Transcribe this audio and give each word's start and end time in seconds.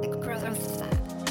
the 0.00 0.08
I'm 0.44 0.54
sad. 0.54 1.29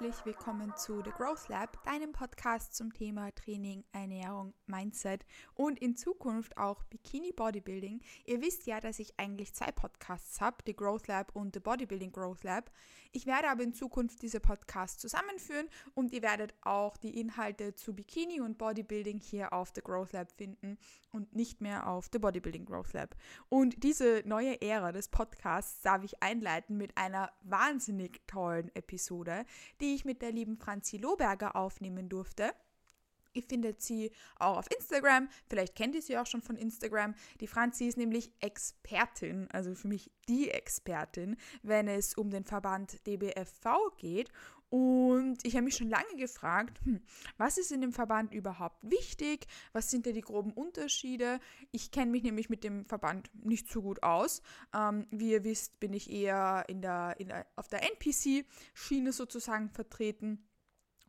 Herzlich 0.00 0.24
willkommen 0.24 0.72
zu 0.76 1.02
The 1.04 1.10
Growth 1.10 1.48
Lab, 1.48 1.84
deinem 1.84 2.12
Podcast 2.12 2.74
zum 2.74 2.90
Thema 2.90 3.34
Training, 3.34 3.84
Ernährung, 3.92 4.54
Mindset 4.66 5.26
und 5.54 5.78
in 5.78 5.94
Zukunft 5.94 6.56
auch 6.56 6.82
Bikini 6.84 7.32
Bodybuilding. 7.32 8.00
Ihr 8.24 8.40
wisst 8.40 8.66
ja, 8.66 8.80
dass 8.80 8.98
ich 8.98 9.12
eigentlich 9.18 9.52
zwei 9.52 9.70
Podcasts 9.72 10.40
habe, 10.40 10.56
The 10.64 10.74
Growth 10.74 11.06
Lab 11.06 11.36
und 11.36 11.54
The 11.54 11.60
Bodybuilding 11.60 12.12
Growth 12.12 12.44
Lab. 12.44 12.70
Ich 13.12 13.26
werde 13.26 13.50
aber 13.50 13.62
in 13.62 13.74
Zukunft 13.74 14.22
diese 14.22 14.40
Podcasts 14.40 14.98
zusammenführen 14.98 15.68
und 15.92 16.12
ihr 16.12 16.22
werdet 16.22 16.54
auch 16.62 16.96
die 16.96 17.20
Inhalte 17.20 17.74
zu 17.74 17.92
Bikini 17.92 18.40
und 18.40 18.56
Bodybuilding 18.56 19.20
hier 19.20 19.52
auf 19.52 19.72
The 19.74 19.82
Growth 19.82 20.12
Lab 20.12 20.32
finden 20.32 20.78
und 21.12 21.34
nicht 21.34 21.60
mehr 21.60 21.86
auf 21.86 22.08
The 22.12 22.18
Bodybuilding 22.18 22.64
Growth 22.64 22.92
Lab. 22.92 23.16
Und 23.48 23.82
diese 23.82 24.22
neue 24.24 24.60
Ära 24.60 24.92
des 24.92 25.08
Podcasts 25.08 25.82
darf 25.82 26.04
ich 26.04 26.22
einleiten 26.22 26.76
mit 26.76 26.96
einer 26.96 27.32
wahnsinnig 27.42 28.20
tollen 28.26 28.74
Episode, 28.74 29.44
die 29.80 29.94
ich 29.94 30.04
mit 30.04 30.22
der 30.22 30.32
lieben 30.32 30.56
Franzi 30.56 30.96
Lohberger 30.96 31.56
aufnehmen 31.56 32.08
durfte. 32.08 32.52
Ihr 33.32 33.42
findet 33.42 33.80
sie 33.80 34.10
auch 34.38 34.58
auf 34.58 34.66
Instagram. 34.74 35.28
Vielleicht 35.48 35.76
kennt 35.76 35.94
ihr 35.94 36.02
sie 36.02 36.18
auch 36.18 36.26
schon 36.26 36.42
von 36.42 36.56
Instagram. 36.56 37.14
Die 37.40 37.46
Franzi 37.46 37.86
ist 37.86 37.96
nämlich 37.96 38.32
Expertin, 38.40 39.48
also 39.52 39.74
für 39.74 39.88
mich 39.88 40.10
die 40.28 40.50
Expertin, 40.50 41.36
wenn 41.62 41.86
es 41.86 42.14
um 42.14 42.30
den 42.30 42.44
Verband 42.44 43.06
DBFV 43.06 43.96
geht. 43.98 44.30
Und 44.70 45.44
ich 45.44 45.56
habe 45.56 45.64
mich 45.64 45.76
schon 45.76 45.88
lange 45.88 46.14
gefragt, 46.16 46.80
hm, 46.84 47.00
was 47.36 47.58
ist 47.58 47.72
in 47.72 47.80
dem 47.80 47.92
Verband 47.92 48.32
überhaupt 48.32 48.88
wichtig? 48.88 49.46
Was 49.72 49.90
sind 49.90 50.06
da 50.06 50.12
die 50.12 50.20
groben 50.20 50.52
Unterschiede? 50.52 51.40
Ich 51.72 51.90
kenne 51.90 52.12
mich 52.12 52.22
nämlich 52.22 52.48
mit 52.48 52.62
dem 52.62 52.86
Verband 52.86 53.30
nicht 53.44 53.68
so 53.68 53.82
gut 53.82 54.04
aus. 54.04 54.42
Ähm, 54.72 55.08
wie 55.10 55.32
ihr 55.32 55.42
wisst, 55.42 55.80
bin 55.80 55.92
ich 55.92 56.08
eher 56.10 56.64
in 56.68 56.82
der, 56.82 57.16
in 57.18 57.28
der, 57.28 57.46
auf 57.56 57.66
der 57.66 57.82
NPC-Schiene 57.82 59.12
sozusagen 59.12 59.70
vertreten 59.70 60.46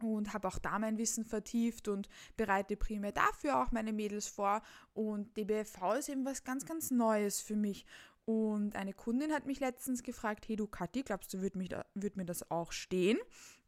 und 0.01 0.33
habe 0.33 0.47
auch 0.47 0.57
da 0.57 0.79
mein 0.79 0.97
Wissen 0.97 1.25
vertieft 1.25 1.87
und 1.87 2.09
bereite 2.37 2.75
primär 2.75 3.11
dafür 3.11 3.61
auch 3.61 3.71
meine 3.71 3.93
Mädels 3.93 4.27
vor. 4.27 4.61
Und 4.93 5.37
DBFV 5.37 5.93
ist 5.99 6.09
eben 6.09 6.25
was 6.25 6.43
ganz, 6.43 6.65
ganz 6.65 6.91
Neues 6.91 7.41
für 7.41 7.55
mich. 7.55 7.85
Und 8.31 8.75
eine 8.75 8.93
Kundin 8.93 9.33
hat 9.33 9.45
mich 9.45 9.59
letztens 9.59 10.03
gefragt, 10.03 10.47
hey 10.47 10.55
du 10.55 10.67
Kathi, 10.67 11.03
glaubst 11.03 11.33
du, 11.33 11.41
würde 11.41 11.83
würd 11.93 12.15
mir 12.15 12.25
das 12.25 12.49
auch 12.49 12.71
stehen? 12.71 13.17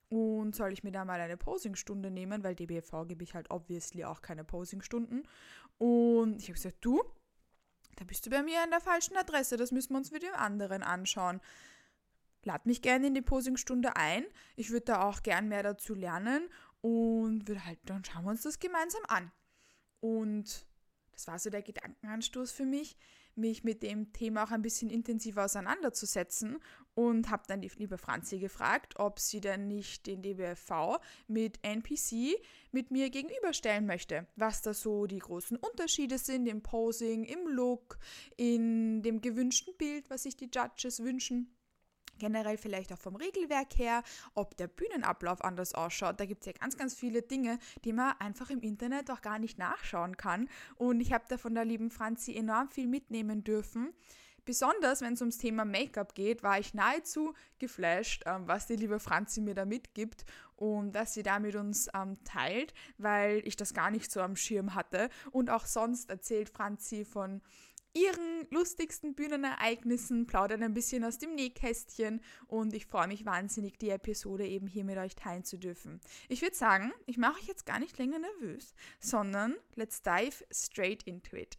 Und 0.09 0.55
soll 0.55 0.71
ich 0.71 0.83
mir 0.83 0.91
da 0.91 1.03
mal 1.03 1.19
eine 1.19 1.37
Posingstunde 1.37 2.11
nehmen, 2.11 2.43
weil 2.43 2.55
DBFV 2.55 3.07
gebe 3.07 3.23
ich 3.23 3.33
halt 3.33 3.51
obviously 3.51 4.05
auch 4.05 4.21
keine 4.21 4.43
Posingstunden. 4.43 5.27
Und 5.79 6.37
ich 6.37 6.45
habe 6.45 6.53
gesagt, 6.53 6.77
du, 6.81 7.01
da 7.97 8.05
bist 8.05 8.25
du 8.25 8.29
bei 8.29 8.41
mir 8.41 8.61
an 8.63 8.69
der 8.69 8.79
falschen 8.79 9.17
Adresse, 9.17 9.57
das 9.57 9.71
müssen 9.71 9.93
wir 9.93 9.97
uns 9.97 10.11
mit 10.11 10.23
dem 10.23 10.33
anderen 10.33 10.81
anschauen 10.81 11.41
lad 12.45 12.65
mich 12.65 12.81
gerne 12.81 13.07
in 13.07 13.13
die 13.13 13.21
Posingstunde 13.21 13.95
ein. 13.95 14.25
Ich 14.55 14.69
würde 14.71 14.85
da 14.85 15.07
auch 15.07 15.23
gern 15.23 15.47
mehr 15.47 15.63
dazu 15.63 15.93
lernen 15.93 16.49
und 16.81 17.47
würde 17.47 17.65
halt, 17.65 17.79
dann 17.85 18.03
schauen 18.03 18.25
wir 18.25 18.31
uns 18.31 18.41
das 18.41 18.59
gemeinsam 18.59 19.03
an. 19.07 19.31
Und 20.01 20.67
das 21.13 21.27
war 21.27 21.39
so 21.39 21.49
der 21.49 21.61
Gedankenanstoß 21.61 22.51
für 22.51 22.65
mich, 22.65 22.97
mich 23.37 23.63
mit 23.63 23.83
dem 23.83 24.13
Thema 24.13 24.43
auch 24.43 24.51
ein 24.51 24.61
bisschen 24.61 24.89
intensiver 24.89 25.45
auseinanderzusetzen 25.45 26.57
und 26.95 27.29
habe 27.29 27.43
dann 27.47 27.61
die 27.61 27.71
liebe 27.75 27.97
Franzi 27.97 28.39
gefragt, 28.39 28.95
ob 28.97 29.19
sie 29.19 29.41
denn 29.41 29.67
nicht 29.67 30.05
den 30.05 30.21
DBFV 30.21 30.99
mit 31.27 31.59
NPC 31.63 32.39
mit 32.71 32.91
mir 32.91 33.09
gegenüberstellen 33.09 33.85
möchte, 33.85 34.27
was 34.35 34.61
da 34.61 34.73
so 34.73 35.05
die 35.05 35.19
großen 35.19 35.57
Unterschiede 35.57 36.17
sind 36.17 36.47
im 36.47 36.61
Posing, 36.61 37.23
im 37.23 37.47
Look, 37.47 37.97
in 38.37 39.01
dem 39.01 39.21
gewünschten 39.21 39.75
Bild, 39.77 40.09
was 40.09 40.23
sich 40.23 40.35
die 40.35 40.49
Judges 40.53 41.03
wünschen 41.03 41.53
generell 42.19 42.57
vielleicht 42.57 42.91
auch 42.93 42.97
vom 42.97 43.15
Regelwerk 43.15 43.77
her, 43.77 44.03
ob 44.33 44.57
der 44.57 44.67
Bühnenablauf 44.67 45.43
anders 45.43 45.73
ausschaut. 45.73 46.19
Da 46.19 46.25
gibt 46.25 46.41
es 46.41 46.47
ja 46.47 46.53
ganz, 46.53 46.77
ganz 46.77 46.93
viele 46.93 47.21
Dinge, 47.21 47.59
die 47.85 47.93
man 47.93 48.13
einfach 48.19 48.49
im 48.49 48.61
Internet 48.61 49.11
auch 49.11 49.21
gar 49.21 49.39
nicht 49.39 49.57
nachschauen 49.57 50.17
kann. 50.17 50.49
Und 50.75 51.01
ich 51.01 51.13
habe 51.13 51.25
da 51.27 51.37
von 51.37 51.55
der 51.55 51.65
lieben 51.65 51.91
Franzi 51.91 52.35
enorm 52.35 52.69
viel 52.69 52.87
mitnehmen 52.87 53.43
dürfen. 53.43 53.93
Besonders 54.45 54.99
wenn 55.01 55.13
es 55.13 55.21
ums 55.21 55.37
Thema 55.37 55.63
Make-up 55.63 56.15
geht, 56.15 56.43
war 56.43 56.59
ich 56.59 56.73
nahezu 56.73 57.33
geflasht, 57.59 58.23
ähm, 58.25 58.45
was 58.45 58.67
die 58.67 58.75
liebe 58.75 58.99
Franzi 58.99 59.39
mir 59.39 59.55
da 59.55 59.63
mitgibt 59.63 60.25
und 60.57 60.91
dass 60.91 61.13
sie 61.13 61.23
da 61.23 61.39
mit 61.39 61.55
uns 61.55 61.87
ähm, 61.93 62.17
teilt, 62.25 62.73
weil 62.97 63.41
ich 63.47 63.55
das 63.55 63.73
gar 63.73 63.89
nicht 63.89 64.11
so 64.11 64.19
am 64.19 64.35
Schirm 64.35 64.75
hatte. 64.75 65.09
Und 65.31 65.49
auch 65.49 65.65
sonst 65.65 66.09
erzählt 66.09 66.49
Franzi 66.49 67.05
von 67.05 67.41
ihren 67.93 68.47
lustigsten 68.49 69.13
Bühnenereignissen, 69.13 70.25
plaudern 70.27 70.63
ein 70.63 70.73
bisschen 70.73 71.03
aus 71.03 71.17
dem 71.17 71.35
Nähkästchen 71.35 72.21
und 72.47 72.73
ich 72.73 72.85
freue 72.85 73.07
mich 73.07 73.25
wahnsinnig, 73.25 73.77
die 73.77 73.89
Episode 73.89 74.47
eben 74.47 74.67
hier 74.67 74.83
mit 74.83 74.97
euch 74.97 75.15
teilen 75.15 75.43
zu 75.43 75.57
dürfen. 75.57 76.01
Ich 76.27 76.41
würde 76.41 76.55
sagen, 76.55 76.91
ich 77.05 77.17
mache 77.17 77.39
euch 77.39 77.47
jetzt 77.47 77.65
gar 77.65 77.79
nicht 77.79 77.97
länger 77.97 78.19
nervös, 78.19 78.73
sondern 78.99 79.55
let's 79.75 80.01
dive 80.01 80.43
straight 80.51 81.03
into 81.03 81.35
it. 81.35 81.57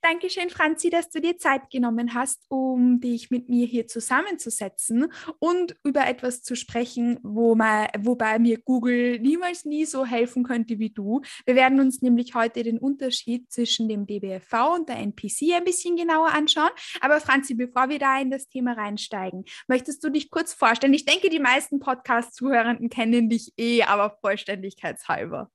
Dankeschön, 0.00 0.50
Franzi, 0.50 0.90
dass 0.90 1.10
du 1.10 1.20
dir 1.20 1.36
Zeit 1.36 1.70
genommen 1.70 2.14
hast, 2.14 2.44
um 2.48 3.00
dich 3.00 3.30
mit 3.30 3.48
mir 3.48 3.66
hier 3.66 3.86
zusammenzusetzen 3.86 5.12
und 5.38 5.76
über 5.84 6.06
etwas 6.06 6.42
zu 6.42 6.56
sprechen, 6.56 7.18
wo 7.22 7.54
man, 7.54 7.88
wobei 7.98 8.38
mir 8.38 8.58
Google 8.60 9.18
niemals 9.20 9.64
nie 9.64 9.84
so 9.84 10.04
helfen 10.04 10.44
könnte 10.44 10.78
wie 10.78 10.90
du. 10.90 11.20
Wir 11.44 11.54
werden 11.54 11.80
uns 11.80 12.02
nämlich 12.02 12.34
heute 12.34 12.62
den 12.62 12.78
Unterschied 12.78 13.50
zwischen 13.52 13.88
dem 13.88 14.06
DBFV 14.06 14.74
und 14.74 14.88
der 14.88 14.96
NPC 14.96 15.54
ein 15.54 15.64
bisschen 15.64 15.96
genauer 15.96 16.32
anschauen. 16.32 16.70
Aber 17.00 17.20
Franzi, 17.20 17.54
bevor 17.54 17.88
wir 17.88 17.98
da 17.98 18.20
in 18.20 18.30
das 18.30 18.48
Thema 18.48 18.72
reinsteigen, 18.72 19.44
möchtest 19.68 20.02
du 20.02 20.10
dich 20.10 20.30
kurz 20.30 20.52
vorstellen? 20.54 20.94
Ich 20.94 21.04
denke, 21.04 21.28
die 21.28 21.38
meisten 21.38 21.80
Podcast-Zuhörenden 21.80 22.88
kennen 22.88 23.28
dich 23.28 23.52
eh, 23.56 23.82
aber 23.82 24.16
vollständigkeitshalber. 24.20 25.50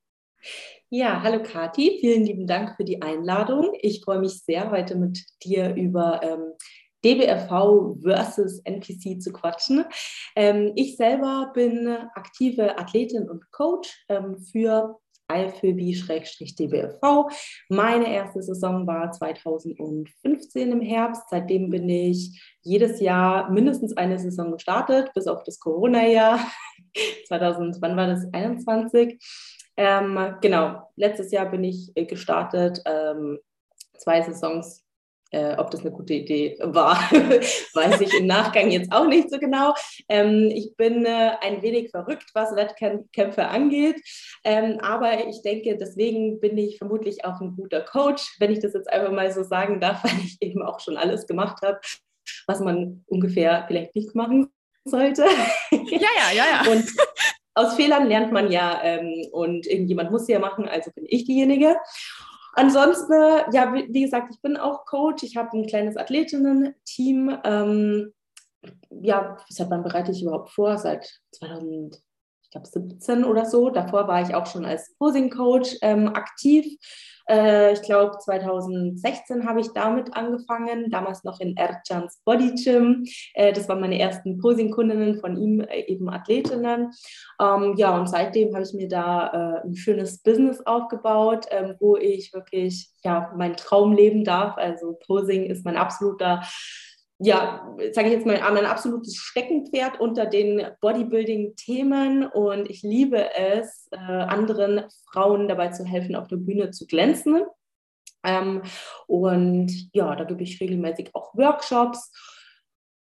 Ja, 0.89 1.21
hallo 1.21 1.43
Kati, 1.43 1.97
vielen 1.99 2.23
lieben 2.23 2.47
Dank 2.47 2.75
für 2.77 2.85
die 2.85 3.01
Einladung. 3.01 3.73
Ich 3.81 4.01
freue 4.03 4.19
mich 4.19 4.43
sehr, 4.43 4.71
heute 4.71 4.95
mit 4.95 5.21
dir 5.43 5.75
über 5.75 6.21
ähm, 6.23 6.53
DBRV 7.03 8.01
versus 8.01 8.59
NPC 8.59 9.21
zu 9.21 9.33
quatschen. 9.33 9.85
Ähm, 10.35 10.71
ich 10.75 10.95
selber 10.95 11.51
bin 11.53 11.87
aktive 12.15 12.77
Athletin 12.77 13.29
und 13.29 13.51
Coach 13.51 14.05
ähm, 14.09 14.37
für 14.51 14.97
IFB-DBFV. 15.31 17.29
Meine 17.69 18.13
erste 18.13 18.41
Saison 18.41 18.87
war 18.87 19.11
2015 19.11 20.71
im 20.71 20.81
Herbst. 20.81 21.23
Seitdem 21.29 21.69
bin 21.69 21.89
ich 21.89 22.41
jedes 22.61 23.01
Jahr 23.01 23.49
mindestens 23.51 23.95
eine 23.97 24.17
Saison 24.19 24.51
gestartet, 24.53 25.11
bis 25.13 25.27
auf 25.27 25.43
das 25.43 25.59
Corona-Jahr. 25.59 26.39
2000, 27.27 27.77
wann 27.81 27.97
war 27.97 28.07
das? 28.07 28.25
21. 28.31 29.19
Ähm, 29.77 30.35
genau, 30.41 30.89
letztes 30.95 31.31
Jahr 31.31 31.45
bin 31.45 31.63
ich 31.63 31.91
äh, 31.95 32.05
gestartet, 32.05 32.81
ähm, 32.85 33.39
zwei 33.97 34.21
Saisons. 34.21 34.83
Äh, 35.31 35.57
ob 35.57 35.69
das 35.71 35.81
eine 35.81 35.91
gute 35.91 36.13
Idee 36.13 36.57
war, 36.61 36.95
weiß 37.73 37.99
ich 37.99 38.13
im 38.17 38.27
Nachgang 38.27 38.71
jetzt 38.71 38.93
auch 38.93 39.05
nicht 39.07 39.29
so 39.29 39.37
genau. 39.39 39.73
Ähm, 40.07 40.49
ich 40.55 40.73
bin 40.77 41.05
äh, 41.05 41.31
ein 41.41 41.61
wenig 41.61 41.91
verrückt, 41.91 42.29
was 42.33 42.55
Wettkämpfe 42.55 43.45
angeht, 43.45 44.01
ähm, 44.45 44.79
aber 44.79 45.27
ich 45.27 45.41
denke, 45.41 45.75
deswegen 45.77 46.39
bin 46.39 46.57
ich 46.57 46.77
vermutlich 46.77 47.25
auch 47.25 47.41
ein 47.41 47.57
guter 47.57 47.81
Coach, 47.81 48.37
wenn 48.39 48.53
ich 48.53 48.59
das 48.59 48.73
jetzt 48.73 48.89
einfach 48.89 49.11
mal 49.11 49.29
so 49.33 49.43
sagen 49.43 49.81
darf, 49.81 50.01
weil 50.05 50.17
ich 50.23 50.37
eben 50.39 50.61
auch 50.61 50.79
schon 50.79 50.95
alles 50.95 51.27
gemacht 51.27 51.61
habe, 51.61 51.81
was 52.45 52.61
man 52.61 53.03
ungefähr 53.07 53.65
vielleicht 53.67 53.95
nicht 53.95 54.15
machen 54.15 54.47
sollte. 54.85 55.25
Ja, 55.71 56.09
ja, 56.17 56.31
ja, 56.33 56.45
ja. 56.63 56.71
Und 56.71 56.85
aus 57.57 57.73
Fehlern 57.73 58.07
lernt 58.07 58.31
man 58.31 58.51
ja 58.51 58.79
ähm, 58.83 59.25
und 59.31 59.65
irgendjemand 59.65 60.11
muss 60.11 60.27
sie 60.27 60.33
ja 60.33 60.39
machen, 60.39 60.67
also 60.67 60.91
bin 60.91 61.05
ich 61.07 61.25
diejenige. 61.25 61.75
Ansonsten, 62.53 63.13
ja, 63.51 63.73
wie, 63.73 64.01
gesagt, 64.01 64.29
ich 64.31 64.41
bin 64.41 64.57
auch 64.57 64.85
Coach. 64.85 65.23
Ich 65.23 65.37
habe 65.37 65.55
ein 65.55 65.67
kleines 65.67 65.95
Athletinnen-Team. 65.95 67.37
Ähm, 67.43 68.13
ja, 68.89 69.37
seit 69.49 69.69
wann 69.69 69.83
bereite 69.83 70.11
ich 70.11 70.23
überhaupt 70.23 70.49
vor? 70.49 70.77
Seit 70.77 71.19
2000, 71.33 72.01
ich 72.41 72.49
glaube 72.49 72.67
17 72.67 73.23
oder 73.23 73.45
so. 73.45 73.69
Davor 73.69 74.07
war 74.07 74.21
ich 74.21 74.33
auch 74.33 74.47
schon 74.47 74.65
als 74.65 74.95
Posing 74.95 75.29
Coach 75.29 75.77
ähm, 75.81 76.07
aktiv. 76.07 76.77
Äh, 77.29 77.73
ich 77.73 77.81
glaube 77.81 78.17
2016 78.17 79.47
habe 79.47 79.61
ich 79.61 79.73
damit 79.73 80.15
angefangen, 80.15 80.89
damals 80.89 81.23
noch 81.23 81.39
in 81.39 81.55
Ercans 81.57 82.21
Body 82.25 82.55
Gym. 82.55 83.05
Äh, 83.33 83.53
das 83.53 83.67
waren 83.67 83.81
meine 83.81 83.99
ersten 83.99 84.37
Posing-Kundinnen, 84.39 85.19
von 85.19 85.37
ihm 85.37 85.61
äh, 85.61 85.81
eben 85.81 86.09
Athletinnen. 86.09 86.91
Ähm, 87.41 87.73
ja, 87.77 87.97
und 87.97 88.07
seitdem 88.07 88.53
habe 88.53 88.63
ich 88.63 88.73
mir 88.73 88.87
da 88.87 89.61
äh, 89.63 89.67
ein 89.67 89.75
schönes 89.75 90.21
Business 90.23 90.65
aufgebaut, 90.65 91.45
ähm, 91.51 91.75
wo 91.79 91.97
ich 91.97 92.33
wirklich 92.33 92.89
ja, 93.03 93.31
meinen 93.35 93.57
Traum 93.57 93.93
leben 93.93 94.23
darf. 94.23 94.57
Also 94.57 94.97
Posing 95.05 95.45
ist 95.45 95.65
mein 95.65 95.77
absoluter 95.77 96.41
ja, 97.19 97.75
sage 97.93 98.07
ich 98.07 98.13
jetzt 98.13 98.25
mal, 98.25 98.39
ein 98.39 98.65
absolutes 98.65 99.15
Steckenpferd 99.15 99.99
unter 99.99 100.25
den 100.25 100.67
Bodybuilding-Themen 100.81 102.27
und 102.27 102.69
ich 102.69 102.83
liebe 102.83 103.33
es, 103.35 103.87
äh, 103.91 103.97
anderen 103.97 104.83
Frauen 105.11 105.47
dabei 105.47 105.69
zu 105.69 105.83
helfen, 105.83 106.15
auf 106.15 106.27
der 106.27 106.37
Bühne 106.37 106.71
zu 106.71 106.85
glänzen. 106.85 107.41
Ähm, 108.23 108.61
und 109.07 109.71
ja, 109.93 110.15
da 110.15 110.25
gebe 110.25 110.43
ich 110.43 110.61
regelmäßig 110.61 111.15
auch 111.15 111.33
Workshops. 111.35 112.11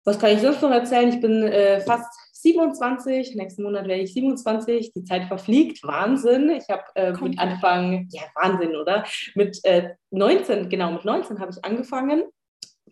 Was 0.04 0.18
kann 0.18 0.30
ich 0.30 0.40
sonst 0.40 0.62
noch 0.62 0.70
erzählen? 0.70 1.08
Ich 1.08 1.20
bin 1.20 1.42
äh, 1.42 1.80
fast 1.80 2.12
27, 2.34 3.34
nächsten 3.34 3.64
Monat 3.64 3.88
werde 3.88 4.02
ich 4.02 4.14
27, 4.14 4.92
die 4.92 5.04
Zeit 5.04 5.24
verfliegt, 5.24 5.82
Wahnsinn. 5.82 6.50
Ich 6.50 6.68
habe 6.68 6.84
äh, 6.94 7.12
mit 7.14 7.36
Anfang, 7.38 8.08
ja 8.12 8.22
Wahnsinn, 8.36 8.76
oder? 8.76 9.04
Mit 9.34 9.58
äh, 9.64 9.94
19, 10.10 10.68
genau, 10.68 10.92
mit 10.92 11.04
19 11.04 11.40
habe 11.40 11.50
ich 11.50 11.64
angefangen 11.64 12.22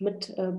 mit 0.01 0.31
äh, 0.31 0.53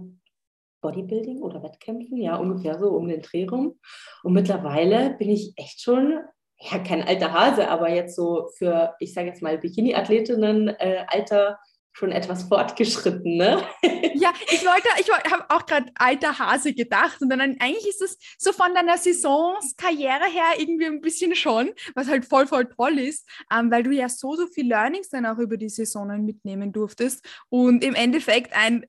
Bodybuilding 0.81 1.41
oder 1.41 1.63
Wettkämpfen, 1.63 2.17
ja, 2.17 2.35
ungefähr 2.35 2.79
so 2.79 2.89
um 2.89 3.07
den 3.07 3.21
Dreh 3.21 3.45
rum. 3.45 3.79
Und 4.23 4.33
mittlerweile 4.33 5.15
bin 5.17 5.29
ich 5.29 5.53
echt 5.55 5.81
schon, 5.81 6.19
ja, 6.59 6.79
kein 6.79 7.03
alter 7.03 7.33
Hase, 7.33 7.69
aber 7.69 7.89
jetzt 7.89 8.15
so 8.15 8.49
für, 8.57 8.95
ich 8.99 9.13
sage 9.13 9.27
jetzt 9.27 9.41
mal, 9.41 9.57
Bikini-Athletinnen 9.57 10.69
äh, 10.69 11.05
Alter 11.07 11.59
schon 11.97 12.11
etwas 12.11 12.43
fortgeschritten, 12.43 13.37
ne? 13.37 13.63
Ja, 14.19 14.33
ich 14.51 14.65
wollte, 14.65 14.87
ich 14.99 15.31
habe 15.31 15.45
auch 15.49 15.65
gerade 15.67 15.91
alter 15.93 16.39
Hase 16.39 16.73
gedacht 16.73 17.21
und 17.21 17.29
dann 17.29 17.39
eigentlich 17.41 17.87
ist 17.87 18.01
es 18.01 18.17
so 18.39 18.51
von 18.51 18.73
deiner 18.73 18.97
Saisonskarriere 18.97 20.25
her 20.25 20.57
irgendwie 20.57 20.87
ein 20.87 21.01
bisschen 21.01 21.35
schon, 21.35 21.69
was 21.93 22.07
halt 22.07 22.25
voll, 22.25 22.47
voll 22.47 22.65
toll 22.65 22.97
ist, 22.97 23.27
ähm, 23.53 23.69
weil 23.69 23.83
du 23.83 23.91
ja 23.91 24.09
so, 24.09 24.35
so 24.35 24.47
viel 24.47 24.67
Learnings 24.67 25.09
dann 25.09 25.27
auch 25.27 25.37
über 25.37 25.57
die 25.57 25.69
Saisonen 25.69 26.25
mitnehmen 26.25 26.71
durftest 26.71 27.23
und 27.49 27.83
im 27.83 27.93
Endeffekt 27.93 28.53
ein 28.53 28.87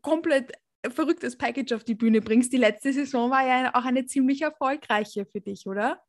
komplett 0.00 0.52
verrücktes 0.90 1.36
Package 1.36 1.72
auf 1.72 1.84
die 1.84 1.94
Bühne 1.94 2.20
bringst. 2.20 2.52
Die 2.52 2.58
letzte 2.58 2.92
Saison 2.92 3.30
war 3.30 3.46
ja 3.46 3.70
auch 3.74 3.84
eine 3.84 4.06
ziemlich 4.06 4.42
erfolgreiche 4.42 5.26
für 5.26 5.40
dich, 5.40 5.66
oder? 5.66 6.00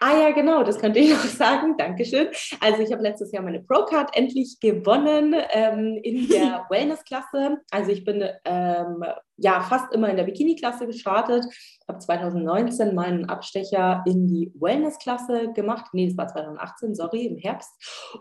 Ah 0.00 0.20
ja, 0.20 0.30
genau, 0.30 0.62
das 0.62 0.78
könnte 0.78 0.98
ich 0.98 1.10
noch 1.10 1.24
sagen. 1.24 1.76
Dankeschön. 1.76 2.28
Also 2.60 2.82
ich 2.82 2.92
habe 2.92 3.02
letztes 3.02 3.32
Jahr 3.32 3.42
meine 3.42 3.62
Pro-Card 3.62 4.16
endlich 4.16 4.58
gewonnen 4.60 5.34
ähm, 5.50 5.98
in 6.02 6.28
der 6.28 6.66
Wellness-Klasse. 6.70 7.58
Also 7.70 7.90
ich 7.90 8.04
bin 8.04 8.28
ähm, 8.44 9.04
ja 9.36 9.60
fast 9.60 9.92
immer 9.92 10.08
in 10.08 10.16
der 10.16 10.24
Bikini-Klasse 10.24 10.86
gestartet, 10.86 11.44
habe 11.86 11.98
2019 11.98 12.94
meinen 12.94 13.26
Abstecher 13.26 14.02
in 14.06 14.26
die 14.26 14.52
Wellness-Klasse 14.54 15.52
gemacht. 15.52 15.86
Nee, 15.92 16.08
das 16.08 16.16
war 16.16 16.28
2018, 16.28 16.94
sorry, 16.94 17.26
im 17.26 17.36
Herbst. 17.36 17.70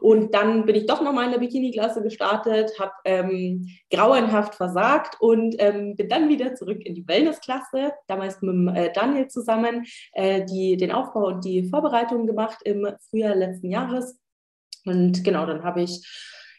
Und 0.02 0.34
dann 0.34 0.66
bin 0.66 0.76
ich 0.76 0.86
doch 0.86 1.02
nochmal 1.02 1.26
in 1.26 1.32
der 1.32 1.40
Bikini-Klasse 1.40 2.02
gestartet, 2.04 2.72
habe 2.80 2.94
ähm, 3.06 3.68
grauenhaft 3.92 4.56
versagt 4.56 5.18
und 5.20 5.56
ähm, 5.60 5.96
bin 5.96 6.10
dann 6.10 6.30
wieder 6.30 6.56
zurück 6.56 6.86
in 6.86 6.96
die 6.96 7.08
Wellness-Klasse, 7.08 7.94
damals 8.08 8.42
mit 8.42 8.76
äh, 8.76 8.92
Daniel 8.92 9.28
zusammen, 9.28 9.86
äh, 10.14 10.44
die 10.46 10.78
den 10.78 10.92
Aufbau 10.92 11.28
und 11.28 11.46
die 11.46 11.70
Vorbereitung 11.70 12.28
gemacht 12.28 12.60
im 12.66 12.88
Frühjahr 13.10 13.36
letzten 13.36 13.72
Jahres. 13.72 14.20
Und 14.86 15.24
genau, 15.24 15.46
dann 15.46 15.64
habe 15.64 15.82
ich 15.82 16.06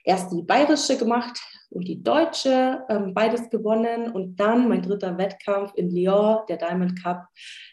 erst 0.05 0.33
die 0.33 0.43
bayerische 0.43 0.97
gemacht 0.97 1.39
und 1.71 1.89
die 1.89 2.03
deutsche, 2.03 2.85
ähm, 2.89 3.15
beides 3.15 3.51
gewonnen. 3.51 4.13
Und 4.13 4.37
dann 4.37 4.69
mein 4.69 4.83
dritter 4.83 5.17
Wettkampf 5.19 5.73
in 5.77 5.91
Lyon, 5.91 6.41
der 6.49 6.57
Diamond 6.57 7.03
Cup. 7.03 7.27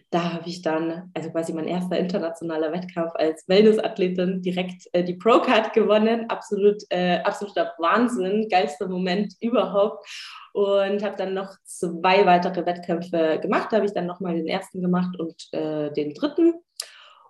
Da 0.09 0.33
habe 0.33 0.47
ich 0.47 0.61
dann, 0.61 1.11
also 1.13 1.31
quasi 1.31 1.53
mein 1.53 1.67
erster 1.67 1.97
internationaler 1.97 2.71
Wettkampf 2.71 3.11
als 3.15 3.47
Wellness-Athletin, 3.47 4.41
direkt 4.41 4.87
äh, 4.93 5.03
die 5.03 5.15
Pro-Card 5.15 5.73
gewonnen. 5.73 6.29
Absolut, 6.29 6.83
äh, 6.89 7.19
absoluter 7.23 7.73
Wahnsinn, 7.79 8.47
geilster 8.49 8.87
Moment 8.87 9.33
überhaupt. 9.41 10.05
Und 10.53 11.03
habe 11.03 11.15
dann 11.17 11.33
noch 11.33 11.55
zwei 11.63 12.25
weitere 12.25 12.65
Wettkämpfe 12.65 13.39
gemacht. 13.41 13.69
Da 13.71 13.77
habe 13.77 13.85
ich 13.87 13.93
dann 13.93 14.05
nochmal 14.05 14.35
den 14.35 14.47
ersten 14.47 14.81
gemacht 14.81 15.19
und 15.19 15.47
äh, 15.51 15.91
den 15.93 16.13
dritten 16.13 16.53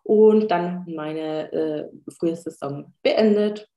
und 0.04 0.52
dann 0.52 0.86
meine 0.94 1.52
äh, 1.54 1.86
frühe 2.12 2.36
Saison 2.36 2.94
beendet 3.02 3.70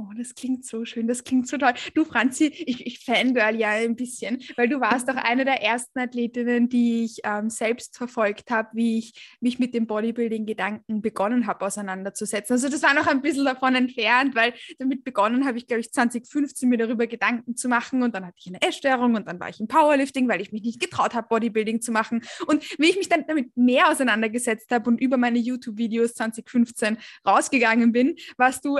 Oh, 0.00 0.12
das 0.16 0.32
klingt 0.36 0.64
so 0.64 0.84
schön, 0.84 1.08
das 1.08 1.24
klingt 1.24 1.48
so 1.48 1.58
toll. 1.58 1.72
Du, 1.92 2.04
Franzi, 2.04 2.44
ich, 2.44 2.86
ich 2.86 3.00
fangirl 3.04 3.56
ja 3.56 3.70
ein 3.70 3.96
bisschen, 3.96 4.40
weil 4.54 4.68
du 4.68 4.78
warst 4.78 5.10
auch 5.10 5.16
eine 5.16 5.44
der 5.44 5.60
ersten 5.60 5.98
Athletinnen, 5.98 6.68
die 6.68 7.02
ich 7.02 7.18
ähm, 7.24 7.50
selbst 7.50 7.96
verfolgt 7.96 8.48
habe, 8.52 8.68
wie 8.74 8.98
ich 8.98 9.36
mich 9.40 9.58
mit 9.58 9.74
dem 9.74 9.88
Bodybuilding-Gedanken 9.88 11.02
begonnen 11.02 11.48
habe, 11.48 11.66
auseinanderzusetzen. 11.66 12.52
Also 12.52 12.68
das 12.68 12.80
war 12.84 12.94
noch 12.94 13.08
ein 13.08 13.22
bisschen 13.22 13.44
davon 13.44 13.74
entfernt, 13.74 14.36
weil 14.36 14.54
damit 14.78 15.02
begonnen 15.02 15.44
habe 15.44 15.58
ich, 15.58 15.66
glaube 15.66 15.80
ich, 15.80 15.90
2015 15.90 16.68
mir 16.68 16.78
darüber 16.78 17.08
Gedanken 17.08 17.56
zu 17.56 17.68
machen 17.68 18.04
und 18.04 18.14
dann 18.14 18.24
hatte 18.24 18.36
ich 18.38 18.46
eine 18.46 18.62
Essstörung 18.62 19.16
und 19.16 19.26
dann 19.26 19.40
war 19.40 19.48
ich 19.48 19.58
im 19.58 19.66
Powerlifting, 19.66 20.28
weil 20.28 20.40
ich 20.40 20.52
mich 20.52 20.62
nicht 20.62 20.78
getraut 20.78 21.14
habe, 21.14 21.26
Bodybuilding 21.26 21.80
zu 21.80 21.90
machen. 21.90 22.22
Und 22.46 22.62
wie 22.78 22.90
ich 22.90 22.98
mich 22.98 23.08
dann 23.08 23.24
damit 23.26 23.56
mehr 23.56 23.90
auseinandergesetzt 23.90 24.70
habe 24.70 24.88
und 24.90 25.00
über 25.00 25.16
meine 25.16 25.40
YouTube-Videos 25.40 26.14
2015 26.14 26.98
rausgegangen 27.26 27.90
bin, 27.90 28.14
warst 28.36 28.64
du 28.64 28.78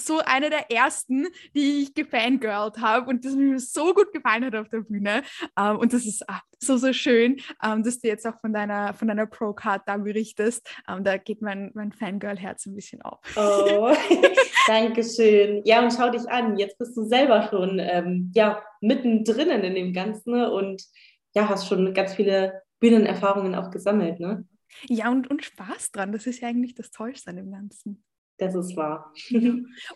so 0.00 0.20
eine 0.24 0.50
der 0.50 0.70
ersten, 0.70 1.26
die 1.54 1.82
ich 1.82 1.94
gefangirlt 1.94 2.78
habe 2.78 3.08
und 3.08 3.24
das 3.24 3.34
mir 3.34 3.58
so 3.58 3.94
gut 3.94 4.12
gefallen 4.12 4.44
hat 4.44 4.54
auf 4.56 4.68
der 4.68 4.80
Bühne. 4.80 5.22
Ähm, 5.58 5.78
und 5.78 5.92
das 5.92 6.06
ist 6.06 6.28
ah, 6.28 6.40
so, 6.58 6.76
so 6.76 6.92
schön, 6.92 7.40
ähm, 7.64 7.82
dass 7.82 8.00
du 8.00 8.08
jetzt 8.08 8.26
auch 8.26 8.38
von 8.40 8.52
deiner, 8.52 8.94
von 8.94 9.08
deiner 9.08 9.26
Pro-Card 9.26 9.82
da 9.86 9.96
berichtest. 9.96 10.68
Ähm, 10.88 11.04
da 11.04 11.16
geht 11.16 11.42
mein, 11.42 11.70
mein 11.74 11.92
Fangirl-Herz 11.92 12.66
ein 12.66 12.74
bisschen 12.74 13.02
auf. 13.02 13.18
Oh, 13.36 13.94
danke 14.66 15.02
schön. 15.04 15.62
Ja, 15.64 15.82
und 15.82 15.92
schau 15.92 16.10
dich 16.10 16.28
an, 16.28 16.58
jetzt 16.58 16.78
bist 16.78 16.96
du 16.96 17.04
selber 17.04 17.48
schon 17.50 17.78
ähm, 17.78 18.30
ja, 18.34 18.62
mittendrin 18.80 19.50
in 19.50 19.74
dem 19.74 19.92
Ganzen 19.92 20.32
ne? 20.32 20.50
und 20.50 20.82
ja, 21.34 21.48
hast 21.48 21.68
schon 21.68 21.94
ganz 21.94 22.14
viele 22.14 22.62
Bühnenerfahrungen 22.80 23.54
auch 23.54 23.70
gesammelt, 23.70 24.20
ne? 24.20 24.46
Ja, 24.84 25.10
und, 25.10 25.28
und 25.28 25.44
Spaß 25.44 25.90
dran. 25.92 26.12
Das 26.12 26.26
ist 26.26 26.40
ja 26.40 26.48
eigentlich 26.48 26.74
das 26.74 26.90
Tollste 26.90 27.30
an 27.30 27.36
dem 27.36 27.50
Ganzen. 27.50 28.04
Das 28.40 28.54
ist 28.54 28.74
wahr. 28.74 29.12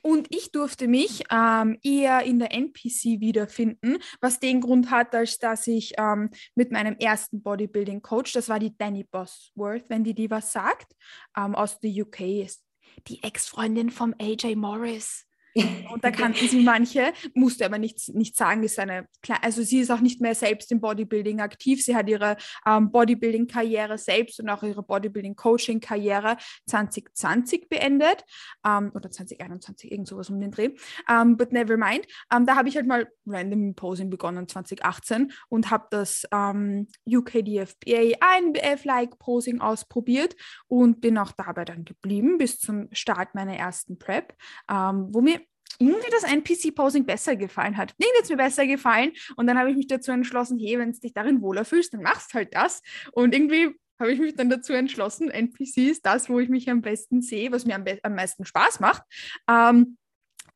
Und 0.02 0.26
ich 0.28 0.52
durfte 0.52 0.86
mich 0.86 1.24
ähm, 1.30 1.78
eher 1.82 2.24
in 2.24 2.38
der 2.38 2.52
NPC 2.52 3.18
wiederfinden, 3.18 3.96
was 4.20 4.38
den 4.38 4.60
Grund 4.60 4.90
hat, 4.90 5.14
als 5.14 5.38
dass 5.38 5.66
ich 5.66 5.94
ähm, 5.96 6.28
mit 6.54 6.70
meinem 6.70 6.94
ersten 6.98 7.42
Bodybuilding-Coach, 7.42 8.34
das 8.34 8.50
war 8.50 8.58
die 8.58 8.76
Danny 8.76 9.02
Bosworth, 9.02 9.88
wenn 9.88 10.04
die 10.04 10.12
die 10.12 10.30
was 10.30 10.52
sagt, 10.52 10.94
ähm, 11.34 11.54
aus 11.54 11.80
der 11.80 11.90
UK 11.90 12.20
ist, 12.44 12.62
die 13.08 13.22
Ex-Freundin 13.22 13.88
vom 13.88 14.14
AJ 14.20 14.56
Morris. 14.56 15.26
Und 15.54 16.02
da 16.02 16.10
kannten 16.10 16.48
sie 16.48 16.62
manche, 16.62 17.12
musste 17.34 17.64
aber 17.64 17.78
nichts 17.78 18.08
nicht 18.08 18.36
sagen, 18.36 18.64
ist 18.64 18.78
eine, 18.80 19.06
also 19.40 19.62
sie 19.62 19.78
ist 19.78 19.90
auch 19.90 20.00
nicht 20.00 20.20
mehr 20.20 20.34
selbst 20.34 20.72
im 20.72 20.80
Bodybuilding 20.80 21.40
aktiv. 21.40 21.84
Sie 21.84 21.94
hat 21.94 22.08
ihre 22.08 22.36
ähm, 22.66 22.90
Bodybuilding-Karriere 22.90 23.96
selbst 23.96 24.40
und 24.40 24.48
auch 24.48 24.64
ihre 24.64 24.82
Bodybuilding-Coaching-Karriere 24.82 26.38
2020 26.66 27.68
beendet 27.68 28.24
ähm, 28.66 28.90
oder 28.94 29.10
2021, 29.10 29.92
irgend 29.92 30.08
sowas 30.08 30.28
um 30.28 30.40
den 30.40 30.50
Dreh. 30.50 30.70
Um, 31.08 31.36
but 31.36 31.52
never 31.52 31.76
mind. 31.76 32.06
Um, 32.34 32.46
da 32.46 32.56
habe 32.56 32.68
ich 32.68 32.76
halt 32.76 32.88
mal 32.88 33.06
random 33.24 33.74
Posing 33.76 34.10
begonnen 34.10 34.48
2018 34.48 35.32
und 35.48 35.70
habe 35.70 35.86
das 35.90 36.24
um, 36.32 36.88
UKDFBA 37.06 38.16
INBF-like 38.38 39.18
Posing 39.20 39.60
ausprobiert 39.60 40.34
und 40.66 41.00
bin 41.00 41.16
auch 41.16 41.30
dabei 41.32 41.64
dann 41.64 41.84
geblieben 41.84 42.38
bis 42.38 42.58
zum 42.58 42.88
Start 42.90 43.34
meiner 43.34 43.56
ersten 43.56 43.98
Prep, 43.98 44.34
wo 44.68 45.20
mir 45.20 45.43
irgendwie 45.78 46.10
das 46.10 46.24
NPC-Posing 46.24 47.04
besser 47.04 47.36
gefallen 47.36 47.76
hat. 47.76 47.92
Hat 47.92 48.22
es 48.22 48.30
mir 48.30 48.36
besser 48.36 48.66
gefallen 48.66 49.12
und 49.36 49.46
dann 49.46 49.58
habe 49.58 49.70
ich 49.70 49.76
mich 49.76 49.86
dazu 49.86 50.12
entschlossen, 50.12 50.58
hey, 50.58 50.78
wenn 50.78 50.92
du 50.92 50.98
dich 50.98 51.12
darin 51.12 51.42
wohler 51.42 51.64
fühlst, 51.64 51.94
dann 51.94 52.02
machst 52.02 52.34
halt 52.34 52.54
das. 52.54 52.82
Und 53.12 53.34
irgendwie 53.34 53.74
habe 53.98 54.12
ich 54.12 54.18
mich 54.18 54.34
dann 54.34 54.50
dazu 54.50 54.72
entschlossen, 54.72 55.30
NPC 55.30 55.78
ist 55.78 56.04
das, 56.04 56.28
wo 56.28 56.40
ich 56.40 56.48
mich 56.48 56.68
am 56.68 56.82
besten 56.82 57.22
sehe, 57.22 57.52
was 57.52 57.64
mir 57.64 57.74
am, 57.76 57.84
am 58.02 58.14
meisten 58.14 58.44
Spaß 58.44 58.80
macht. 58.80 59.02
Ähm, 59.48 59.96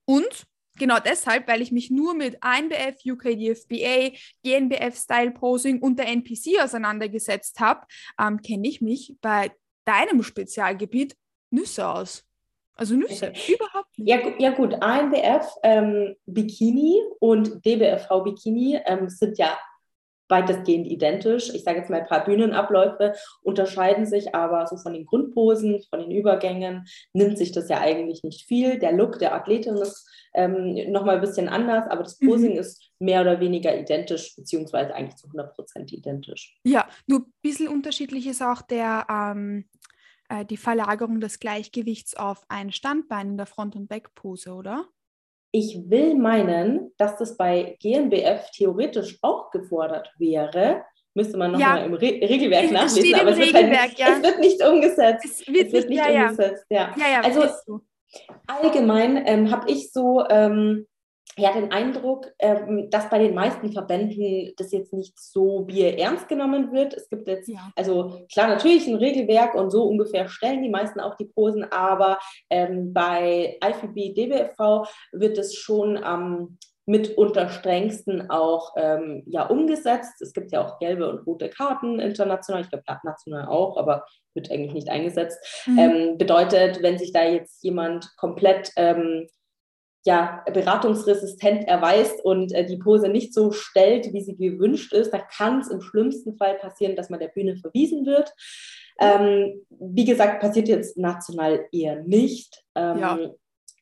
und 0.05 0.47
genau 0.79 0.99
deshalb, 0.99 1.47
weil 1.49 1.63
ich 1.63 1.73
mich 1.73 1.91
nur 1.91 2.15
mit 2.15 2.39
INBF, 2.45 2.97
UKDFBA, 3.05 4.17
GNBF-Style-Posing 4.45 5.81
und 5.81 5.99
der 5.99 6.09
NPC 6.09 6.61
auseinandergesetzt 6.61 7.61
habe, 7.61 7.87
ähm, 8.19 8.41
kenne 8.41 8.69
ich 8.69 8.81
mich 8.81 9.17
bei 9.21 9.53
deinem 9.85 10.23
Spezialgebiet 10.23 11.17
Nüsse 11.51 11.87
aus. 11.87 12.28
Also 12.79 12.95
Nüsse, 12.95 13.33
überhaupt 13.49 13.99
nicht. 13.99 14.09
Ja, 14.09 14.21
ja 14.39 14.51
gut, 14.51 14.75
ANBF 14.81 15.53
ähm, 15.65 16.15
Bikini 16.27 17.03
und 17.19 17.65
DBFV 17.67 18.23
Bikini 18.23 18.81
ähm, 18.87 19.09
sind 19.09 19.37
ja 19.37 19.59
weitestgehend 20.29 20.87
identisch. 20.87 21.53
Ich 21.55 21.65
sage 21.65 21.79
jetzt 21.79 21.91
mal, 21.91 22.01
ein 22.01 22.07
paar 22.07 22.25
Bühnenabläufe 22.25 23.15
unterscheiden 23.43 24.07
sich, 24.07 24.35
aber 24.35 24.67
so 24.67 24.77
von 24.77 24.93
den 24.93 25.07
Grundposen, 25.07 25.83
von 25.91 26.01
den 26.01 26.11
Übergängen 26.11 26.87
nimmt 27.13 27.39
sich 27.39 27.53
das 27.53 27.69
ja 27.69 27.81
eigentlich 27.81 28.23
nicht 28.23 28.47
viel. 28.47 28.79
Der 28.79 28.93
Look 28.93 29.19
der 29.19 29.35
Athletin 29.35 29.77
ist 29.77 30.09
ähm, 30.35 30.93
nochmal 30.93 31.17
ein 31.17 31.21
bisschen 31.21 31.49
anders, 31.49 31.89
aber 31.89 32.03
das 32.03 32.19
Posing 32.19 32.53
mhm. 32.53 32.59
ist 32.59 32.91
mehr 32.99 33.23
oder 33.23 33.41
weniger 33.41 33.77
identisch, 33.77 34.37
beziehungsweise 34.37 34.95
eigentlich 34.95 35.17
zu 35.17 35.27
100 35.27 35.55
Prozent 35.55 35.93
identisch. 35.93 36.59
Ja, 36.65 36.87
nur 37.07 37.21
ein 37.21 37.33
bisschen 37.43 37.69
unterschiedlich 37.69 38.27
ist 38.27 38.43
auch 38.43 38.63
der, 38.63 39.07
ähm, 39.11 39.69
äh, 40.29 40.45
die 40.45 40.57
Verlagerung 40.57 41.21
des 41.21 41.39
Gleichgewichts 41.39 42.17
auf 42.17 42.45
ein 42.49 42.73
Standbein 42.73 43.31
in 43.31 43.37
der 43.37 43.47
Front- 43.47 43.77
und 43.77 43.89
Backpose, 43.89 44.53
oder? 44.53 44.87
Ich 45.53 45.89
will 45.89 46.17
meinen, 46.17 46.93
dass 46.99 47.17
das 47.17 47.37
bei 47.37 47.77
GmbF 47.81 48.51
theoretisch 48.51 49.19
auch 49.23 49.51
gefordert 49.51 50.13
wäre. 50.19 50.85
Müsste 51.15 51.39
man 51.39 51.53
nochmal 51.53 51.79
ja. 51.81 51.85
im 51.85 51.95
Re 51.95 52.21
Regelwerk 52.21 52.65
es 52.67 52.71
nachlesen. 52.71 53.15
aber 53.15 53.31
es, 53.31 53.39
Regelwerk, 53.39 53.71
wird 53.71 53.81
halt, 53.81 53.99
ja. 53.99 54.09
es, 54.09 54.23
wird 54.23 54.39
nicht 54.41 54.63
umgesetzt. 54.63 55.25
Es 55.25 55.47
wird, 55.49 55.67
es 55.69 55.73
wird 55.73 55.89
nicht, 55.89 56.07
ja, 56.07 56.23
umgesetzt. 56.27 56.67
Ja. 56.69 56.95
Ja. 56.97 57.21
also 57.23 57.45
allgemein 58.47 59.23
ähm, 59.27 59.51
habe 59.51 59.71
ich 59.71 59.91
so 59.91 60.25
ähm, 60.29 60.87
ja, 61.37 61.53
den 61.53 61.71
Eindruck, 61.71 62.33
ähm, 62.39 62.89
dass 62.91 63.11
bei 63.11 63.19
den 63.19 63.35
meisten 63.35 63.73
Verbänden 63.73 64.53
das 64.57 64.73
jetzt 64.73 64.93
nicht 64.93 65.19
so 65.19 65.61
Bier 65.61 65.99
ernst 65.99 66.29
genommen 66.29 66.73
wird. 66.73 66.95
Es 66.95 67.09
gibt 67.09 67.29
jetzt, 67.29 67.49
ja. 67.49 67.71
also 67.77 68.27
klar, 68.33 68.49
natürlich 68.49 68.87
ein 68.87 68.97
Regelwerk 68.97 69.55
und 69.55 69.71
so 69.71 69.85
ungefähr 69.85 70.29
stellen 70.29 70.63
die 70.63 70.69
meisten 70.69 71.01
auch 71.01 71.17
die 71.17 71.27
Posen, 71.27 71.65
aber 71.71 72.19
ähm, 72.51 72.93
bei 72.93 73.59
IFBB, 73.65 74.15
DBFV 74.15 74.89
wird 75.13 75.39
es 75.39 75.55
schon 75.55 76.03
am 76.03 76.59
mitunter 76.89 77.51
strengsten 77.51 78.31
auch 78.31 78.73
ähm, 78.77 79.23
ja, 79.27 79.47
umgesetzt. 79.47 80.23
Es 80.23 80.33
gibt 80.33 80.53
ja 80.53 80.65
auch 80.65 80.79
gelbe 80.79 81.09
und 81.09 81.27
rote 81.27 81.51
Karten 81.51 82.01
international, 82.01 82.63
ich 82.63 82.71
glaube 82.71 82.85
national 83.05 83.47
auch, 83.47 83.77
aber 83.77 84.07
wird 84.35 84.51
eigentlich 84.51 84.73
nicht 84.73 84.89
eingesetzt. 84.89 85.39
Mhm. 85.67 85.79
Ähm, 85.79 86.19
bedeutet, 86.19 86.83
wenn 86.83 86.97
sich 86.97 87.13
da 87.13 87.25
jetzt 87.25 87.63
jemand 87.63 88.17
komplett 88.17 88.73
ähm, 88.77 89.27
ja, 90.07 90.45
beratungsresistent 90.53 91.67
erweist 91.67 92.25
und 92.25 92.53
äh, 92.53 92.65
die 92.65 92.79
Pose 92.79 93.09
nicht 93.09 93.35
so 93.35 93.51
stellt, 93.51 94.13
wie 94.13 94.23
sie 94.23 94.37
gewünscht 94.37 94.93
ist, 94.93 95.13
dann 95.13 95.23
kann 95.31 95.61
es 95.61 95.69
im 95.69 95.81
schlimmsten 95.81 96.37
Fall 96.37 96.55
passieren, 96.55 96.97
dass 96.97 97.11
man 97.11 97.21
der 97.21 97.29
Bühne 97.29 97.57
verwiesen 97.57 98.07
wird. 98.07 98.33
Ähm, 99.01 99.65
wie 99.71 100.05
gesagt, 100.05 100.41
passiert 100.41 100.69
jetzt 100.69 100.97
national 100.97 101.67
eher 101.73 102.03
nicht. 102.03 102.65
Ähm, 102.75 102.99
ja. 102.99 103.19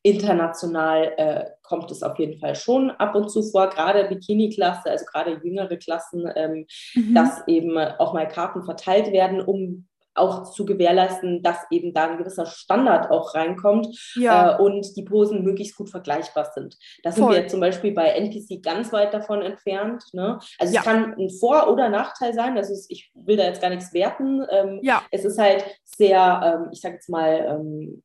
International 0.03 1.13
äh, 1.17 1.45
kommt 1.63 1.91
es 1.91 2.03
auf 2.03 2.17
jeden 2.17 2.39
Fall 2.39 2.55
schon 2.55 2.91
ab 2.91 3.15
und 3.15 3.29
zu 3.29 3.43
vor, 3.43 3.69
gerade 3.69 4.07
Bikini-Klasse, 4.07 4.89
also 4.89 5.05
gerade 5.05 5.39
jüngere 5.43 5.75
Klassen, 5.77 6.29
ähm, 6.35 6.65
mhm. 6.93 7.13
dass 7.13 7.45
eben 7.47 7.77
auch 7.77 8.13
mal 8.13 8.27
Karten 8.27 8.63
verteilt 8.63 9.11
werden, 9.11 9.41
um 9.41 9.87
auch 10.17 10.51
zu 10.51 10.65
gewährleisten, 10.65 11.41
dass 11.41 11.57
eben 11.71 11.93
da 11.93 12.09
ein 12.09 12.17
gewisser 12.17 12.45
Standard 12.45 13.11
auch 13.11 13.35
reinkommt 13.35 13.87
ja. 14.15 14.57
äh, 14.57 14.61
und 14.61 14.95
die 14.95 15.03
Posen 15.03 15.43
möglichst 15.43 15.75
gut 15.75 15.89
vergleichbar 15.89 16.51
sind. 16.53 16.77
Da 17.03 17.11
sind 17.11 17.29
wir 17.29 17.47
zum 17.47 17.59
Beispiel 17.59 17.93
bei 17.93 18.09
NPC 18.09 18.63
ganz 18.63 18.91
weit 18.91 19.13
davon 19.13 19.41
entfernt. 19.41 20.03
Ne? 20.13 20.39
Also 20.59 20.73
ja. 20.73 20.81
es 20.81 20.85
kann 20.85 21.15
ein 21.17 21.29
Vor- 21.29 21.71
oder 21.71 21.89
Nachteil 21.89 22.33
sein. 22.33 22.57
Also 22.57 22.73
ich 22.89 23.11
will 23.13 23.37
da 23.37 23.43
jetzt 23.43 23.61
gar 23.61 23.69
nichts 23.69 23.93
werten. 23.93 24.45
Ähm, 24.49 24.79
ja. 24.81 25.03
Es 25.11 25.25
ist 25.25 25.39
halt 25.39 25.65
sehr, 25.83 26.41
ähm, 26.43 26.69
ich 26.71 26.81
sage 26.81 26.95
jetzt 26.95 27.09
mal, 27.09 27.45
ähm, 27.47 28.03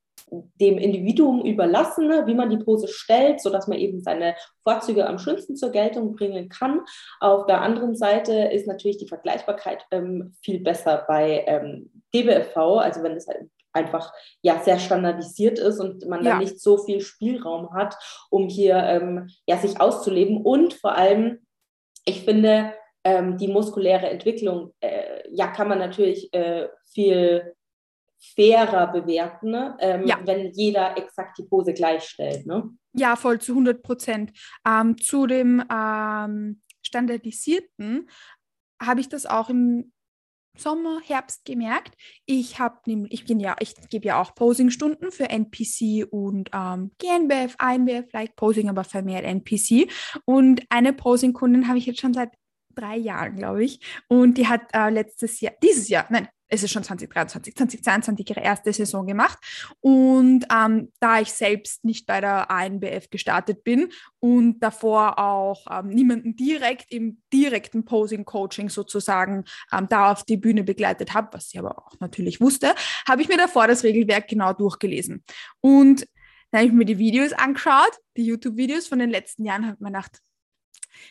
dem 0.60 0.78
Individuum 0.78 1.44
überlassen, 1.44 2.08
ne, 2.08 2.26
wie 2.26 2.34
man 2.34 2.50
die 2.50 2.58
Pose 2.58 2.88
stellt, 2.88 3.40
sodass 3.40 3.68
man 3.68 3.78
eben 3.78 4.00
seine 4.00 4.34
Vorzüge 4.62 5.06
am 5.06 5.18
schönsten 5.18 5.56
zur 5.56 5.70
Geltung 5.70 6.14
bringen 6.14 6.48
kann. 6.48 6.80
Auf 7.20 7.46
der 7.46 7.60
anderen 7.60 7.94
Seite 7.94 8.32
ist 8.32 8.66
natürlich 8.66 8.98
die 8.98 9.08
Vergleichbarkeit 9.08 9.84
ähm, 9.90 10.34
viel 10.42 10.60
besser 10.60 11.04
bei 11.06 11.44
ähm, 11.46 11.90
DBFV, 12.14 12.56
also 12.78 13.02
wenn 13.02 13.16
es 13.16 13.26
halt 13.26 13.48
einfach 13.74 14.12
ja 14.42 14.60
sehr 14.62 14.78
standardisiert 14.78 15.58
ist 15.58 15.80
und 15.80 16.06
man 16.06 16.24
ja. 16.24 16.32
dann 16.32 16.40
nicht 16.40 16.60
so 16.60 16.78
viel 16.78 17.00
Spielraum 17.00 17.72
hat, 17.74 17.96
um 18.30 18.48
hier 18.48 18.76
ähm, 18.76 19.28
ja 19.46 19.56
sich 19.56 19.80
auszuleben 19.80 20.42
und 20.42 20.74
vor 20.74 20.94
allem, 20.94 21.46
ich 22.04 22.24
finde, 22.24 22.74
ähm, 23.04 23.36
die 23.38 23.48
muskuläre 23.48 24.08
Entwicklung, 24.08 24.72
äh, 24.80 25.22
ja, 25.30 25.48
kann 25.48 25.68
man 25.68 25.78
natürlich 25.78 26.32
äh, 26.32 26.68
viel 26.92 27.54
fairer 28.34 28.86
bewerten, 28.92 29.50
ne? 29.50 29.76
ähm, 29.80 30.06
ja. 30.06 30.18
wenn 30.24 30.52
jeder 30.52 30.96
exakt 30.96 31.38
die 31.38 31.44
Pose 31.44 31.72
gleichstellt. 31.74 32.46
Ne? 32.46 32.70
Ja, 32.94 33.16
voll 33.16 33.40
zu 33.40 33.52
100 33.52 33.82
Prozent. 33.82 34.32
Ähm, 34.66 34.96
zu 34.98 35.26
dem 35.26 35.62
ähm, 35.70 36.62
standardisierten 36.82 38.08
habe 38.80 39.00
ich 39.00 39.08
das 39.08 39.26
auch 39.26 39.50
im 39.50 39.92
Sommer, 40.56 41.00
Herbst 41.02 41.44
gemerkt. 41.46 41.96
Ich 42.26 42.58
habe 42.58 42.78
nämlich, 42.86 43.12
ich 43.12 43.24
bin 43.24 43.40
ja, 43.40 43.56
ich 43.58 43.74
gebe 43.88 44.06
ja 44.06 44.20
auch 44.20 44.34
Posing-Stunden 44.34 45.10
für 45.10 45.30
NPC 45.30 46.06
und 46.10 46.50
ähm, 46.52 46.90
GNBF, 46.98 47.56
INBF, 47.58 48.12
like 48.12 48.36
Posing, 48.36 48.68
aber 48.68 48.84
vermehrt 48.84 49.24
NPC. 49.24 49.90
Und 50.26 50.62
eine 50.68 50.92
Posing-Kundin 50.92 51.68
habe 51.68 51.78
ich 51.78 51.86
jetzt 51.86 52.00
schon 52.00 52.12
seit 52.12 52.30
drei 52.74 52.96
Jahren, 52.96 53.36
glaube 53.36 53.64
ich. 53.64 53.80
Und 54.08 54.36
die 54.36 54.46
hat 54.46 54.62
äh, 54.74 54.90
letztes 54.90 55.40
Jahr, 55.40 55.54
dieses 55.62 55.88
Jahr, 55.88 56.06
nein, 56.10 56.28
es 56.52 56.62
ist 56.62 56.70
schon 56.70 56.84
2023, 56.84 57.56
2022 57.56 58.28
ihre 58.28 58.40
erste 58.40 58.74
Saison 58.74 59.06
gemacht. 59.06 59.38
Und 59.80 60.44
ähm, 60.54 60.92
da 61.00 61.18
ich 61.18 61.32
selbst 61.32 61.82
nicht 61.82 62.06
bei 62.06 62.20
der 62.20 62.50
ANBF 62.50 63.08
gestartet 63.08 63.64
bin 63.64 63.90
und 64.20 64.60
davor 64.60 65.18
auch 65.18 65.66
ähm, 65.70 65.88
niemanden 65.88 66.36
direkt 66.36 66.92
im 66.92 67.22
direkten 67.32 67.86
Posing-Coaching 67.86 68.68
sozusagen 68.68 69.44
ähm, 69.72 69.86
da 69.88 70.12
auf 70.12 70.24
die 70.24 70.36
Bühne 70.36 70.62
begleitet 70.62 71.14
habe, 71.14 71.30
was 71.32 71.48
sie 71.48 71.58
aber 71.58 71.78
auch 71.78 71.98
natürlich 72.00 72.38
wusste, 72.38 72.74
habe 73.08 73.22
ich 73.22 73.28
mir 73.28 73.38
davor 73.38 73.66
das 73.66 73.82
Regelwerk 73.82 74.28
genau 74.28 74.52
durchgelesen. 74.52 75.24
Und 75.62 76.06
dann 76.50 76.60
habe 76.60 76.68
ich 76.68 76.74
mir 76.74 76.84
die 76.84 76.98
Videos 76.98 77.32
angeschaut, 77.32 77.96
die 78.18 78.26
YouTube-Videos 78.26 78.88
von 78.88 78.98
den 78.98 79.08
letzten 79.08 79.46
Jahren, 79.46 79.66
habe 79.66 79.78
mir 79.80 79.88
gedacht, 79.88 80.18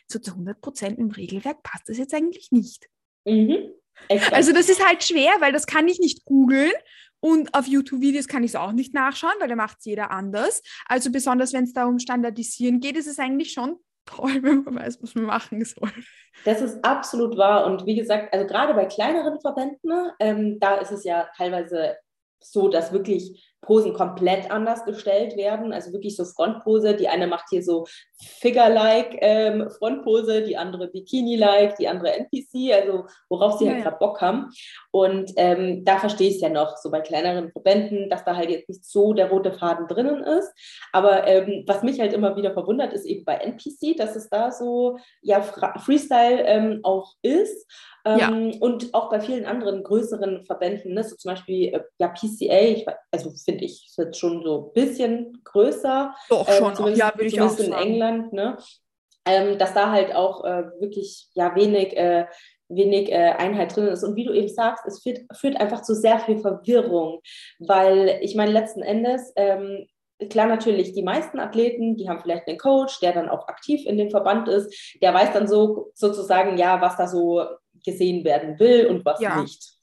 so 0.06 0.20
zu 0.20 0.34
100 0.34 0.62
Prozent 0.62 1.00
im 1.00 1.10
Regelwerk 1.10 1.64
passt 1.64 1.90
das 1.90 1.98
jetzt 1.98 2.14
eigentlich 2.14 2.52
nicht. 2.52 2.88
Mhm. 3.26 3.81
Exakt. 4.08 4.34
Also 4.34 4.54
das 4.54 4.70
ist 4.70 4.86
halt 4.86 5.04
schwer, 5.04 5.32
weil 5.40 5.52
das 5.52 5.66
kann 5.66 5.88
ich 5.88 6.00
nicht 6.00 6.26
googeln 6.26 6.72
und 7.20 7.54
auf 7.54 7.68
YouTube-Videos 7.68 8.28
kann 8.28 8.44
ich 8.44 8.52
es 8.52 8.56
auch 8.56 8.72
nicht 8.72 8.94
nachschauen, 8.94 9.34
weil 9.40 9.48
da 9.48 9.56
macht 9.56 9.78
es 9.80 9.86
jeder 9.86 10.12
anders. 10.12 10.62
Also 10.88 11.12
besonders 11.12 11.54
wenn 11.54 11.64
es 11.64 11.74
darum 11.74 12.00
Standardisieren 12.00 12.80
geht, 12.80 12.98
ist 12.98 13.08
es 13.08 13.20
eigentlich 13.20 13.54
schon 13.54 13.78
toll, 14.06 14.40
wenn 14.42 14.64
man 14.64 14.76
weiß, 14.76 15.02
was 15.02 15.16
man 15.16 15.26
machen 15.26 15.64
soll. 15.64 15.92
Das 16.46 16.62
ist 16.62 16.84
absolut 16.84 17.38
wahr. 17.38 17.66
Und 17.66 17.86
wie 17.86 17.96
gesagt, 17.96 18.34
also 18.34 18.46
gerade 18.46 18.74
bei 18.74 18.86
kleineren 18.86 19.40
Verbänden, 19.40 20.12
ähm, 20.20 20.60
da 20.60 20.76
ist 20.76 20.92
es 20.92 21.04
ja 21.04 21.30
teilweise 21.38 21.96
so, 22.44 22.70
dass 22.70 22.92
wirklich 22.92 23.51
Posen 23.62 23.94
komplett 23.94 24.50
anders 24.50 24.86
gestellt 24.86 25.38
werden. 25.38 25.72
Also 25.72 25.94
wirklich 25.94 26.16
so 26.16 26.26
Frontpose. 26.26 26.96
Die 26.96 27.08
eine 27.08 27.28
macht 27.28 27.46
hier 27.50 27.64
so 27.64 27.86
Figure-like 28.40 29.18
ähm, 29.20 29.70
Frontpose, 29.78 30.42
die 30.44 30.58
andere 30.58 30.88
Bikini-like, 30.88 31.76
die 31.78 31.88
andere 31.88 32.14
NPC, 32.14 32.74
also 32.74 33.06
worauf 33.30 33.58
sie 33.58 33.68
halt 33.68 33.80
ja, 33.80 33.86
halt 33.86 34.00
gerade 34.00 34.00
Bock 34.00 34.22
haben. 34.22 34.50
Und 34.92 35.32
ähm, 35.38 35.84
da 35.86 35.98
verstehe 35.98 36.30
ich 36.30 36.36
es 36.36 36.42
ja 36.42 36.50
noch, 36.50 36.78
so 36.78 36.90
bei 36.92 37.02
kleineren 37.02 37.52
Verbänden, 37.52 38.10
dass 38.10 38.24
da 38.24 38.36
halt 38.36 38.50
jetzt 38.50 38.70
nicht 38.70 38.86
so 38.86 39.14
der 39.14 39.30
rote 39.30 39.54
Faden 39.54 39.88
drinnen 39.88 40.24
ist. 40.24 40.52
Aber 40.92 41.28
ähm, 41.28 41.64
was 41.68 41.84
mich 41.84 42.00
halt 42.00 42.14
immer 42.14 42.36
wieder 42.36 42.54
verwundert, 42.54 42.94
ist 42.94 43.06
eben 43.06 43.26
bei 43.26 43.36
NPC, 43.36 43.98
dass 43.98 44.16
es 44.16 44.30
da 44.30 44.52
so 44.52 44.98
ja 45.22 45.42
Freestyle 45.42 46.44
ähm, 46.46 46.80
auch 46.84 47.14
ist. 47.22 47.68
Ja. 48.06 48.32
Ähm, 48.32 48.54
und 48.60 48.94
auch 48.94 49.10
bei 49.10 49.20
vielen 49.20 49.46
anderen 49.46 49.84
größeren 49.84 50.44
Verbänden, 50.46 50.96
ne, 50.96 51.04
so 51.04 51.16
zum 51.16 51.32
Beispiel 51.32 51.74
äh, 51.74 51.82
ja, 52.00 52.08
PCA, 52.08 52.62
ich, 52.62 52.86
also 53.12 53.32
finde 53.52 53.66
ich, 53.66 53.86
ist 53.86 53.98
jetzt 53.98 54.20
schon 54.20 54.44
so 54.44 54.68
ein 54.68 54.74
bisschen 54.74 55.42
größer. 55.44 56.16
Doch, 56.30 56.48
äh, 56.48 56.54
schon, 56.54 56.74
auch, 56.78 56.90
ja, 56.90 57.12
würde 57.16 57.26
ich 57.26 57.42
auch 57.42 57.58
in 57.58 57.72
sagen. 57.72 57.88
England, 57.88 58.34
ne? 58.34 58.58
Ähm, 59.26 59.58
dass 59.58 59.74
da 59.74 59.92
halt 59.92 60.16
auch 60.16 60.44
äh, 60.44 60.64
wirklich 60.80 61.28
ja 61.36 61.54
wenig, 61.56 61.96
äh, 61.96 62.26
wenig 62.70 63.12
äh, 63.12 63.34
Einheit 63.38 63.76
drin 63.76 63.88
ist. 63.88 64.04
Und 64.04 64.16
wie 64.16 64.26
du 64.26 64.34
eben 64.34 64.48
sagst, 64.48 64.86
es 64.88 65.04
führt, 65.04 65.20
führt 65.34 65.60
einfach 65.60 65.84
zu 65.84 65.94
sehr 65.94 66.20
viel 66.20 66.40
Verwirrung, 66.40 67.20
weil 67.60 68.20
ich 68.22 68.36
meine, 68.36 68.52
letzten 68.52 68.82
Endes 68.82 69.32
ähm, 69.36 69.86
klar 70.30 70.48
natürlich, 70.48 70.94
die 70.94 71.04
meisten 71.04 71.40
Athleten, 71.40 71.98
die 71.98 72.10
haben 72.10 72.20
vielleicht 72.22 72.48
einen 72.48 72.58
Coach, 72.58 73.00
der 73.00 73.14
dann 73.14 73.30
auch 73.30 73.48
aktiv 73.48 73.86
in 73.86 73.98
dem 73.98 74.10
Verband 74.10 74.48
ist, 74.48 74.96
der 75.02 75.14
weiß 75.14 75.34
dann 75.34 75.48
so 75.48 75.92
sozusagen, 75.94 76.58
ja, 76.58 76.82
was 76.82 76.98
da 76.98 77.08
so 77.08 77.44
gesehen 77.84 78.24
werden 78.24 78.60
will 78.60 78.88
und 78.88 79.06
was 79.06 79.20
ja. 79.20 79.42
nicht. 79.42 79.81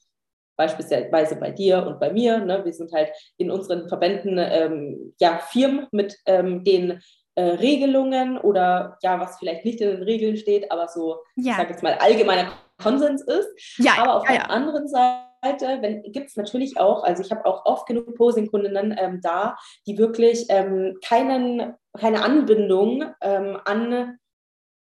Beispielsweise 0.59 1.37
bei 1.37 1.51
dir 1.51 1.87
und 1.87 2.01
bei 2.01 2.11
mir. 2.11 2.39
Ne? 2.39 2.65
Wir 2.65 2.73
sind 2.73 2.91
halt 2.91 3.09
in 3.37 3.49
unseren 3.49 3.87
Verbänden 3.87 4.37
ähm, 4.37 5.13
ja, 5.21 5.37
Firmen 5.37 5.87
mit 5.91 6.17
ähm, 6.25 6.65
den 6.65 6.99
äh, 7.35 7.41
Regelungen 7.41 8.37
oder 8.37 8.97
ja, 9.01 9.17
was 9.21 9.39
vielleicht 9.39 9.63
nicht 9.63 9.79
in 9.79 9.89
den 9.89 10.03
Regeln 10.03 10.35
steht, 10.35 10.69
aber 10.69 10.89
so, 10.89 11.19
ja. 11.37 11.51
ich 11.51 11.57
sage 11.57 11.69
jetzt 11.69 11.81
mal, 11.81 11.93
allgemeiner 11.93 12.51
Konsens 12.83 13.21
ist. 13.21 13.47
Ja, 13.77 13.93
aber 13.99 14.15
auf 14.15 14.29
ja, 14.29 14.35
der 14.35 14.51
anderen 14.51 14.89
Seite 14.89 15.79
gibt 16.07 16.27
es 16.27 16.35
natürlich 16.35 16.77
auch, 16.77 17.05
also 17.05 17.23
ich 17.23 17.31
habe 17.31 17.45
auch 17.45 17.65
oft 17.65 17.87
genug 17.87 18.13
Posing-Kundinnen 18.15 18.93
ähm, 18.99 19.21
da, 19.23 19.55
die 19.87 19.97
wirklich 19.97 20.47
ähm, 20.49 20.97
keinen, 21.05 21.75
keine 21.97 22.21
Anbindung 22.21 23.05
ähm, 23.21 23.57
an 23.63 24.17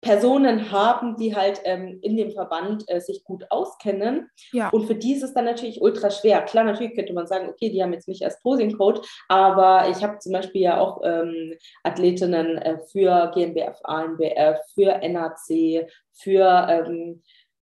Personen 0.01 0.73
haben, 0.73 1.17
die 1.17 1.37
halt 1.37 1.61
ähm, 1.65 1.99
in 2.01 2.17
dem 2.17 2.31
Verband 2.31 2.85
äh, 2.89 3.01
sich 3.01 3.23
gut 3.25 3.45
auskennen. 3.51 4.31
Ja. 4.53 4.71
Und 4.71 4.87
für 4.87 4.95
die 4.95 5.13
ist 5.13 5.23
es 5.23 5.35
dann 5.35 5.45
natürlich 5.45 5.83
ultra 5.83 6.11
schwer. 6.11 6.43
Klar, 6.43 6.65
natürlich 6.65 6.95
könnte 6.95 7.13
man 7.13 7.27
sagen, 7.27 7.49
okay, 7.49 7.71
die 7.71 7.83
haben 7.83 7.93
jetzt 7.93 8.09
mich 8.09 8.25
als 8.25 8.41
Posing-Code, 8.41 9.03
aber 9.29 9.89
ich 9.91 10.03
habe 10.03 10.19
zum 10.19 10.33
Beispiel 10.33 10.63
ja 10.63 10.81
auch 10.81 11.03
ähm, 11.05 11.55
Athletinnen 11.83 12.57
äh, 12.59 12.79
für 12.91 13.31
GmbF, 13.35 13.79
ANBF, 13.85 14.59
für 14.75 15.01
NAC, 15.07 15.87
für 16.13 16.67
ähm, 16.69 17.23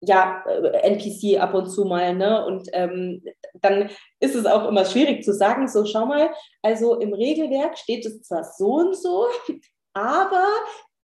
ja, 0.01 0.43
äh, 0.45 0.87
NPC 0.87 1.41
ab 1.41 1.53
und 1.53 1.67
zu 1.67 1.85
mal, 1.85 2.15
ne? 2.15 2.45
Und 2.45 2.69
ähm, 2.73 3.23
dann 3.55 3.89
ist 4.19 4.35
es 4.35 4.45
auch 4.45 4.67
immer 4.67 4.85
schwierig 4.85 5.23
zu 5.23 5.33
sagen, 5.33 5.67
so 5.67 5.85
schau 5.85 6.05
mal, 6.05 6.29
also 6.61 6.99
im 6.99 7.13
Regelwerk 7.13 7.77
steht 7.77 8.05
es 8.05 8.21
zwar 8.21 8.43
so 8.43 8.75
und 8.75 8.95
so, 8.95 9.27
aber 9.93 10.45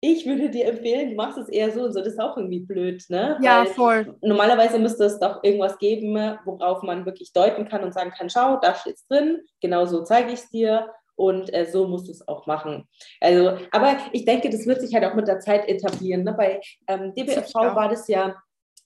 ich 0.05 0.25
würde 0.25 0.49
dir 0.49 0.65
empfehlen, 0.65 1.11
du 1.11 1.15
machst 1.15 1.37
es 1.37 1.47
eher 1.47 1.71
so 1.71 1.83
und 1.83 1.93
so. 1.93 1.99
Das 1.99 2.09
ist 2.09 2.19
auch 2.19 2.35
irgendwie 2.35 2.59
blöd, 2.59 3.05
ne? 3.07 3.37
Ja, 3.41 3.59
Weil 3.59 3.67
voll. 3.67 4.15
Normalerweise 4.21 4.77
müsste 4.77 5.05
es 5.05 5.17
doch 5.17 5.41
irgendwas 5.43 5.77
geben, 5.77 6.15
worauf 6.43 6.83
man 6.83 7.05
wirklich 7.05 7.31
deuten 7.31 7.69
kann 7.69 7.85
und 7.85 7.93
sagen 7.93 8.11
kann, 8.11 8.29
schau, 8.29 8.59
da 8.61 8.75
steht 8.75 8.95
es 8.95 9.07
drin, 9.07 9.39
genau 9.61 9.85
so 9.85 10.03
zeige 10.03 10.33
ich 10.33 10.41
es 10.41 10.49
dir 10.49 10.89
und 11.15 11.53
äh, 11.53 11.65
so 11.71 11.87
musst 11.87 12.09
du 12.09 12.11
es 12.11 12.27
auch 12.27 12.47
machen. 12.47 12.85
Also, 13.21 13.57
aber 13.71 13.95
ich 14.11 14.25
denke, 14.25 14.49
das 14.49 14.65
wird 14.65 14.81
sich 14.81 14.93
halt 14.93 15.05
auch 15.05 15.15
mit 15.15 15.29
der 15.29 15.39
Zeit 15.39 15.69
etablieren. 15.69 16.25
Ne? 16.25 16.33
Bei 16.33 16.59
ähm, 16.87 17.13
DBFV 17.13 17.53
war 17.53 17.87
das 17.87 18.09
ja 18.09 18.35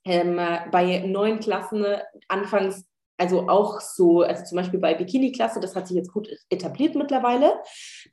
ähm, 0.05 0.39
bei 0.71 0.99
neuen 0.99 1.39
Klassen 1.39 1.83
anfangs 2.27 2.86
also 3.17 3.49
auch 3.49 3.81
so, 3.81 4.21
also 4.21 4.43
zum 4.43 4.57
Beispiel 4.57 4.79
bei 4.79 4.93
Bikini-Klasse, 4.93 5.59
das 5.59 5.75
hat 5.75 5.87
sich 5.87 5.97
jetzt 5.97 6.13
gut 6.13 6.29
etabliert 6.49 6.95
mittlerweile. 6.95 7.59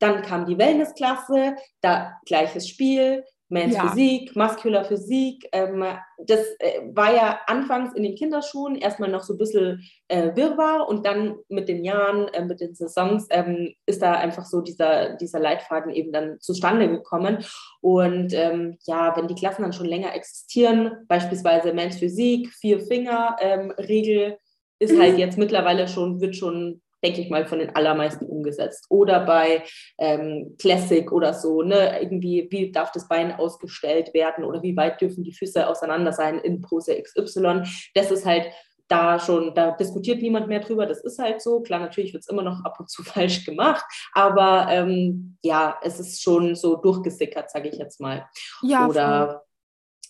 Dann 0.00 0.22
kam 0.22 0.46
die 0.46 0.58
Wellness-Klasse, 0.58 1.56
da 1.80 2.14
gleiches 2.24 2.68
Spiel, 2.68 3.24
Men's 3.48 3.74
ja. 3.74 3.88
Physik, 3.88 4.34
Muscular 4.34 4.84
Physik. 4.84 5.46
Ähm, 5.52 5.84
das 6.18 6.40
äh, 6.58 6.80
war 6.92 7.14
ja 7.14 7.40
anfangs 7.46 7.94
in 7.94 8.02
den 8.02 8.14
Kinderschuhen 8.14 8.74
erstmal 8.74 9.10
noch 9.10 9.22
so 9.22 9.34
ein 9.34 9.38
bisschen 9.38 9.88
äh, 10.08 10.34
Wirrwarr 10.34 10.88
und 10.88 11.04
dann 11.04 11.36
mit 11.48 11.68
den 11.68 11.84
Jahren, 11.84 12.28
äh, 12.28 12.44
mit 12.44 12.60
den 12.60 12.74
Saisons 12.74 13.26
ähm, 13.30 13.74
ist 13.86 14.00
da 14.00 14.14
einfach 14.14 14.46
so 14.46 14.62
dieser, 14.62 15.16
dieser 15.16 15.38
Leitfaden 15.38 15.92
eben 15.92 16.10
dann 16.10 16.40
zustande 16.40 16.88
gekommen. 16.88 17.44
Und 17.80 18.32
ähm, 18.32 18.78
ja, 18.86 19.14
wenn 19.16 19.28
die 19.28 19.34
Klassen 19.34 19.62
dann 19.62 19.74
schon 19.74 19.86
länger 19.86 20.14
existieren, 20.14 21.04
beispielsweise 21.06 21.74
Men's 21.74 21.98
Physik, 21.98 22.48
Vier-Finger-Regel, 22.60 24.22
ähm, 24.22 24.36
ist 24.78 24.92
mhm. 24.92 25.00
halt 25.00 25.18
jetzt 25.18 25.38
mittlerweile 25.38 25.88
schon, 25.88 26.20
wird 26.20 26.36
schon, 26.36 26.82
denke 27.02 27.20
ich 27.20 27.30
mal, 27.30 27.46
von 27.46 27.58
den 27.58 27.74
allermeisten 27.74 28.26
umgesetzt. 28.26 28.86
Oder 28.88 29.24
bei 29.24 29.62
ähm, 29.98 30.56
Classic 30.58 31.10
oder 31.12 31.34
so, 31.34 31.62
ne, 31.62 32.00
irgendwie, 32.00 32.48
wie 32.50 32.72
darf 32.72 32.92
das 32.92 33.08
Bein 33.08 33.32
ausgestellt 33.32 34.14
werden 34.14 34.44
oder 34.44 34.62
wie 34.62 34.76
weit 34.76 35.00
dürfen 35.00 35.24
die 35.24 35.34
Füße 35.34 35.66
auseinander 35.66 36.12
sein 36.12 36.38
in 36.38 36.60
Pose 36.60 37.00
XY. 37.00 37.62
Das 37.94 38.10
ist 38.10 38.26
halt 38.26 38.46
da 38.88 39.18
schon, 39.18 39.54
da 39.54 39.72
diskutiert 39.72 40.20
niemand 40.20 40.48
mehr 40.48 40.60
drüber, 40.60 40.86
das 40.86 41.02
ist 41.02 41.18
halt 41.18 41.40
so. 41.40 41.60
Klar, 41.60 41.80
natürlich 41.80 42.12
wird 42.12 42.22
es 42.22 42.28
immer 42.28 42.42
noch 42.42 42.64
ab 42.64 42.78
und 42.78 42.90
zu 42.90 43.02
falsch 43.04 43.44
gemacht, 43.44 43.84
aber 44.12 44.66
ähm, 44.70 45.36
ja, 45.42 45.78
es 45.82 46.00
ist 46.00 46.22
schon 46.22 46.54
so 46.54 46.76
durchgesickert, 46.76 47.50
sage 47.50 47.68
ich 47.68 47.76
jetzt 47.76 48.00
mal. 48.00 48.28
Ja, 48.62 48.86
Oder 48.86 49.44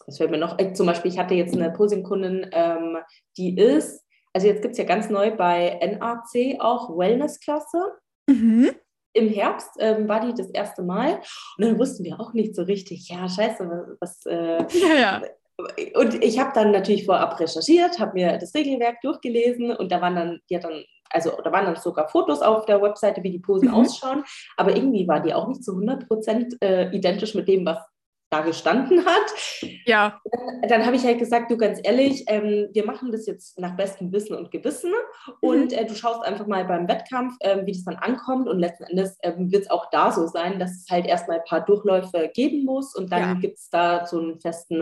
was 0.06 0.18
fällt 0.18 0.30
mir 0.30 0.38
noch, 0.38 0.58
äh, 0.58 0.72
zum 0.72 0.86
Beispiel, 0.86 1.10
ich 1.10 1.18
hatte 1.18 1.34
jetzt 1.34 1.54
eine 1.54 1.70
Posing-Kundin, 1.70 2.50
ähm, 2.52 2.98
die 3.36 3.56
ist 3.56 4.03
also 4.34 4.46
jetzt 4.48 4.62
gibt 4.62 4.72
es 4.72 4.78
ja 4.78 4.84
ganz 4.84 5.08
neu 5.08 5.30
bei 5.30 5.78
NAC 5.80 6.60
auch 6.60 6.90
Wellness-Klasse. 6.96 7.92
Mhm. 8.28 8.72
Im 9.16 9.28
Herbst 9.28 9.70
ähm, 9.78 10.08
war 10.08 10.20
die 10.20 10.34
das 10.34 10.50
erste 10.50 10.82
Mal 10.82 11.20
und 11.56 11.64
dann 11.64 11.78
wussten 11.78 12.02
wir 12.02 12.20
auch 12.20 12.32
nicht 12.32 12.56
so 12.56 12.62
richtig, 12.62 13.08
ja, 13.08 13.28
scheiße, 13.28 13.96
was. 14.00 14.26
Äh, 14.26 14.58
ja, 14.72 14.94
ja. 14.94 15.22
Und 15.94 16.22
ich 16.24 16.40
habe 16.40 16.50
dann 16.52 16.72
natürlich 16.72 17.06
vorab 17.06 17.38
recherchiert, 17.38 18.00
habe 18.00 18.14
mir 18.14 18.38
das 18.38 18.52
Regelwerk 18.54 19.00
durchgelesen 19.02 19.70
und 19.70 19.92
da 19.92 20.00
waren 20.00 20.16
dann, 20.16 20.40
die 20.50 20.58
dann 20.58 20.84
also 21.10 21.30
da 21.44 21.52
waren 21.52 21.66
dann 21.66 21.76
sogar 21.76 22.08
Fotos 22.08 22.42
auf 22.42 22.66
der 22.66 22.82
Webseite, 22.82 23.22
wie 23.22 23.30
die 23.30 23.38
Posen 23.38 23.68
mhm. 23.68 23.74
ausschauen, 23.74 24.24
aber 24.56 24.74
irgendwie 24.74 25.06
war 25.06 25.20
die 25.20 25.32
auch 25.32 25.46
nicht 25.46 25.62
zu 25.62 25.72
100 25.72 26.08
Prozent 26.08 26.56
äh, 26.60 26.90
identisch 26.90 27.36
mit 27.36 27.46
dem, 27.46 27.64
was 27.64 27.78
da 28.34 28.40
gestanden 28.42 29.04
hat. 29.04 29.34
Ja. 29.86 30.20
Dann, 30.30 30.68
dann 30.68 30.86
habe 30.86 30.96
ich 30.96 31.04
halt 31.04 31.18
gesagt, 31.18 31.50
du 31.50 31.56
ganz 31.56 31.80
ehrlich, 31.82 32.24
ähm, 32.26 32.68
wir 32.72 32.84
machen 32.84 33.12
das 33.12 33.26
jetzt 33.26 33.58
nach 33.58 33.76
bestem 33.76 34.12
Wissen 34.12 34.36
und 34.36 34.50
Gewissen 34.50 34.92
und 35.40 35.72
mhm. 35.72 35.78
äh, 35.78 35.84
du 35.86 35.94
schaust 35.94 36.24
einfach 36.24 36.46
mal 36.46 36.64
beim 36.64 36.88
Wettkampf, 36.88 37.36
äh, 37.40 37.64
wie 37.64 37.72
das 37.72 37.84
dann 37.84 37.96
ankommt 37.96 38.48
und 38.48 38.58
letzten 38.58 38.84
Endes 38.84 39.16
äh, 39.20 39.32
wird 39.36 39.64
es 39.64 39.70
auch 39.70 39.90
da 39.90 40.10
so 40.10 40.26
sein, 40.26 40.58
dass 40.58 40.72
es 40.72 40.86
halt 40.90 41.06
erstmal 41.06 41.38
ein 41.38 41.44
paar 41.44 41.64
Durchläufe 41.64 42.30
geben 42.34 42.64
muss 42.64 42.94
und 42.94 43.12
dann 43.12 43.22
ja. 43.22 43.34
gibt 43.34 43.58
es 43.58 43.70
da 43.70 44.06
so 44.06 44.18
einen 44.18 44.40
festen 44.40 44.78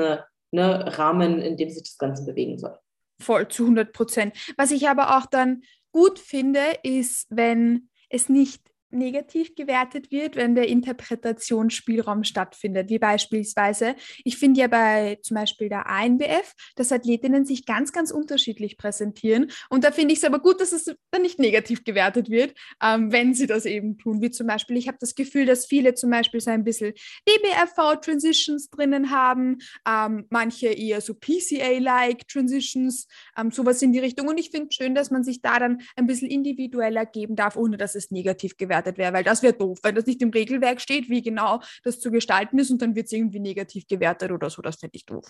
ne, 0.51 0.99
Rahmen, 0.99 1.41
in 1.41 1.57
dem 1.57 1.69
sich 1.69 1.83
das 1.83 1.99
Ganze 1.99 2.25
bewegen 2.25 2.59
soll. 2.59 2.79
Voll 3.21 3.49
zu 3.49 3.65
100 3.65 3.93
Prozent. 3.93 4.35
Was 4.57 4.71
ich 4.71 4.89
aber 4.89 5.17
auch 5.17 5.27
dann 5.27 5.63
gut 5.93 6.19
finde, 6.19 6.61
ist, 6.83 7.27
wenn 7.31 7.89
es 8.09 8.29
nicht 8.29 8.72
negativ 8.93 9.55
gewertet 9.55 10.11
wird, 10.11 10.37
wenn 10.37 10.55
der 10.55 10.69
Interpretationsspielraum 10.69 12.25
stattfindet, 12.25 12.91
wie 12.91 12.99
beispielsweise, 12.99 13.97
ich 14.25 14.37
finde 14.37 14.61
ja 14.61 14.69
bei 14.69 15.19
zum 15.23 15.37
Beispiel 15.37 15.69
der 15.69 15.89
ANBF, 15.89 16.55
dass 16.77 16.93
Athletinnen 16.93 17.45
sich 17.45 17.67
ganz, 17.67 17.93
ganz 17.93 18.11
unterschiedlich 18.11 18.77
präsentieren. 18.77 19.51
Und 19.71 19.85
da 19.85 19.91
finde 19.91 20.13
ich 20.13 20.19
es 20.19 20.25
aber 20.25 20.39
gut, 20.39 20.61
dass 20.61 20.73
es 20.73 20.95
dann 21.11 21.23
nicht 21.23 21.39
negativ 21.39 21.85
gewertet 21.85 22.31
wird, 22.31 22.55
ähm, 22.83 23.13
wenn 23.13 23.35
sie 23.35 23.47
das 23.47 23.65
eben 23.65 23.99
tun, 23.99 24.21
wie 24.21 24.31
zum 24.31 24.47
Beispiel, 24.47 24.77
ich 24.77 24.89
habe 24.89 24.99
das 25.01 25.15
Gefühl, 25.15 25.47
dass 25.47 25.67
viele 25.67 25.95
zum 25.95 26.11
Beispiel 26.11 26.41
so 26.41 26.51
ein 26.51 26.65
bisschen 26.65 26.93
DBFV-Transitions 27.29 28.71
drinnen 28.71 29.11
haben, 29.11 29.59
ähm, 29.89 30.27
manche 30.31 30.69
eher 30.69 31.01
so 31.01 31.15
PCA-like 31.15 32.29
Transitions, 32.29 33.07
ähm, 33.37 33.51
sowas 33.51 33.83
in 33.83 33.93
die 33.93 33.99
Richtung. 33.99 34.29
Und 34.29 34.39
ich 34.39 34.51
finde 34.51 34.73
schön, 34.73 34.95
dass 34.95 35.11
man 35.11 35.25
sich 35.25 35.43
da 35.43 35.59
dann 35.59 35.83
ein 35.97 36.07
bisschen 36.07 36.29
individueller 36.29 37.07
geben 37.07 37.37
darf, 37.37 37.57
ohne 37.57 37.77
dass 37.77 37.95
es 37.95 38.11
negativ 38.11 38.57
gewertet 38.57 38.82
bewertet 38.83 38.99
wäre, 38.99 39.13
weil 39.13 39.25
das 39.25 39.43
wäre 39.43 39.55
doof, 39.55 39.79
wenn 39.83 39.95
das 39.95 40.07
nicht 40.07 40.23
im 40.23 40.31
Regelwerk 40.31 40.81
steht, 40.81 41.09
wie 41.09 41.23
genau 41.23 41.61
das 41.85 42.01
zu 42.01 42.11
gestalten 42.11 42.59
ist 42.59 42.71
und 42.71 42.83
dann 42.83 42.95
wird 42.95 43.07
es 43.07 43.13
irgendwie 43.13 43.41
negativ 43.41 43.87
gewertet 43.87 44.31
oder 44.31 44.51
so. 44.51 44.63
Das 44.63 44.77
fände 44.77 44.97
ich 44.97 45.07
doof. 45.07 45.25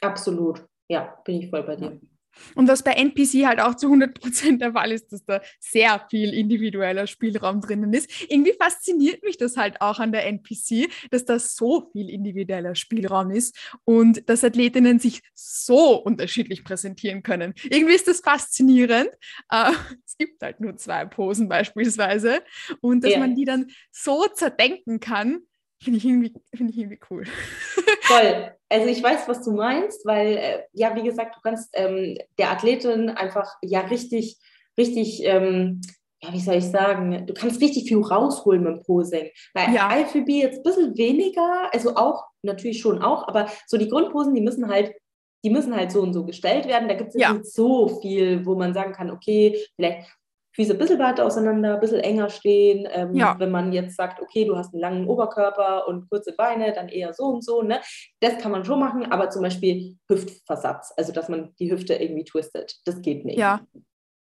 Absolut. 0.00 0.64
Ja, 0.88 1.20
bin 1.24 1.40
ich 1.40 1.50
voll 1.50 1.62
bei 1.62 1.76
dir. 1.76 2.00
Und 2.54 2.68
was 2.68 2.82
bei 2.82 2.92
NPC 2.92 3.46
halt 3.46 3.60
auch 3.60 3.74
zu 3.74 3.88
100% 3.88 4.58
der 4.58 4.72
Fall 4.72 4.92
ist, 4.92 5.12
dass 5.12 5.24
da 5.24 5.40
sehr 5.58 6.04
viel 6.10 6.32
individueller 6.32 7.06
Spielraum 7.06 7.60
drinnen 7.60 7.92
ist. 7.92 8.10
Irgendwie 8.30 8.52
fasziniert 8.52 9.22
mich 9.22 9.36
das 9.36 9.56
halt 9.56 9.80
auch 9.80 9.98
an 9.98 10.12
der 10.12 10.26
NPC, 10.26 10.88
dass 11.10 11.24
da 11.24 11.38
so 11.38 11.90
viel 11.92 12.08
individueller 12.10 12.74
Spielraum 12.74 13.30
ist 13.30 13.56
und 13.84 14.28
dass 14.28 14.44
Athletinnen 14.44 14.98
sich 14.98 15.20
so 15.34 15.96
unterschiedlich 15.96 16.64
präsentieren 16.64 17.22
können. 17.22 17.54
Irgendwie 17.64 17.94
ist 17.94 18.08
das 18.08 18.20
faszinierend. 18.20 19.10
Äh, 19.50 19.72
es 20.06 20.16
gibt 20.16 20.42
halt 20.42 20.60
nur 20.60 20.76
zwei 20.76 21.04
Posen 21.04 21.48
beispielsweise 21.48 22.42
und 22.80 23.04
dass 23.04 23.12
ja. 23.12 23.18
man 23.18 23.34
die 23.34 23.44
dann 23.44 23.68
so 23.90 24.26
zerdenken 24.26 25.00
kann, 25.00 25.40
Finde 25.82 25.96
ich, 25.96 26.04
irgendwie, 26.04 26.34
find 26.54 26.70
ich 26.70 26.78
irgendwie 26.78 27.00
cool. 27.10 27.24
Voll. 28.02 28.54
Also 28.70 28.86
ich 28.86 29.02
weiß, 29.02 29.28
was 29.28 29.42
du 29.42 29.52
meinst, 29.52 30.06
weil, 30.06 30.36
äh, 30.36 30.62
ja, 30.72 30.94
wie 30.94 31.02
gesagt, 31.02 31.36
du 31.36 31.40
kannst 31.42 31.70
ähm, 31.74 32.16
der 32.38 32.52
Athletin 32.52 33.10
einfach 33.10 33.52
ja 33.62 33.80
richtig, 33.80 34.38
richtig, 34.78 35.24
ähm, 35.24 35.80
ja, 36.22 36.32
wie 36.32 36.40
soll 36.40 36.56
ich 36.56 36.66
sagen, 36.66 37.26
du 37.26 37.34
kannst 37.34 37.60
richtig 37.60 37.88
viel 37.88 38.00
rausholen 38.00 38.62
mit 38.62 38.76
dem 38.76 38.82
Posing. 38.84 39.30
Bei 39.54 39.66
ja. 39.72 39.90
IFBB 39.98 40.28
jetzt 40.28 40.58
ein 40.58 40.62
bisschen 40.62 40.96
weniger, 40.96 41.68
also 41.72 41.96
auch, 41.96 42.24
natürlich 42.42 42.80
schon 42.80 43.02
auch, 43.02 43.26
aber 43.26 43.48
so 43.66 43.76
die 43.76 43.88
Grundposen, 43.88 44.34
die 44.34 44.40
müssen 44.40 44.68
halt 44.68 44.94
die 45.44 45.50
müssen 45.50 45.74
halt 45.74 45.90
so 45.90 46.02
und 46.02 46.12
so 46.12 46.24
gestellt 46.24 46.66
werden. 46.66 46.88
Da 46.88 46.94
gibt 46.94 47.14
es 47.14 47.20
ja. 47.20 47.32
nicht 47.32 47.46
so 47.46 48.00
viel, 48.00 48.44
wo 48.44 48.56
man 48.56 48.74
sagen 48.74 48.92
kann, 48.92 49.10
okay, 49.10 49.58
vielleicht 49.76 50.06
Füße 50.52 50.72
ein 50.72 50.78
bisschen 50.78 50.98
weiter 50.98 51.24
auseinander, 51.24 51.74
ein 51.74 51.80
bisschen 51.80 52.00
enger 52.00 52.28
stehen. 52.28 52.88
Ähm, 52.90 53.14
ja. 53.14 53.36
Wenn 53.38 53.50
man 53.50 53.72
jetzt 53.72 53.96
sagt, 53.96 54.20
okay, 54.20 54.44
du 54.44 54.56
hast 54.56 54.74
einen 54.74 54.80
langen 54.80 55.08
Oberkörper 55.08 55.86
und 55.86 56.08
kurze 56.10 56.32
Beine, 56.32 56.72
dann 56.72 56.88
eher 56.88 57.14
so 57.14 57.24
und 57.24 57.44
so. 57.44 57.62
Ne? 57.62 57.80
Das 58.20 58.38
kann 58.38 58.50
man 58.50 58.64
schon 58.64 58.80
machen, 58.80 59.10
aber 59.10 59.30
zum 59.30 59.42
Beispiel 59.42 59.96
Hüftversatz, 60.08 60.92
also 60.96 61.12
dass 61.12 61.28
man 61.28 61.54
die 61.58 61.70
Hüfte 61.70 61.94
irgendwie 61.94 62.24
twistet, 62.24 62.80
das 62.84 63.00
geht 63.00 63.24
nicht. 63.24 63.38
Ja. 63.38 63.60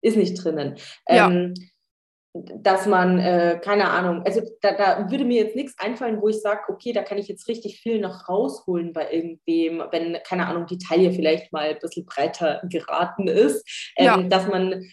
Ist 0.02 0.18
nicht 0.18 0.44
drinnen. 0.44 0.76
Ähm, 1.08 1.54
ja. 1.56 1.64
Dass 2.62 2.86
man, 2.86 3.18
äh, 3.18 3.60
keine 3.62 3.90
Ahnung, 3.90 4.22
also 4.24 4.42
da, 4.62 4.74
da, 4.74 5.10
würde 5.10 5.26
mir 5.26 5.44
jetzt 5.44 5.56
nichts 5.56 5.74
einfallen, 5.80 6.22
wo 6.22 6.28
ich 6.28 6.40
sage, 6.40 6.62
okay, 6.70 6.94
da 6.94 7.02
kann 7.02 7.18
ich 7.18 7.28
jetzt 7.28 7.48
richtig 7.48 7.82
viel 7.82 8.00
noch 8.00 8.30
rausholen 8.30 8.94
bei 8.94 9.12
irgendwem, 9.12 9.84
wenn, 9.92 10.16
keine 10.24 10.46
Ahnung, 10.46 10.68
die 10.68 10.78
Taille 10.78 11.12
vielleicht 11.12 11.52
mal 11.52 11.70
ein 11.70 11.80
bisschen 11.80 12.06
breiter 12.06 12.62
geraten 12.70 13.28
ist, 13.28 13.92
ähm, 13.98 14.30
dass 14.30 14.48
man 14.48 14.86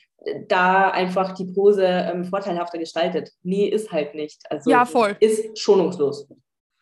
da 0.49 0.91
einfach 0.91 1.33
die 1.35 1.45
Pose 1.45 1.85
ähm, 1.85 2.25
vorteilhafter 2.25 2.79
gestaltet. 2.79 3.33
Nee, 3.43 3.69
ist 3.69 3.93
halt 3.93 4.15
nicht. 4.15 4.41
Also 4.51 4.71
ja, 4.71 4.85
voll. 4.85 5.17
Ist 5.21 5.59
schonungslos. 5.59 6.29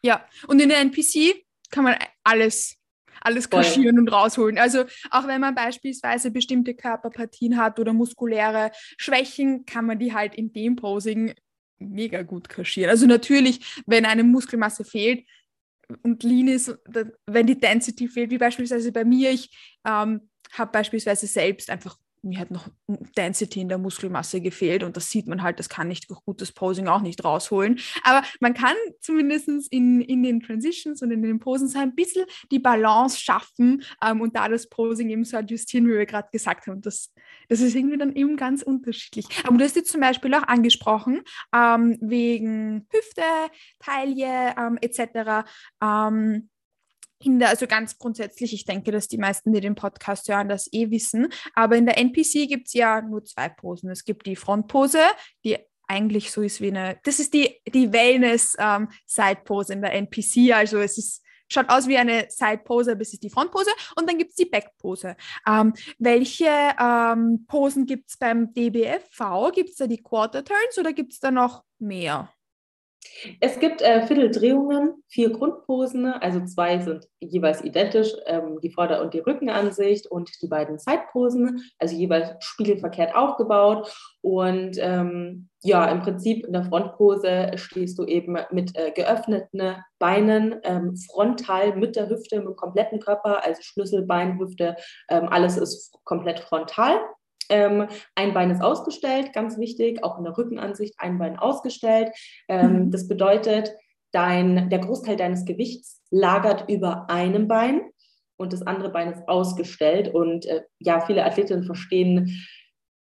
Ja, 0.02 0.24
und 0.48 0.60
in 0.60 0.68
der 0.68 0.78
NPC 0.78 1.44
kann 1.70 1.84
man 1.84 1.96
alles, 2.22 2.76
alles 3.20 3.48
kaschieren 3.48 3.98
und 3.98 4.08
rausholen. 4.08 4.58
Also 4.58 4.84
auch 5.10 5.26
wenn 5.26 5.40
man 5.40 5.54
beispielsweise 5.54 6.30
bestimmte 6.30 6.74
Körperpartien 6.74 7.56
hat 7.56 7.78
oder 7.78 7.92
muskuläre 7.92 8.70
Schwächen, 8.98 9.64
kann 9.64 9.86
man 9.86 9.98
die 9.98 10.12
halt 10.12 10.34
in 10.34 10.52
dem 10.52 10.76
Posing 10.76 11.34
mega 11.78 12.22
gut 12.22 12.48
kaschieren. 12.48 12.90
Also 12.90 13.06
natürlich, 13.06 13.82
wenn 13.86 14.04
eine 14.04 14.24
Muskelmasse 14.24 14.84
fehlt, 14.84 15.24
und 16.02 16.22
lean 16.22 16.48
ist, 16.48 16.74
wenn 17.26 17.46
die 17.46 17.60
Density 17.60 18.08
fehlt, 18.08 18.30
wie 18.30 18.38
beispielsweise 18.38 18.90
bei 18.90 19.04
mir, 19.04 19.30
ich 19.30 19.50
ähm, 19.86 20.30
habe 20.52 20.72
beispielsweise 20.72 21.26
selbst 21.26 21.68
einfach 21.68 21.98
mir 22.24 22.38
hat 22.38 22.50
noch 22.50 22.68
Density 23.16 23.60
in 23.60 23.68
der 23.68 23.78
Muskelmasse 23.78 24.40
gefehlt 24.40 24.82
und 24.82 24.96
das 24.96 25.10
sieht 25.10 25.26
man 25.26 25.42
halt, 25.42 25.58
das 25.58 25.68
kann 25.68 25.88
nicht 25.88 26.08
gutes 26.08 26.52
Posing 26.52 26.88
auch 26.88 27.00
nicht 27.00 27.24
rausholen. 27.24 27.78
Aber 28.02 28.26
man 28.40 28.54
kann 28.54 28.74
zumindest 29.00 29.48
in, 29.70 30.00
in 30.00 30.22
den 30.22 30.40
Transitions 30.40 31.02
und 31.02 31.10
in 31.10 31.22
den 31.22 31.38
Posen 31.38 31.68
so 31.68 31.78
ein 31.78 31.94
bisschen 31.94 32.26
die 32.50 32.58
Balance 32.58 33.20
schaffen 33.20 33.82
ähm, 34.02 34.20
und 34.20 34.36
da 34.36 34.48
das 34.48 34.68
Posing 34.68 35.10
eben 35.10 35.24
so 35.24 35.36
adjustieren, 35.36 35.86
wie 35.86 35.92
wir 35.92 36.06
gerade 36.06 36.28
gesagt 36.32 36.66
haben. 36.66 36.80
Das, 36.80 37.12
das 37.48 37.60
ist 37.60 37.74
irgendwie 37.74 37.98
dann 37.98 38.14
eben 38.14 38.36
ganz 38.36 38.62
unterschiedlich. 38.62 39.26
Aber 39.44 39.56
du 39.56 39.64
hast 39.64 39.76
jetzt 39.76 39.92
zum 39.92 40.00
Beispiel 40.00 40.34
auch 40.34 40.44
angesprochen, 40.44 41.22
ähm, 41.54 41.98
wegen 42.00 42.86
Hüfte, 42.90 43.22
Taille 43.78 44.54
ähm, 44.58 44.78
etc. 44.80 45.46
In 47.24 47.38
der, 47.38 47.48
also 47.48 47.66
ganz 47.66 47.98
grundsätzlich, 47.98 48.52
ich 48.52 48.64
denke, 48.64 48.92
dass 48.92 49.08
die 49.08 49.18
meisten, 49.18 49.52
die 49.52 49.60
den 49.60 49.74
Podcast 49.74 50.28
hören, 50.28 50.48
das 50.48 50.70
eh 50.72 50.90
wissen. 50.90 51.28
Aber 51.54 51.76
in 51.76 51.86
der 51.86 51.98
NPC 51.98 52.48
gibt 52.48 52.68
es 52.68 52.74
ja 52.74 53.00
nur 53.00 53.24
zwei 53.24 53.48
Posen. 53.48 53.90
Es 53.90 54.04
gibt 54.04 54.26
die 54.26 54.36
Frontpose, 54.36 55.00
die 55.44 55.58
eigentlich 55.86 56.32
so 56.32 56.42
ist 56.42 56.60
wie 56.60 56.68
eine, 56.68 56.98
das 57.04 57.18
ist 57.18 57.34
die, 57.34 57.60
die 57.66 57.92
Wellness-Side-Pose 57.92 59.72
ähm, 59.72 59.78
in 59.78 59.82
der 59.82 59.94
NPC. 59.94 60.52
Also 60.54 60.78
es 60.78 60.98
ist, 60.98 61.22
schaut 61.48 61.68
aus 61.68 61.88
wie 61.88 61.98
eine 61.98 62.26
Side-Pose, 62.28 62.96
es 63.00 63.12
ist 63.12 63.22
die 63.22 63.30
Frontpose. 63.30 63.70
Und 63.96 64.08
dann 64.08 64.18
gibt 64.18 64.30
es 64.30 64.36
die 64.36 64.46
Back-Pose. 64.46 65.16
Ähm, 65.46 65.74
welche 65.98 66.50
ähm, 66.80 67.44
Posen 67.46 67.86
gibt 67.86 68.10
es 68.10 68.16
beim 68.16 68.52
DBFV? 68.52 69.52
Gibt 69.54 69.70
es 69.70 69.76
da 69.76 69.86
die 69.86 70.02
Quarter-Turns 70.02 70.78
oder 70.78 70.92
gibt 70.92 71.12
es 71.12 71.20
da 71.20 71.30
noch 71.30 71.64
mehr? 71.78 72.30
Es 73.40 73.58
gibt 73.58 73.82
äh, 73.82 74.06
Vierteldrehungen, 74.06 75.02
vier 75.08 75.30
Grundposen, 75.30 76.06
also 76.06 76.44
zwei 76.44 76.78
sind 76.80 77.06
jeweils 77.20 77.62
identisch, 77.64 78.12
ähm, 78.26 78.58
die 78.62 78.70
Vorder- 78.70 79.02
und 79.02 79.14
die 79.14 79.20
Rückenansicht 79.20 80.06
und 80.06 80.30
die 80.42 80.48
beiden 80.48 80.78
Zeitposen, 80.78 81.62
also 81.78 81.94
jeweils 81.94 82.32
spiegelverkehrt 82.40 83.14
aufgebaut. 83.14 83.94
Und 84.20 84.76
ähm, 84.78 85.48
ja, 85.62 85.86
im 85.86 86.00
Prinzip 86.00 86.46
in 86.46 86.52
der 86.52 86.64
Frontpose 86.64 87.52
stehst 87.56 87.98
du 87.98 88.04
eben 88.04 88.36
mit 88.50 88.76
äh, 88.76 88.90
geöffneten 88.90 89.76
Beinen, 89.98 90.56
ähm, 90.62 90.96
frontal 90.96 91.76
mit 91.76 91.96
der 91.96 92.08
Hüfte, 92.08 92.38
mit 92.38 92.46
dem 92.48 92.56
kompletten 92.56 93.00
Körper, 93.00 93.44
also 93.44 93.62
Schlüsselbein, 93.62 94.38
Hüfte, 94.38 94.76
ähm, 95.08 95.28
alles 95.28 95.56
ist 95.56 95.98
komplett 96.04 96.40
frontal. 96.40 97.00
Ähm, 97.48 97.88
ein 98.14 98.34
Bein 98.34 98.50
ist 98.50 98.62
ausgestellt, 98.62 99.32
ganz 99.32 99.58
wichtig, 99.58 100.02
auch 100.02 100.18
in 100.18 100.24
der 100.24 100.36
Rückenansicht 100.36 100.94
ein 100.98 101.18
Bein 101.18 101.38
ausgestellt. 101.38 102.10
Ähm, 102.48 102.86
mhm. 102.86 102.90
Das 102.90 103.08
bedeutet, 103.08 103.74
dein, 104.12 104.70
der 104.70 104.78
Großteil 104.78 105.16
deines 105.16 105.44
Gewichts 105.44 106.00
lagert 106.10 106.68
über 106.68 107.10
einem 107.10 107.48
Bein 107.48 107.82
und 108.36 108.52
das 108.52 108.62
andere 108.62 108.90
Bein 108.90 109.12
ist 109.12 109.28
ausgestellt. 109.28 110.14
Und 110.14 110.46
äh, 110.46 110.62
ja, 110.78 111.00
viele 111.00 111.24
Athletinnen 111.24 111.64
verstehen 111.64 112.46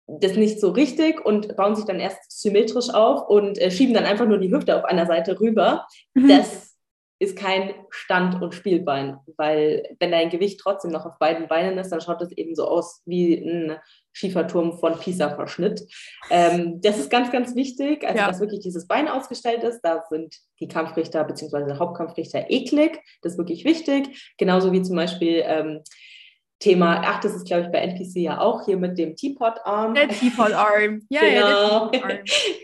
das 0.08 0.36
nicht 0.36 0.60
so 0.60 0.72
richtig 0.72 1.24
und 1.26 1.56
bauen 1.56 1.76
sich 1.76 1.86
dann 1.86 2.00
erst 2.00 2.41
symmetrisch 2.41 2.89
auf 2.89 3.30
und 3.30 3.58
äh, 3.60 3.72
schieben 3.72 3.94
dann 3.94 4.06
einfach 4.06 4.28
nur 4.28 4.39
die 4.39 4.52
Hüfte 4.52 4.78
auf 4.78 4.86
einer 4.86 5.06
Seite 5.06 5.39
rüber. 5.39 5.86
Mhm. 6.13 6.28
Das 6.28 6.78
ist 7.20 7.38
kein 7.38 7.74
Stand- 7.91 8.41
und 8.41 8.56
Spielbein, 8.56 9.20
weil 9.38 9.96
wenn 10.00 10.12
dein 10.12 10.32
Gewicht 10.32 10.60
trotzdem 10.60 10.91
noch 10.91 11.06
auf 11.06 11.20
beiden 11.20 11.48
Beinen 11.48 11.78
ist, 11.78 11.91
dann 11.91 12.02
schaut 12.02 12.22
es 12.22 12.32
eben 12.32 12.56
so 12.56 12.67
aus 12.67 13.04
wie 13.06 13.36
ein 13.36 13.78
Schieferturm 14.13 14.78
von 14.80 15.00
Pisa 15.00 15.36
verschnitt. 15.36 15.82
Ähm, 16.30 16.82
das 16.82 17.00
ist 17.00 17.10
ganz, 17.10 17.32
ganz 17.32 17.56
wichtig, 17.56 18.04
also 18.06 18.17
ja. 18.17 18.28
dass 18.28 18.39
wirklich 18.39 18.62
dieses 18.62 18.88
Bein 18.88 19.08
ausgestellt 19.08 19.63
ist. 19.63 19.82
Da 19.82 20.04
sind 20.10 20.36
die 20.60 20.67
Kampfrichter 20.67 21.24
bzw. 21.24 21.78
Hauptkampfrichter 21.78 22.50
eklig. 22.50 23.00
Das 23.21 23.34
ist 23.34 23.38
wirklich 23.38 23.65
wichtig. 23.65 24.34
Genauso 24.38 24.71
wie 24.71 24.82
zum 24.82 24.95
Beispiel 24.95 25.43
ähm, 25.45 25.82
Thema, 26.62 27.02
ach, 27.04 27.19
das 27.19 27.34
ist, 27.34 27.47
glaube 27.47 27.63
ich, 27.63 27.71
bei 27.71 27.80
NPC 27.80 28.17
ja 28.17 28.39
auch 28.39 28.65
hier 28.65 28.78
mit 28.78 28.97
dem 28.97 29.15
Teapot-Arm. 29.15 29.95
Der 29.95 30.08
Teapot-Arm, 30.08 31.02
ja, 31.10 31.21
genau. 31.21 31.91
ja. 31.91 32.19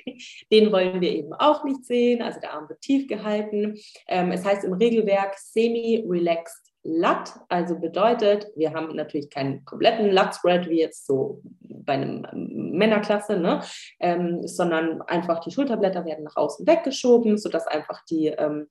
Den 0.51 0.71
wollen 0.71 1.01
wir 1.01 1.11
eben 1.11 1.33
auch 1.33 1.63
nicht 1.63 1.83
sehen. 1.83 2.21
Also 2.21 2.39
der 2.39 2.53
Arm 2.53 2.69
wird 2.69 2.81
tief 2.81 3.07
gehalten. 3.07 3.75
Ähm, 4.07 4.31
es 4.31 4.45
heißt 4.45 4.63
im 4.63 4.73
Regelwerk 4.73 5.35
semi-relaxed 5.37 6.66
Lat, 6.89 7.33
also 7.49 7.77
bedeutet, 7.77 8.47
wir 8.55 8.73
haben 8.73 8.95
natürlich 8.95 9.29
keinen 9.29 9.65
kompletten 9.65 10.09
Lat-Spread 10.09 10.69
wie 10.69 10.79
jetzt 10.79 11.05
so 11.05 11.41
bei 11.59 11.93
einem 11.93 12.25
Männerklasse, 12.33 13.37
ne? 13.37 13.61
Ähm, 13.99 14.47
sondern 14.47 15.01
einfach 15.01 15.41
die 15.41 15.51
Schulterblätter 15.51 16.05
werden 16.05 16.23
nach 16.23 16.37
außen 16.37 16.65
weggeschoben, 16.65 17.37
sodass 17.37 17.67
einfach 17.67 18.05
die 18.05 18.27
ähm, 18.27 18.67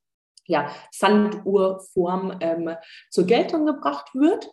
ja, 0.46 0.70
Sanduhrform 0.92 2.38
ähm, 2.40 2.74
zur 3.11 3.26
Geltung 3.26 3.66
gebracht 3.66 4.14
wird. 4.14 4.48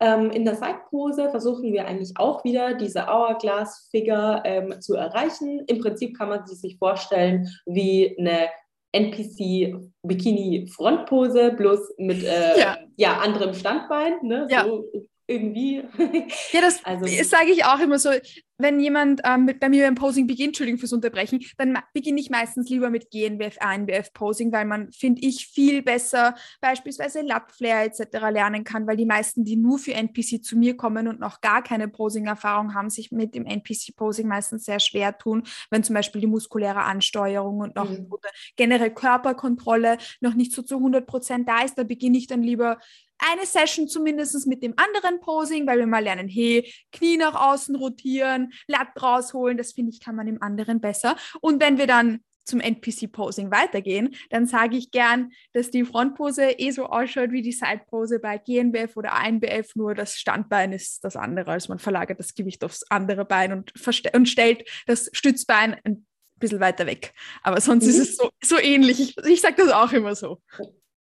Ähm, 0.00 0.30
in 0.30 0.44
der 0.44 0.56
Seitpose 0.56 1.30
versuchen 1.30 1.72
wir 1.72 1.86
eigentlich 1.86 2.12
auch 2.16 2.44
wieder 2.44 2.74
diese 2.74 3.06
Hourglass-Figure 3.06 4.42
ähm, 4.44 4.80
zu 4.82 4.94
erreichen. 4.94 5.64
Im 5.66 5.80
Prinzip 5.80 6.18
kann 6.18 6.28
man 6.28 6.46
sie 6.46 6.56
sich 6.56 6.76
vorstellen 6.78 7.48
wie 7.64 8.16
eine 8.18 8.48
NPC 8.92 9.74
Bikini 10.02 10.66
Frontpose, 10.68 11.52
bloß 11.52 11.94
mit 11.98 12.24
äh, 12.24 12.58
ja. 12.58 12.78
ja. 12.96 13.18
anderem 13.18 13.54
Standbein, 13.54 14.14
ne? 14.22 14.46
Ja. 14.50 14.64
So 14.64 14.84
irgendwie. 15.28 15.84
Ja, 16.52 16.60
das 16.60 16.80
also, 16.84 17.06
sage 17.24 17.52
ich 17.52 17.64
auch 17.64 17.78
immer 17.78 17.98
so 17.98 18.10
wenn 18.58 18.80
jemand 18.80 19.20
ähm, 19.24 19.44
mit, 19.44 19.60
bei 19.60 19.68
mir 19.68 19.84
beim 19.84 19.94
Posing 19.94 20.26
beginnt, 20.26 20.48
Entschuldigung 20.48 20.80
fürs 20.80 20.92
Unterbrechen, 20.92 21.44
dann 21.56 21.78
beginne 21.94 22.20
ich 22.20 22.28
meistens 22.28 22.68
lieber 22.68 22.90
mit 22.90 23.10
GNBF, 23.10 23.56
ANBF 23.60 24.12
Posing, 24.12 24.52
weil 24.52 24.64
man, 24.64 24.90
finde 24.92 25.22
ich, 25.22 25.46
viel 25.46 25.82
besser 25.82 26.34
beispielsweise 26.60 27.20
Lapflair 27.20 27.84
etc. 27.84 28.18
lernen 28.30 28.64
kann, 28.64 28.86
weil 28.86 28.96
die 28.96 29.06
meisten, 29.06 29.44
die 29.44 29.56
nur 29.56 29.78
für 29.78 29.94
NPC 29.94 30.42
zu 30.42 30.56
mir 30.56 30.76
kommen 30.76 31.06
und 31.06 31.20
noch 31.20 31.40
gar 31.40 31.62
keine 31.62 31.88
Posing-Erfahrung 31.88 32.74
haben, 32.74 32.90
sich 32.90 33.12
mit 33.12 33.34
dem 33.34 33.46
NPC-Posing 33.46 34.26
meistens 34.26 34.64
sehr 34.64 34.80
schwer 34.80 35.16
tun, 35.16 35.44
wenn 35.70 35.84
zum 35.84 35.94
Beispiel 35.94 36.20
die 36.20 36.26
muskuläre 36.26 36.82
Ansteuerung 36.82 37.60
und 37.60 37.76
noch 37.76 37.90
mhm. 37.90 38.10
generell 38.56 38.90
Körperkontrolle 38.92 39.98
noch 40.20 40.34
nicht 40.34 40.52
so 40.52 40.62
zu 40.62 40.76
100 40.76 41.06
Prozent 41.06 41.48
da 41.48 41.62
ist, 41.62 41.78
da 41.78 41.84
beginne 41.84 42.18
ich 42.18 42.26
dann 42.26 42.42
lieber 42.42 42.78
eine 43.18 43.46
Session 43.46 43.88
zumindest 43.88 44.46
mit 44.46 44.62
dem 44.62 44.74
anderen 44.76 45.20
Posing, 45.20 45.66
weil 45.66 45.78
wir 45.78 45.86
mal 45.86 46.02
lernen, 46.02 46.28
hey, 46.28 46.72
Knie 46.92 47.16
nach 47.16 47.34
außen 47.34 47.76
rotieren, 47.76 48.52
Latt 48.66 48.88
rausholen, 49.00 49.56
das 49.58 49.72
finde 49.72 49.92
ich, 49.92 50.00
kann 50.00 50.16
man 50.16 50.28
im 50.28 50.42
anderen 50.42 50.80
besser. 50.80 51.16
Und 51.40 51.60
wenn 51.60 51.78
wir 51.78 51.86
dann 51.86 52.20
zum 52.48 52.60
NPC-Posing 52.60 53.50
weitergehen, 53.50 54.16
dann 54.30 54.46
sage 54.46 54.76
ich 54.76 54.90
gern, 54.90 55.32
dass 55.52 55.70
die 55.70 55.84
Frontpose 55.84 56.58
eh 56.58 56.70
so 56.70 56.86
ausschaut 56.86 57.30
wie 57.30 57.42
die 57.42 57.52
Side-Pose 57.52 58.18
bei 58.18 58.38
GNBF 58.38 58.96
oder 58.96 59.12
ANBF, 59.12 59.76
nur 59.76 59.94
das 59.94 60.14
Standbein 60.14 60.72
ist 60.72 61.04
das 61.04 61.14
andere. 61.14 61.52
Also 61.52 61.70
man 61.70 61.78
verlagert 61.78 62.18
das 62.18 62.34
Gewicht 62.34 62.64
aufs 62.64 62.84
andere 62.88 63.24
Bein 63.24 63.52
und, 63.52 63.72
und 64.14 64.28
stellt 64.28 64.66
das 64.86 65.10
Stützbein 65.12 65.76
ein 65.84 66.06
bisschen 66.36 66.60
weiter 66.60 66.86
weg. 66.86 67.12
Aber 67.42 67.60
sonst 67.60 67.84
mhm. 67.84 67.90
ist 67.90 67.98
es 67.98 68.16
so, 68.16 68.30
so 68.42 68.58
ähnlich. 68.58 69.00
Ich, 69.00 69.16
ich 69.18 69.40
sage 69.40 69.56
das 69.58 69.70
auch 69.70 69.92
immer 69.92 70.14
so. 70.14 70.40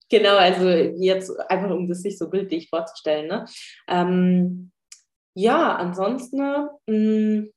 Genau, 0.09 0.37
also 0.37 0.69
jetzt 0.69 1.33
einfach, 1.51 1.71
um 1.71 1.89
das 1.89 2.03
sich 2.03 2.17
so 2.17 2.31
bildlich 2.31 2.69
vorzustellen. 2.69 3.27
Ne? 3.27 3.45
Ähm, 3.89 4.71
ja, 5.35 5.75
ansonsten, 5.77 6.39
mh, 6.87 6.97
mm, 6.97 7.51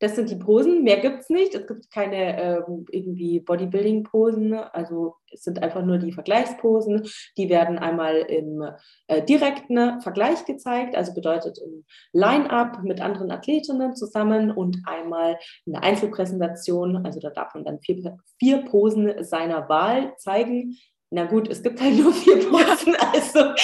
das 0.00 0.16
sind 0.16 0.28
die 0.28 0.36
Posen, 0.36 0.82
mehr 0.82 0.98
gibt 0.98 1.20
es 1.20 1.30
nicht. 1.30 1.54
Es 1.54 1.66
gibt 1.66 1.90
keine 1.90 2.38
ähm, 2.38 2.84
irgendwie 2.90 3.40
Bodybuilding-Posen, 3.40 4.52
also 4.52 5.14
es 5.32 5.44
sind 5.44 5.62
einfach 5.62 5.82
nur 5.82 5.96
die 5.96 6.12
Vergleichsposen. 6.12 7.08
Die 7.38 7.48
werden 7.48 7.78
einmal 7.78 8.16
im 8.16 8.62
äh, 9.06 9.22
direkten 9.22 10.02
Vergleich 10.02 10.44
gezeigt, 10.44 10.94
also 10.94 11.14
bedeutet 11.14 11.58
im 11.58 11.84
Line-up 12.12 12.82
mit 12.82 13.00
anderen 13.00 13.30
Athletinnen 13.30 13.96
zusammen 13.96 14.50
und 14.50 14.76
einmal 14.84 15.38
in 15.64 15.72
der 15.72 15.84
Einzelpräsentation, 15.84 17.06
also 17.06 17.18
da 17.20 17.30
darf 17.30 17.54
man 17.54 17.64
dann 17.64 17.80
vier, 17.80 18.18
vier 18.38 18.58
Posen 18.64 19.24
seiner 19.24 19.70
Wahl 19.70 20.14
zeigen 20.18 20.76
na 21.14 21.24
gut, 21.24 21.48
es 21.48 21.62
gibt 21.62 21.80
halt 21.80 21.94
nur 21.98 22.12
vier 22.12 22.38
Posen. 22.40 22.96
Also 23.12 23.54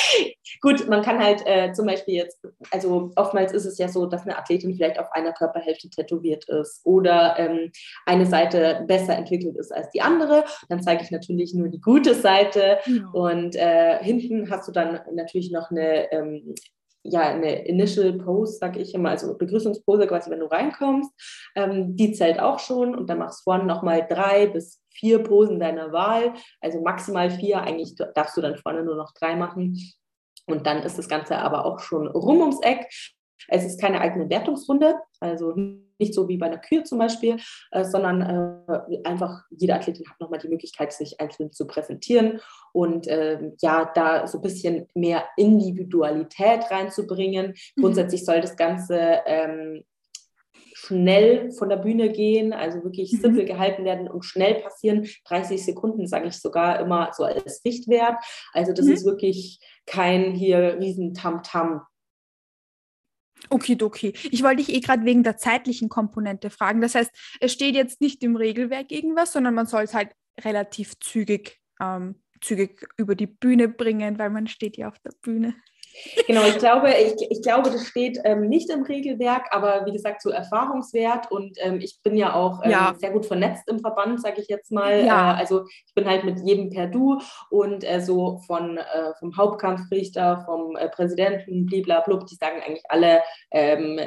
gut, 0.61 0.89
man 0.89 1.03
kann 1.03 1.19
halt 1.19 1.43
äh, 1.47 1.73
zum 1.73 1.87
Beispiel 1.87 2.15
jetzt, 2.15 2.41
also 2.71 3.11
oftmals 3.17 3.53
ist 3.53 3.67
es 3.67 3.77
ja 3.79 3.89
so, 3.89 4.07
dass 4.07 4.23
eine 4.23 4.39
Athletin 4.39 4.75
vielleicht 4.75 4.99
auf 4.99 5.11
einer 5.13 5.33
Körperhälfte 5.33 5.91
tätowiert 5.91 6.49
ist 6.49 6.81
oder 6.85 7.39
ähm, 7.39 7.73
eine 8.07 8.27
Seite 8.27 8.85
besser 8.87 9.17
entwickelt 9.17 9.57
ist 9.57 9.73
als 9.73 9.91
die 9.91 10.01
andere. 10.01 10.45
Dann 10.69 10.83
zeige 10.83 11.03
ich 11.03 11.11
natürlich 11.11 11.53
nur 11.55 11.69
die 11.69 11.81
gute 11.81 12.15
Seite 12.15 12.79
ja. 12.87 13.09
und 13.13 13.57
äh, 13.57 13.99
hinten 14.03 14.49
hast 14.51 14.69
du 14.69 14.73
dann 14.73 15.01
natürlich 15.13 15.51
noch 15.51 15.71
eine 15.71 16.11
ähm, 16.13 16.55
ja, 17.03 17.23
eine 17.23 17.67
Initial 17.67 18.13
Pose, 18.15 18.59
sage 18.59 18.81
ich 18.81 18.95
immer, 18.95 19.11
also 19.11 19.37
Begrüßungspose 19.37 20.07
quasi, 20.07 20.31
wenn 20.31 20.41
du 20.41 20.47
reinkommst. 20.47 21.11
Ähm, 21.57 21.97
die 21.97 22.13
zählt 22.13 22.39
auch 22.41 22.59
schon 22.59 22.95
und 22.95 23.09
dann 23.09 23.19
machst 23.19 23.41
du 23.41 23.45
vorne 23.45 23.65
nochmal 23.65 24.07
drei 24.09 24.47
bis 24.47 24.81
vier 24.91 25.23
Posen 25.23 25.59
deiner 25.59 25.93
Wahl, 25.93 26.35
also 26.61 26.81
maximal 26.83 27.31
vier. 27.31 27.63
Eigentlich 27.63 27.95
darfst 28.15 28.37
du 28.37 28.41
dann 28.41 28.57
vorne 28.57 28.83
nur 28.83 28.97
noch 28.97 29.13
drei 29.15 29.37
machen. 29.37 29.79
Und 30.47 30.67
dann 30.67 30.83
ist 30.83 30.99
das 30.99 31.09
Ganze 31.09 31.39
aber 31.39 31.65
auch 31.65 31.79
schon 31.79 32.07
rum 32.09 32.41
ums 32.41 32.61
Eck. 32.63 32.87
Es 33.49 33.65
ist 33.65 33.81
keine 33.81 34.01
eigene 34.01 34.29
Wertungsrunde, 34.29 34.97
also 35.21 35.55
nicht 36.01 36.15
so 36.15 36.29
wie 36.29 36.37
bei 36.37 36.47
einer 36.47 36.59
Kür 36.59 36.85
zum 36.85 36.99
Beispiel, 36.99 37.37
äh, 37.71 37.85
sondern 37.85 38.67
äh, 38.69 38.99
einfach 39.05 39.45
jede 39.51 39.75
Athletin 39.75 40.09
hat 40.09 40.21
nochmal 40.21 40.41
die 40.41 40.49
Möglichkeit, 40.49 40.93
sich 40.93 41.21
einzeln 41.21 41.53
zu 41.53 41.67
präsentieren 41.67 42.41
und 42.73 43.07
äh, 43.07 43.53
ja, 43.61 43.91
da 43.95 44.27
so 44.27 44.39
ein 44.39 44.43
bisschen 44.43 44.89
mehr 44.95 45.25
Individualität 45.37 46.71
reinzubringen. 46.71 47.55
Mhm. 47.77 47.83
Grundsätzlich 47.83 48.25
soll 48.25 48.41
das 48.41 48.57
Ganze 48.57 49.21
ähm, 49.27 49.85
schnell 50.81 51.53
von 51.53 51.69
der 51.69 51.77
Bühne 51.77 52.11
gehen, 52.11 52.53
also 52.53 52.83
wirklich 52.83 53.13
mhm. 53.13 53.19
simpel 53.19 53.45
gehalten 53.45 53.85
werden 53.85 54.09
und 54.09 54.25
schnell 54.25 54.55
passieren. 54.55 55.07
30 55.27 55.65
Sekunden 55.65 56.07
sage 56.07 56.29
ich 56.29 56.39
sogar 56.39 56.81
immer 56.81 57.11
so 57.13 57.25
als 57.25 57.63
Richtwert. 57.65 58.17
Also 58.53 58.73
das 58.73 58.87
mhm. 58.87 58.93
ist 58.93 59.05
wirklich 59.05 59.61
kein 59.87 60.33
hier 60.33 60.79
riesen 60.81 61.13
Tamtam. 61.15 61.83
Okay, 61.83 61.90
okay. 63.83 64.13
Ich 64.31 64.43
wollte 64.43 64.65
dich 64.65 64.75
eh 64.75 64.81
gerade 64.81 65.05
wegen 65.05 65.23
der 65.23 65.37
zeitlichen 65.37 65.89
Komponente 65.89 66.51
fragen. 66.51 66.81
Das 66.81 66.95
heißt, 66.95 67.11
es 67.41 67.53
steht 67.53 67.75
jetzt 67.75 68.01
nicht 68.01 68.23
im 68.23 68.37
Regelwerk 68.37 68.91
irgendwas, 68.91 69.33
sondern 69.33 69.55
man 69.55 69.67
soll 69.67 69.83
es 69.83 69.95
halt 69.95 70.11
relativ 70.41 70.99
zügig, 71.01 71.61
ähm, 71.81 72.23
zügig 72.41 72.87
über 72.97 73.15
die 73.15 73.27
Bühne 73.27 73.69
bringen, 73.69 74.19
weil 74.19 74.31
man 74.31 74.47
steht 74.47 74.77
ja 74.77 74.89
auf 74.89 74.99
der 75.01 75.13
Bühne. 75.21 75.55
Genau, 76.27 76.45
ich 76.45 76.59
glaube, 76.59 76.91
ich, 76.91 77.31
ich 77.31 77.43
glaube, 77.43 77.71
das 77.71 77.87
steht 77.87 78.19
ähm, 78.25 78.49
nicht 78.49 78.71
im 78.71 78.83
Regelwerk, 78.83 79.49
aber 79.51 79.87
wie 79.87 79.93
gesagt, 79.93 80.23
so 80.23 80.31
Erfahrungswert 80.31 81.31
und 81.31 81.59
ähm, 81.61 81.81
ich 81.81 82.01
bin 82.03 82.17
ja 82.17 82.35
auch 82.35 82.63
ähm, 82.65 82.71
ja. 82.71 82.95
sehr 82.99 83.11
gut 83.11 83.27
vernetzt 83.27 83.69
im 83.69 83.81
Verband, 83.81 84.21
sage 84.21 84.41
ich 84.41 84.49
jetzt 84.49 84.71
mal. 84.71 85.05
Ja. 85.05 85.33
Äh, 85.33 85.37
also 85.39 85.65
ich 85.87 85.95
bin 85.95 86.07
halt 86.07 86.25
mit 86.25 86.41
jedem 86.41 86.71
per 86.71 86.87
Du 86.87 87.19
und 87.51 87.85
äh, 87.85 88.01
so 88.01 88.41
von 88.47 88.79
äh, 88.79 89.13
vom 89.19 89.37
Hauptkampfrichter, 89.37 90.43
vom 90.47 90.77
äh, 90.77 90.89
Präsidenten, 90.89 91.67
bliblablub, 91.67 92.27
die 92.27 92.37
sagen 92.37 92.61
eigentlich 92.65 92.85
alle, 92.89 93.23
ähm, 93.51 94.01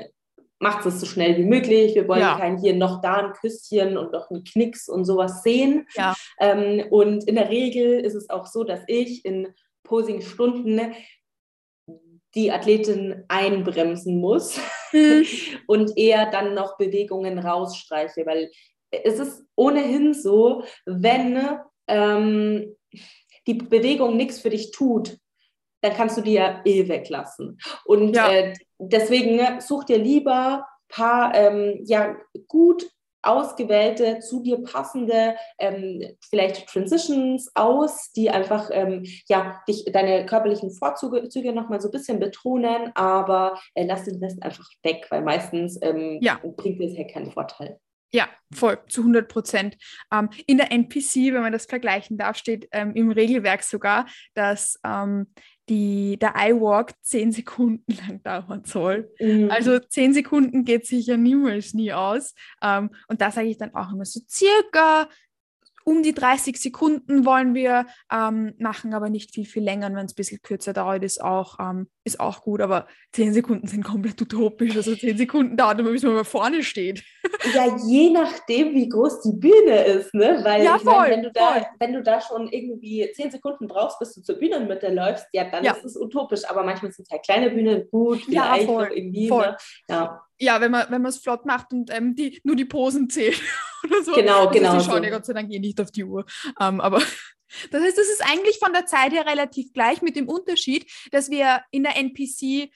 macht 0.59 0.85
es 0.85 0.99
so 0.99 1.05
schnell 1.05 1.37
wie 1.37 1.45
möglich. 1.45 1.93
Wir 1.93 2.07
wollen 2.07 2.21
ja. 2.21 2.37
kein 2.37 2.57
hier 2.57 2.73
noch 2.73 3.01
da 3.01 3.15
ein 3.15 3.33
Küsschen 3.33 3.97
und 3.97 4.13
noch 4.13 4.29
einen 4.29 4.43
Knicks 4.43 4.87
und 4.87 5.05
sowas 5.05 5.43
sehen. 5.43 5.85
Ja. 5.95 6.15
Ähm, 6.39 6.85
und 6.89 7.27
in 7.27 7.35
der 7.35 7.49
Regel 7.49 7.99
ist 7.99 8.15
es 8.15 8.29
auch 8.29 8.47
so, 8.47 8.63
dass 8.63 8.79
ich 8.87 9.25
in 9.25 9.53
Posing-Stunden 9.83 10.93
die 12.35 12.51
Athletin 12.51 13.23
einbremsen 13.27 14.19
muss 14.19 14.59
mhm. 14.91 15.25
und 15.67 15.97
eher 15.97 16.29
dann 16.31 16.53
noch 16.53 16.77
Bewegungen 16.77 17.39
rausstreiche, 17.39 18.25
weil 18.25 18.51
es 18.89 19.19
ist 19.19 19.43
ohnehin 19.55 20.13
so, 20.13 20.63
wenn 20.85 21.59
ähm, 21.87 22.75
die 23.47 23.55
Bewegung 23.55 24.15
nichts 24.15 24.39
für 24.39 24.49
dich 24.49 24.71
tut, 24.71 25.17
dann 25.81 25.93
kannst 25.93 26.17
du 26.17 26.21
die 26.21 26.33
ja 26.33 26.61
eh 26.63 26.87
weglassen. 26.87 27.59
Und 27.85 28.15
ja. 28.15 28.31
äh, 28.31 28.53
deswegen 28.79 29.35
ne, 29.35 29.59
such 29.59 29.83
dir 29.83 29.97
lieber 29.97 30.65
paar 30.87 31.33
ähm, 31.35 31.79
ja, 31.83 32.15
gut 32.47 32.89
ausgewählte, 33.23 34.19
zu 34.19 34.43
dir 34.43 34.61
passende 34.61 35.35
ähm, 35.57 36.15
vielleicht 36.29 36.67
Transitions 36.67 37.51
aus, 37.55 38.11
die 38.11 38.29
einfach 38.29 38.69
ähm, 38.71 39.05
ja, 39.27 39.61
dich, 39.67 39.85
deine 39.91 40.25
körperlichen 40.25 40.71
Vorzüge 40.71 41.27
Züge 41.29 41.53
nochmal 41.53 41.81
so 41.81 41.87
ein 41.87 41.91
bisschen 41.91 42.19
betonen, 42.19 42.91
aber 42.95 43.59
äh, 43.73 43.85
lass 43.85 44.05
den 44.05 44.23
Rest 44.23 44.43
einfach 44.43 44.69
weg, 44.83 45.07
weil 45.09 45.21
meistens 45.21 45.79
ähm, 45.81 46.19
ja. 46.21 46.39
bringt 46.43 46.81
es 46.81 46.97
ja 46.97 47.05
keinen 47.05 47.31
Vorteil. 47.31 47.79
Ja, 48.15 48.29
voll, 48.53 48.77
zu 48.89 49.01
100 49.01 49.27
Prozent. 49.27 49.75
Ähm, 50.13 50.29
in 50.45 50.57
der 50.57 50.71
NPC, 50.71 51.33
wenn 51.33 51.41
man 51.41 51.51
das 51.51 51.65
vergleichen 51.65 52.15
darf, 52.15 52.37
steht 52.37 52.67
ähm, 52.71 52.93
im 52.93 53.11
Regelwerk 53.11 53.63
sogar, 53.63 54.05
dass 54.35 54.79
ähm, 54.85 55.33
die, 55.69 56.17
der 56.19 56.33
iWalk 56.37 56.91
zehn 57.01 57.31
Sekunden 57.31 57.85
lang 58.07 58.21
dauern 58.23 58.63
soll. 58.65 59.11
Mhm. 59.19 59.49
Also 59.49 59.79
zehn 59.79 60.13
Sekunden 60.13 60.65
geht 60.65 60.85
sich 60.85 61.07
ja 61.07 61.17
niemals 61.17 61.73
nie 61.73 61.93
aus. 61.93 62.33
Ähm, 62.61 62.89
und 63.07 63.21
da 63.21 63.31
sage 63.31 63.47
ich 63.47 63.57
dann 63.57 63.73
auch 63.73 63.91
immer 63.93 64.05
so 64.05 64.19
circa 64.27 65.09
um 65.85 66.03
die 66.03 66.13
30 66.13 66.57
Sekunden 66.57 67.25
wollen 67.25 67.53
wir 67.53 67.85
ähm, 68.11 68.53
machen, 68.57 68.93
aber 68.93 69.09
nicht 69.09 69.33
viel, 69.33 69.45
viel 69.45 69.63
länger. 69.63 69.93
wenn 69.93 70.05
es 70.05 70.13
ein 70.13 70.15
bisschen 70.15 70.41
kürzer 70.41 70.73
dauert, 70.73 71.03
ist 71.03 71.21
auch, 71.21 71.59
ähm, 71.59 71.87
ist 72.03 72.19
auch 72.19 72.41
gut. 72.41 72.61
Aber 72.61 72.87
10 73.13 73.33
Sekunden 73.33 73.67
sind 73.67 73.83
komplett 73.83 74.21
utopisch. 74.21 74.75
Also 74.75 74.95
10 74.95 75.17
Sekunden 75.17 75.57
dauert 75.57 75.79
immer, 75.79 75.91
bis 75.91 76.03
man 76.03 76.13
mal 76.13 76.23
vorne 76.23 76.63
steht. 76.63 77.03
Ja, 77.53 77.75
je 77.85 78.09
nachdem, 78.09 78.73
wie 78.73 78.87
groß 78.87 79.21
die 79.21 79.33
Bühne 79.33 79.83
ist. 79.83 80.13
Ne? 80.13 80.39
Weil 80.43 80.63
ja, 80.63 80.77
voll, 80.77 80.93
meine, 80.93 81.15
wenn, 81.15 81.23
du 81.23 81.31
da, 81.31 81.65
wenn 81.79 81.93
du 81.93 82.03
da 82.03 82.21
schon 82.21 82.47
irgendwie 82.49 83.09
10 83.13 83.31
Sekunden 83.31 83.67
brauchst, 83.67 83.99
bis 83.99 84.13
du 84.13 84.21
zur 84.21 84.35
Bühnenmitte 84.35 84.93
läufst, 84.93 85.27
ja, 85.33 85.49
dann 85.49 85.63
ja. 85.63 85.73
ist 85.73 85.83
es 85.85 85.97
utopisch. 85.97 86.45
Aber 86.49 86.63
manchmal 86.63 86.91
sind 86.91 87.05
es 87.05 87.11
halt 87.11 87.23
kleine 87.23 87.49
Bühnen 87.49 87.87
gut, 87.89 88.21
vielleicht 88.23 88.61
ja, 88.61 88.65
voll, 88.65 88.91
irgendwie. 88.93 89.27
Voll. 89.27 89.47
Ne? 89.47 89.57
Ja 89.89 90.23
ja, 90.39 90.61
wenn 90.61 90.71
man 90.71 90.89
wenn 90.89 91.05
es 91.05 91.17
flott 91.17 91.45
macht 91.45 91.71
und 91.73 91.93
ähm, 91.93 92.15
die, 92.15 92.41
nur 92.43 92.55
die 92.55 92.65
Posen 92.65 93.09
zählt 93.09 93.41
oder 93.83 94.03
so. 94.03 94.13
Genau, 94.13 94.47
also 94.47 94.51
genau. 94.51 94.79
Sie 94.79 94.85
schauen 94.85 94.97
so. 94.97 95.03
ja 95.03 95.09
Gott 95.09 95.25
sei 95.25 95.33
Dank 95.33 95.51
eh 95.51 95.59
nicht 95.59 95.79
auf 95.79 95.91
die 95.91 96.03
Uhr. 96.03 96.25
Ähm, 96.59 96.81
aber 96.81 96.99
das 97.71 97.81
heißt, 97.81 97.97
das 97.97 98.07
ist 98.07 98.23
eigentlich 98.25 98.59
von 98.59 98.73
der 98.73 98.85
Zeit 98.85 99.11
her 99.13 99.25
relativ 99.25 99.73
gleich 99.73 100.01
mit 100.01 100.15
dem 100.15 100.27
Unterschied, 100.27 100.89
dass 101.11 101.29
wir 101.29 101.61
in 101.71 101.83
der 101.83 101.97
NPC 101.97 102.71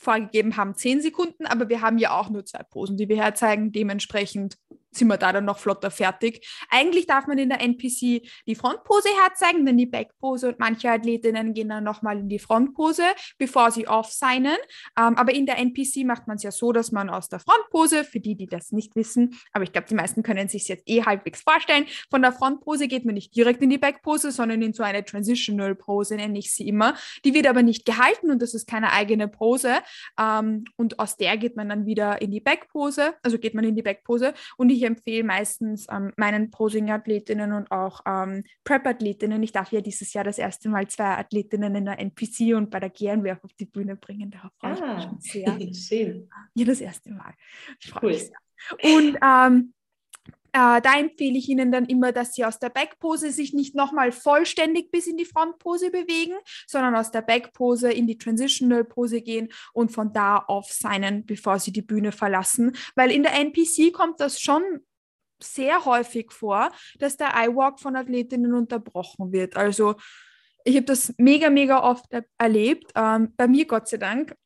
vorgegeben 0.00 0.56
haben 0.56 0.74
10 0.74 1.02
Sekunden, 1.02 1.46
aber 1.46 1.68
wir 1.68 1.82
haben 1.82 1.98
ja 1.98 2.18
auch 2.18 2.30
nur 2.30 2.44
zwei 2.44 2.62
Posen, 2.62 2.96
die 2.96 3.08
wir 3.08 3.16
herzeigen. 3.16 3.72
Dementsprechend 3.72 4.56
sind 4.92 5.08
wir 5.08 5.16
da 5.16 5.32
dann 5.32 5.44
noch 5.44 5.58
flotter 5.58 5.90
fertig. 5.90 6.46
Eigentlich 6.70 7.06
darf 7.06 7.26
man 7.26 7.38
in 7.38 7.48
der 7.48 7.60
NPC 7.60 8.22
die 8.46 8.54
Frontpose 8.54 9.08
herzeigen, 9.22 9.66
dann 9.66 9.78
die 9.78 9.86
Backpose 9.86 10.48
und 10.48 10.58
manche 10.58 10.90
Athletinnen 10.90 11.54
gehen 11.54 11.68
dann 11.68 11.84
nochmal 11.84 12.18
in 12.18 12.28
die 12.28 12.38
Frontpose, 12.38 13.04
bevor 13.38 13.70
sie 13.70 13.88
off-signen. 13.88 14.56
Ähm, 14.98 15.16
aber 15.16 15.34
in 15.34 15.46
der 15.46 15.58
NPC 15.58 16.04
macht 16.04 16.26
man 16.26 16.36
es 16.36 16.42
ja 16.42 16.50
so, 16.50 16.72
dass 16.72 16.92
man 16.92 17.08
aus 17.08 17.28
der 17.28 17.40
Frontpose, 17.40 18.04
für 18.04 18.20
die, 18.20 18.34
die 18.34 18.46
das 18.46 18.72
nicht 18.72 18.94
wissen, 18.96 19.38
aber 19.52 19.64
ich 19.64 19.72
glaube, 19.72 19.88
die 19.88 19.94
meisten 19.94 20.22
können 20.22 20.48
sich 20.48 20.68
jetzt 20.68 20.88
eh 20.88 21.02
halbwegs 21.02 21.42
vorstellen, 21.42 21.86
von 22.10 22.22
der 22.22 22.32
Frontpose 22.32 22.88
geht 22.88 23.04
man 23.04 23.14
nicht 23.14 23.34
direkt 23.34 23.62
in 23.62 23.70
die 23.70 23.78
Backpose, 23.78 24.30
sondern 24.30 24.62
in 24.62 24.72
so 24.72 24.82
eine 24.82 25.04
Transitional 25.04 25.74
Pose, 25.74 26.16
nenne 26.16 26.38
ich 26.38 26.52
sie 26.52 26.68
immer. 26.68 26.94
Die 27.24 27.34
wird 27.34 27.46
aber 27.46 27.62
nicht 27.62 27.84
gehalten 27.84 28.30
und 28.30 28.42
das 28.42 28.54
ist 28.54 28.68
keine 28.68 28.92
eigene 28.92 29.28
Pose. 29.28 29.76
Ähm, 30.18 30.64
und 30.76 30.98
aus 30.98 31.16
der 31.16 31.36
geht 31.36 31.56
man 31.56 31.68
dann 31.68 31.86
wieder 31.86 32.20
in 32.20 32.30
die 32.30 32.40
Backpose, 32.40 33.14
also 33.22 33.38
geht 33.38 33.54
man 33.54 33.64
in 33.64 33.74
die 33.74 33.82
Backpose 33.82 34.34
und 34.56 34.70
ich 34.70 34.81
ich 34.82 34.86
empfehle 34.88 35.24
meistens 35.24 35.86
ähm, 35.90 36.12
meinen 36.16 36.50
Posing-Athletinnen 36.50 37.52
und 37.52 37.70
auch 37.70 38.00
ähm, 38.06 38.44
Prep-Athletinnen. 38.64 39.42
Ich 39.42 39.52
darf 39.52 39.70
ja 39.72 39.80
dieses 39.80 40.12
Jahr 40.12 40.24
das 40.24 40.38
erste 40.38 40.68
Mal 40.68 40.88
zwei 40.88 41.16
Athletinnen 41.16 41.74
in 41.74 41.84
der 41.84 42.00
NPC 42.00 42.54
und 42.56 42.70
bei 42.70 42.80
der 42.80 42.90
GNWF 42.90 43.44
auf 43.44 43.52
die 43.54 43.66
Bühne 43.66 43.96
bringen. 43.96 44.30
Darauf 44.30 44.52
freue 44.58 44.72
ah, 44.72 44.74
ich 44.74 44.94
mich 44.94 45.04
schon 45.04 45.20
sehr. 45.20 45.74
Schön. 45.74 46.28
Ja, 46.54 46.64
das 46.64 46.80
erste 46.80 47.10
Mal. 47.12 47.34
Ich 47.80 47.90
freue 47.90 48.02
cool. 48.02 48.12
mich 48.12 48.22
sehr. 48.22 48.96
Und 48.96 49.18
ähm, 49.22 49.74
äh, 50.52 50.80
da 50.82 50.98
empfehle 50.98 51.38
ich 51.38 51.48
Ihnen 51.48 51.72
dann 51.72 51.86
immer, 51.86 52.12
dass 52.12 52.34
Sie 52.34 52.44
aus 52.44 52.58
der 52.58 52.68
Backpose 52.68 53.32
sich 53.32 53.54
nicht 53.54 53.74
nochmal 53.74 54.12
vollständig 54.12 54.90
bis 54.90 55.06
in 55.06 55.16
die 55.16 55.24
Frontpose 55.24 55.90
bewegen, 55.90 56.34
sondern 56.66 56.94
aus 56.94 57.10
der 57.10 57.22
Backpose 57.22 57.90
in 57.90 58.06
die 58.06 58.18
Transitional 58.18 58.84
Pose 58.84 59.22
gehen 59.22 59.48
und 59.72 59.92
von 59.92 60.12
da 60.12 60.36
auf 60.36 60.70
signen, 60.70 61.24
bevor 61.24 61.58
Sie 61.58 61.72
die 61.72 61.82
Bühne 61.82 62.12
verlassen. 62.12 62.76
Weil 62.94 63.10
in 63.10 63.22
der 63.22 63.34
NPC 63.34 63.92
kommt 63.92 64.20
das 64.20 64.40
schon 64.40 64.62
sehr 65.42 65.84
häufig 65.86 66.30
vor, 66.32 66.70
dass 66.98 67.16
der 67.16 67.34
Eye-Walk 67.34 67.80
von 67.80 67.96
Athletinnen 67.96 68.52
unterbrochen 68.54 69.32
wird. 69.32 69.56
Also 69.56 69.96
ich 70.64 70.76
habe 70.76 70.86
das 70.86 71.14
mega, 71.18 71.50
mega 71.50 71.82
oft 71.82 72.04
erlebt. 72.38 72.92
Ähm, 72.94 73.32
bei 73.36 73.48
mir 73.48 73.66
Gott 73.66 73.88
sei 73.88 73.96
Dank 73.96 74.36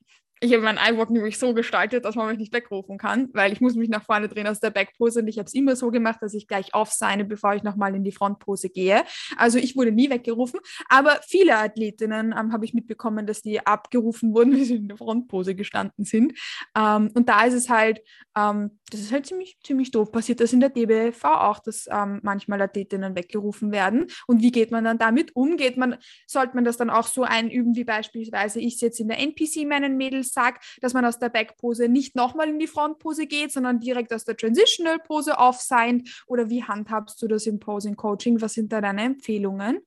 ich 0.40 0.52
habe 0.52 0.62
meinen 0.62 0.78
iWalk 0.78 1.10
nämlich 1.10 1.38
so 1.38 1.54
gestaltet, 1.54 2.04
dass 2.04 2.14
man 2.14 2.28
mich 2.28 2.38
nicht 2.38 2.52
wegrufen 2.52 2.98
kann, 2.98 3.30
weil 3.32 3.52
ich 3.52 3.60
muss 3.60 3.74
mich 3.74 3.88
nach 3.88 4.04
vorne 4.04 4.28
drehen 4.28 4.46
aus 4.46 4.60
der 4.60 4.70
Backpose 4.70 5.20
und 5.20 5.28
ich 5.28 5.38
habe 5.38 5.46
es 5.46 5.54
immer 5.54 5.76
so 5.76 5.90
gemacht, 5.90 6.18
dass 6.20 6.34
ich 6.34 6.46
gleich 6.46 6.74
aufseine, 6.74 7.24
bevor 7.24 7.54
ich 7.54 7.62
nochmal 7.62 7.94
in 7.94 8.04
die 8.04 8.12
Frontpose 8.12 8.68
gehe. 8.68 9.04
Also 9.38 9.58
ich 9.58 9.76
wurde 9.76 9.92
nie 9.92 10.10
weggerufen, 10.10 10.60
aber 10.88 11.20
viele 11.26 11.56
Athletinnen 11.56 12.34
ähm, 12.38 12.52
habe 12.52 12.66
ich 12.66 12.74
mitbekommen, 12.74 13.26
dass 13.26 13.40
die 13.40 13.66
abgerufen 13.66 14.34
wurden, 14.34 14.52
wie 14.56 14.64
sie 14.64 14.76
in 14.76 14.88
der 14.88 14.98
Frontpose 14.98 15.54
gestanden 15.54 16.04
sind. 16.04 16.34
Ähm, 16.76 17.10
und 17.14 17.28
da 17.28 17.44
ist 17.44 17.54
es 17.54 17.70
halt, 17.70 18.00
ähm, 18.36 18.78
das 18.90 19.00
ist 19.00 19.12
halt 19.12 19.26
ziemlich, 19.26 19.58
ziemlich 19.64 19.90
doof. 19.90 20.12
Passiert 20.12 20.40
das 20.40 20.52
in 20.52 20.60
der 20.60 20.70
DBV 20.70 21.24
auch, 21.24 21.58
dass 21.58 21.88
ähm, 21.90 22.20
manchmal 22.22 22.62
Athletinnen 22.62 23.16
weggerufen 23.16 23.72
werden. 23.72 24.06
Und 24.26 24.42
wie 24.42 24.52
geht 24.52 24.70
man 24.70 24.84
dann 24.84 24.98
damit 24.98 25.34
um? 25.34 25.56
Geht 25.56 25.76
man, 25.76 25.96
sollte 26.26 26.54
man 26.54 26.64
das 26.64 26.76
dann 26.76 26.90
auch 26.90 27.06
so 27.06 27.24
einüben, 27.24 27.74
wie 27.74 27.84
beispielsweise 27.84 28.60
ich 28.60 28.74
es 28.74 28.80
jetzt 28.80 29.00
in 29.00 29.08
der 29.08 29.18
NPC 29.18 29.66
meinen 29.66 29.96
Mädels 29.96 30.32
sage, 30.32 30.60
dass 30.80 30.94
man 30.94 31.04
aus 31.04 31.18
der 31.18 31.30
Backpose 31.30 31.88
nicht 31.88 32.14
nochmal 32.14 32.48
in 32.48 32.58
die 32.58 32.68
Frontpose 32.68 33.26
geht, 33.26 33.50
sondern 33.52 33.80
direkt 33.80 34.12
aus 34.12 34.24
der 34.24 34.36
Transitional 34.36 34.98
Pose 35.00 35.36
off-signed? 35.36 36.22
Oder 36.28 36.48
wie 36.48 36.62
handhabst 36.62 37.20
du 37.20 37.26
das 37.26 37.46
im 37.46 37.58
Posing 37.58 37.96
Coaching? 37.96 38.40
Was 38.40 38.54
sind 38.54 38.72
da 38.72 38.80
deine 38.80 39.02
Empfehlungen? 39.02 39.80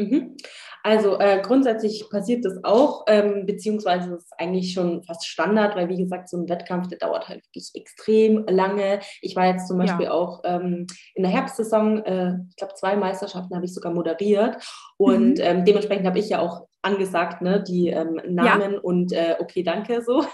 Mhm. 0.00 0.36
Also 0.82 1.18
äh, 1.18 1.42
grundsätzlich 1.42 2.08
passiert 2.10 2.44
das 2.44 2.64
auch, 2.64 3.04
ähm, 3.06 3.44
beziehungsweise 3.44 4.14
ist 4.14 4.32
eigentlich 4.38 4.72
schon 4.72 5.02
fast 5.02 5.26
Standard, 5.26 5.76
weil 5.76 5.88
wie 5.88 5.98
gesagt, 5.98 6.28
so 6.30 6.38
ein 6.38 6.48
Wettkampf, 6.48 6.88
der 6.88 6.98
dauert 6.98 7.28
halt 7.28 7.44
wirklich 7.44 7.70
extrem 7.74 8.46
lange. 8.48 9.00
Ich 9.20 9.36
war 9.36 9.46
jetzt 9.46 9.68
zum 9.68 9.76
Beispiel 9.76 10.06
ja. 10.06 10.12
auch 10.12 10.40
ähm, 10.44 10.86
in 11.14 11.22
der 11.22 11.32
Herbstsaison, 11.32 12.02
äh, 12.04 12.34
ich 12.48 12.56
glaube 12.56 12.74
zwei 12.74 12.96
Meisterschaften 12.96 13.54
habe 13.54 13.66
ich 13.66 13.74
sogar 13.74 13.92
moderiert 13.92 14.56
und 14.96 15.34
mhm. 15.34 15.42
ähm, 15.44 15.64
dementsprechend 15.64 16.06
habe 16.06 16.18
ich 16.18 16.30
ja 16.30 16.40
auch 16.40 16.66
angesagt, 16.82 17.42
ne, 17.42 17.62
die 17.62 17.88
ähm, 17.88 18.18
Namen 18.26 18.72
ja. 18.72 18.80
und 18.80 19.12
äh, 19.12 19.36
okay, 19.38 19.62
danke 19.62 20.02
so. 20.02 20.24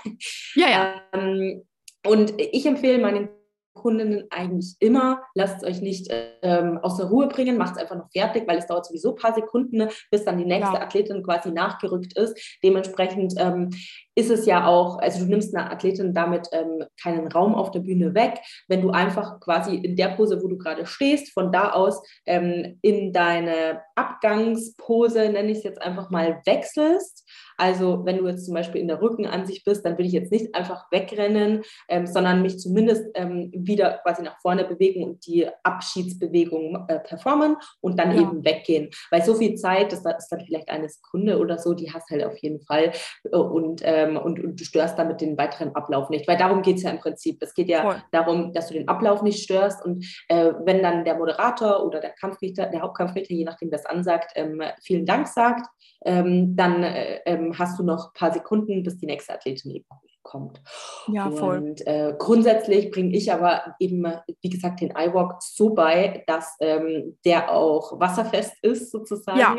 Ja, 0.54 0.68
ja. 0.70 0.94
Ähm, 1.12 1.64
und 2.06 2.34
ich 2.38 2.64
empfehle 2.66 2.98
meinen 2.98 3.28
Kundinnen 3.76 4.24
eigentlich 4.30 4.74
immer, 4.80 5.22
lasst 5.34 5.62
es 5.62 5.68
euch 5.68 5.80
nicht 5.80 6.08
ähm, 6.42 6.78
aus 6.82 6.96
der 6.96 7.06
Ruhe 7.06 7.28
bringen, 7.28 7.56
macht 7.56 7.76
es 7.76 7.82
einfach 7.82 7.96
noch 7.96 8.10
fertig, 8.10 8.48
weil 8.48 8.58
es 8.58 8.66
dauert 8.66 8.86
sowieso 8.86 9.10
ein 9.10 9.16
paar 9.16 9.34
Sekunden, 9.34 9.76
ne, 9.76 9.88
bis 10.10 10.24
dann 10.24 10.38
die 10.38 10.44
nächste 10.44 10.74
ja. 10.74 10.82
Athletin 10.82 11.22
quasi 11.22 11.52
nachgerückt 11.52 12.18
ist. 12.18 12.58
Dementsprechend 12.64 13.34
ähm, 13.38 13.70
ist 14.16 14.30
es 14.30 14.46
ja 14.46 14.66
auch, 14.66 14.98
also 14.98 15.20
du 15.20 15.30
nimmst 15.30 15.54
einer 15.54 15.70
Athletin 15.70 16.14
damit 16.14 16.48
ähm, 16.52 16.84
keinen 17.00 17.28
Raum 17.28 17.54
auf 17.54 17.70
der 17.70 17.80
Bühne 17.80 18.14
weg, 18.14 18.40
wenn 18.66 18.82
du 18.82 18.90
einfach 18.90 19.38
quasi 19.40 19.76
in 19.76 19.94
der 19.94 20.08
Pose, 20.08 20.42
wo 20.42 20.48
du 20.48 20.56
gerade 20.56 20.86
stehst, 20.86 21.32
von 21.32 21.52
da 21.52 21.72
aus 21.72 22.02
ähm, 22.24 22.78
in 22.82 23.12
deine 23.12 23.82
Abgangspose, 23.94 25.28
nenne 25.28 25.52
ich 25.52 25.58
es 25.58 25.64
jetzt 25.64 25.82
einfach 25.82 26.10
mal, 26.10 26.40
wechselst 26.46 27.28
also 27.56 28.04
wenn 28.04 28.18
du 28.18 28.28
jetzt 28.28 28.44
zum 28.44 28.54
Beispiel 28.54 28.80
in 28.80 28.88
der 28.88 29.00
Rückenansicht 29.00 29.64
bist, 29.64 29.84
dann 29.84 29.98
will 29.98 30.06
ich 30.06 30.12
jetzt 30.12 30.32
nicht 30.32 30.54
einfach 30.54 30.90
wegrennen, 30.90 31.62
ähm, 31.88 32.06
sondern 32.06 32.42
mich 32.42 32.58
zumindest 32.58 33.06
ähm, 33.14 33.50
wieder 33.52 33.98
quasi 34.02 34.22
nach 34.22 34.38
vorne 34.40 34.64
bewegen 34.64 35.04
und 35.04 35.26
die 35.26 35.48
Abschiedsbewegung 35.62 36.86
äh, 36.88 37.00
performen 37.00 37.56
und 37.80 37.98
dann 37.98 38.14
ja. 38.14 38.22
eben 38.22 38.44
weggehen. 38.44 38.90
Weil 39.10 39.22
so 39.22 39.34
viel 39.34 39.54
Zeit, 39.54 39.92
das 39.92 40.04
ist 40.04 40.28
dann 40.28 40.40
vielleicht 40.40 40.68
eine 40.68 40.88
Sekunde 40.88 41.38
oder 41.38 41.58
so, 41.58 41.74
die 41.74 41.92
hast 41.92 42.10
halt 42.10 42.24
auf 42.24 42.36
jeden 42.38 42.60
Fall 42.60 42.92
äh, 43.24 43.36
und, 43.36 43.80
ähm, 43.84 44.16
und, 44.16 44.42
und, 44.42 44.60
du 44.60 44.64
störst 44.64 44.98
damit 44.98 45.20
den 45.20 45.36
weiteren 45.38 45.74
Ablauf 45.74 46.10
nicht. 46.10 46.26
Weil 46.28 46.36
darum 46.36 46.62
geht 46.62 46.76
es 46.76 46.82
ja 46.82 46.90
im 46.90 46.98
Prinzip. 46.98 47.38
Es 47.40 47.54
geht 47.54 47.68
ja 47.68 47.82
Voll. 47.82 48.02
darum, 48.12 48.52
dass 48.52 48.68
du 48.68 48.74
den 48.74 48.88
Ablauf 48.88 49.22
nicht 49.22 49.42
störst 49.42 49.84
und 49.84 50.04
äh, 50.28 50.52
wenn 50.64 50.82
dann 50.82 51.04
der 51.04 51.16
Moderator 51.16 51.84
oder 51.84 52.00
der 52.00 52.10
Kampfrichter, 52.10 52.66
der 52.66 52.82
Hauptkampfrichter, 52.82 53.34
je 53.34 53.44
nachdem, 53.44 53.70
wer 53.70 53.78
es 53.78 53.86
ansagt, 53.86 54.32
ähm, 54.34 54.62
vielen 54.82 55.06
Dank 55.06 55.26
sagt, 55.28 55.66
ähm, 56.04 56.56
dann 56.56 56.82
äh, 56.82 57.20
ähm, 57.46 57.58
hast 57.58 57.78
du 57.78 57.82
noch 57.82 58.08
ein 58.08 58.18
paar 58.18 58.32
Sekunden, 58.32 58.82
bis 58.82 58.98
die 58.98 59.06
nächste 59.06 59.34
Athletin 59.34 59.72
eben 59.72 59.86
kommt. 60.26 60.60
Ja, 61.06 61.30
voll. 61.30 61.58
Und 61.58 61.86
äh, 61.86 62.14
grundsätzlich 62.18 62.90
bringe 62.90 63.16
ich 63.16 63.32
aber 63.32 63.76
eben, 63.78 64.04
wie 64.42 64.50
gesagt, 64.50 64.80
den 64.80 64.90
iWalk 64.90 65.40
so 65.40 65.72
bei, 65.72 66.24
dass 66.26 66.56
ähm, 66.60 67.16
der 67.24 67.52
auch 67.52 67.98
wasserfest 68.00 68.54
ist 68.62 68.90
sozusagen. 68.90 69.38
Ja. 69.38 69.56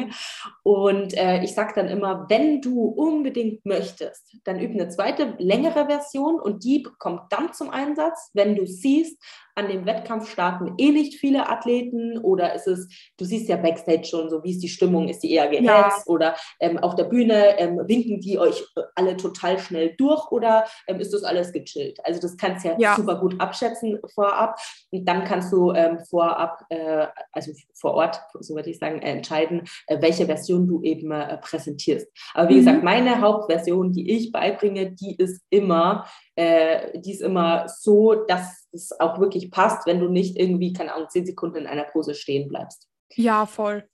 Und 0.63 1.17
äh, 1.17 1.41
ich 1.41 1.54
sage 1.54 1.71
dann 1.76 1.88
immer, 1.88 2.26
wenn 2.30 2.62
du 2.62 2.84
unbedingt 2.84 3.65
möchtest, 3.65 4.36
dann 4.43 4.60
übe 4.60 4.73
eine 4.73 4.89
zweite, 4.89 5.36
längere 5.38 5.86
Version 5.86 6.39
und 6.39 6.65
die 6.65 6.86
kommt 7.00 7.32
dann 7.32 7.54
zum 7.54 7.69
Einsatz, 7.69 8.32
wenn 8.34 8.56
du 8.56 8.65
siehst, 8.65 9.23
an 9.57 9.67
dem 9.67 9.85
Wettkampf 9.85 10.29
starten 10.29 10.75
eh 10.77 10.91
nicht 10.91 11.19
viele 11.19 11.49
Athleten 11.49 12.17
oder 12.19 12.53
ist 12.53 12.67
es, 12.67 12.87
du 13.17 13.25
siehst 13.25 13.49
ja 13.49 13.57
Backstage 13.57 14.05
schon 14.05 14.29
so, 14.29 14.43
wie 14.43 14.51
ist 14.51 14.61
die 14.61 14.69
Stimmung, 14.69 15.09
ist 15.09 15.23
die 15.23 15.31
eher 15.31 15.47
gehetzt 15.47 15.67
ja. 15.67 16.03
oder 16.05 16.35
ähm, 16.59 16.77
auf 16.77 16.95
der 16.95 17.05
Bühne 17.05 17.57
ähm, 17.57 17.81
winken 17.85 18.21
die 18.21 18.37
euch 18.37 18.63
alle 18.95 19.17
total 19.17 19.57
schnell 19.57 19.95
durch 19.97 20.31
oder 20.31 20.65
ähm, 20.87 20.99
ist 20.99 21.11
das 21.13 21.23
alles 21.23 21.51
gechillt? 21.51 21.99
Also 22.05 22.21
das 22.21 22.37
kannst 22.37 22.65
du 22.65 22.69
ja, 22.69 22.75
ja, 22.77 22.95
super 22.95 23.19
gut 23.19 23.39
abschätzen 23.41 23.99
vorab 24.13 24.59
und 24.91 25.05
dann 25.05 25.23
kannst 25.23 25.51
du 25.51 25.71
ähm, 25.73 25.99
vorab, 26.07 26.63
äh, 26.69 27.07
also 27.31 27.51
vor 27.73 27.95
Ort, 27.95 28.21
so 28.39 28.53
würde 28.53 28.69
ich 28.69 28.77
sagen, 28.77 29.01
äh, 29.01 29.11
entscheiden, 29.11 29.63
äh, 29.87 29.99
welche 30.01 30.27
Version 30.27 30.67
du 30.67 30.83
eben 30.83 31.11
äh, 31.11 31.37
präsentierst. 31.37 32.07
Aber 32.35 32.49
wie 32.49 32.53
mhm. 32.53 32.59
gesagt, 32.59 32.83
meine 32.83 33.21
Hauptversion, 33.21 33.91
die 33.91 34.11
ich 34.11 34.31
beibringe, 34.31 34.91
die 34.91 35.15
ist 35.15 35.41
immer 35.49 36.05
äh, 36.38 37.00
die 37.00 37.12
ist 37.13 37.21
immer 37.21 37.67
so, 37.67 38.13
dass 38.13 38.67
es 38.71 38.97
auch 39.00 39.19
wirklich 39.19 39.50
passt, 39.50 39.88
wenn 39.88 40.00
du 40.00 40.08
nicht 40.08 40.38
irgendwie, 40.38 40.71
keine 40.71 40.93
Ahnung, 40.93 41.10
zehn 41.10 41.26
Sekunden 41.26 41.58
in 41.58 41.67
einer 41.67 41.86
Pose 41.86 42.13
stehen 42.13 42.47
bleibst. 42.47 42.88
Ja, 43.15 43.45
voll. 43.45 43.89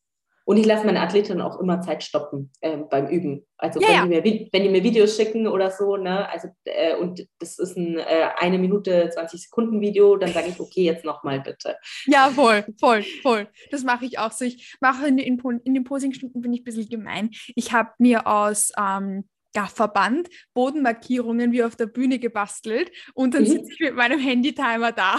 Und 0.45 0.57
ich 0.57 0.65
lasse 0.65 0.85
meine 0.85 0.99
Athletinnen 0.99 1.41
auch 1.41 1.57
immer 1.61 1.79
Zeit 1.79 2.03
stoppen 2.03 2.51
äh, 2.59 2.75
beim 2.75 3.07
Üben. 3.07 3.45
Also 3.57 3.79
ja, 3.79 3.87
wenn, 3.87 4.11
ja. 4.11 4.19
Die 4.19 4.31
mir, 4.31 4.49
wenn 4.51 4.63
die 4.63 4.69
mir 4.69 4.83
Videos 4.83 5.15
schicken 5.15 5.47
oder 5.47 5.71
so, 5.71 5.95
ne, 5.95 6.29
also 6.29 6.49
äh, 6.65 6.97
und 6.97 7.25
das 7.39 7.59
ist 7.59 7.77
ein 7.77 7.97
äh, 7.97 8.27
eine 8.37 8.57
Minute 8.57 9.09
20 9.09 9.41
Sekunden 9.41 9.79
Video, 9.79 10.17
dann 10.17 10.33
sage 10.33 10.49
ich, 10.49 10.59
okay, 10.59 10.83
jetzt 10.83 11.05
nochmal 11.05 11.39
bitte. 11.39 11.77
Ja, 12.07 12.29
voll, 12.29 12.65
voll, 12.77 13.03
voll. 13.21 13.47
Das 13.71 13.85
mache 13.85 14.03
ich 14.03 14.19
auch 14.19 14.33
so. 14.33 14.43
Ich 14.43 14.75
mache 14.81 15.07
in, 15.07 15.17
in, 15.17 15.39
in 15.63 15.73
den 15.73 15.85
Posingstunden 15.85 16.41
bin 16.41 16.51
ich 16.51 16.61
ein 16.61 16.65
bisschen 16.65 16.89
gemein. 16.89 17.29
Ich 17.55 17.71
habe 17.71 17.91
mir 17.99 18.27
aus 18.27 18.73
ähm, 18.77 19.23
Gafferband, 19.53 20.29
Bodenmarkierungen 20.53 21.51
wie 21.51 21.63
auf 21.63 21.75
der 21.75 21.87
Bühne 21.87 22.19
gebastelt 22.19 22.91
und 23.13 23.33
dann 23.33 23.43
mhm. 23.43 23.47
sitze 23.47 23.73
ich 23.73 23.79
mit 23.79 23.95
meinem 23.95 24.19
Handy-Timer 24.19 24.91
da 24.91 25.17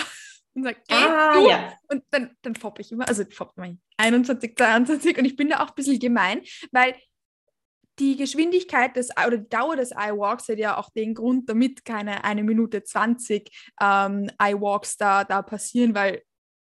und 0.54 0.64
sage, 0.64 0.78
ah, 0.90 1.38
ja. 1.48 1.72
und 1.88 2.04
dann, 2.10 2.36
dann 2.42 2.54
foppe 2.54 2.82
ich 2.82 2.92
immer, 2.92 3.08
also 3.08 3.24
foppe 3.30 3.66
ich 3.66 3.76
21, 3.96 4.56
22 4.56 5.18
und 5.18 5.24
ich 5.24 5.36
bin 5.36 5.48
da 5.48 5.62
auch 5.62 5.68
ein 5.68 5.74
bisschen 5.74 5.98
gemein, 5.98 6.42
weil 6.72 6.94
die 7.98 8.16
Geschwindigkeit 8.16 8.96
des 8.96 9.10
oder 9.10 9.38
die 9.38 9.48
Dauer 9.48 9.76
des 9.76 9.92
iWalks 9.92 10.48
hat 10.48 10.58
ja 10.58 10.76
auch 10.76 10.90
den 10.90 11.14
Grund, 11.14 11.48
damit 11.48 11.84
keine 11.84 12.24
eine 12.24 12.42
Minute 12.42 12.82
20 12.82 13.50
ähm, 13.80 14.30
iWalks 14.40 14.96
da, 14.96 15.24
da 15.24 15.42
passieren, 15.42 15.94
weil 15.94 16.22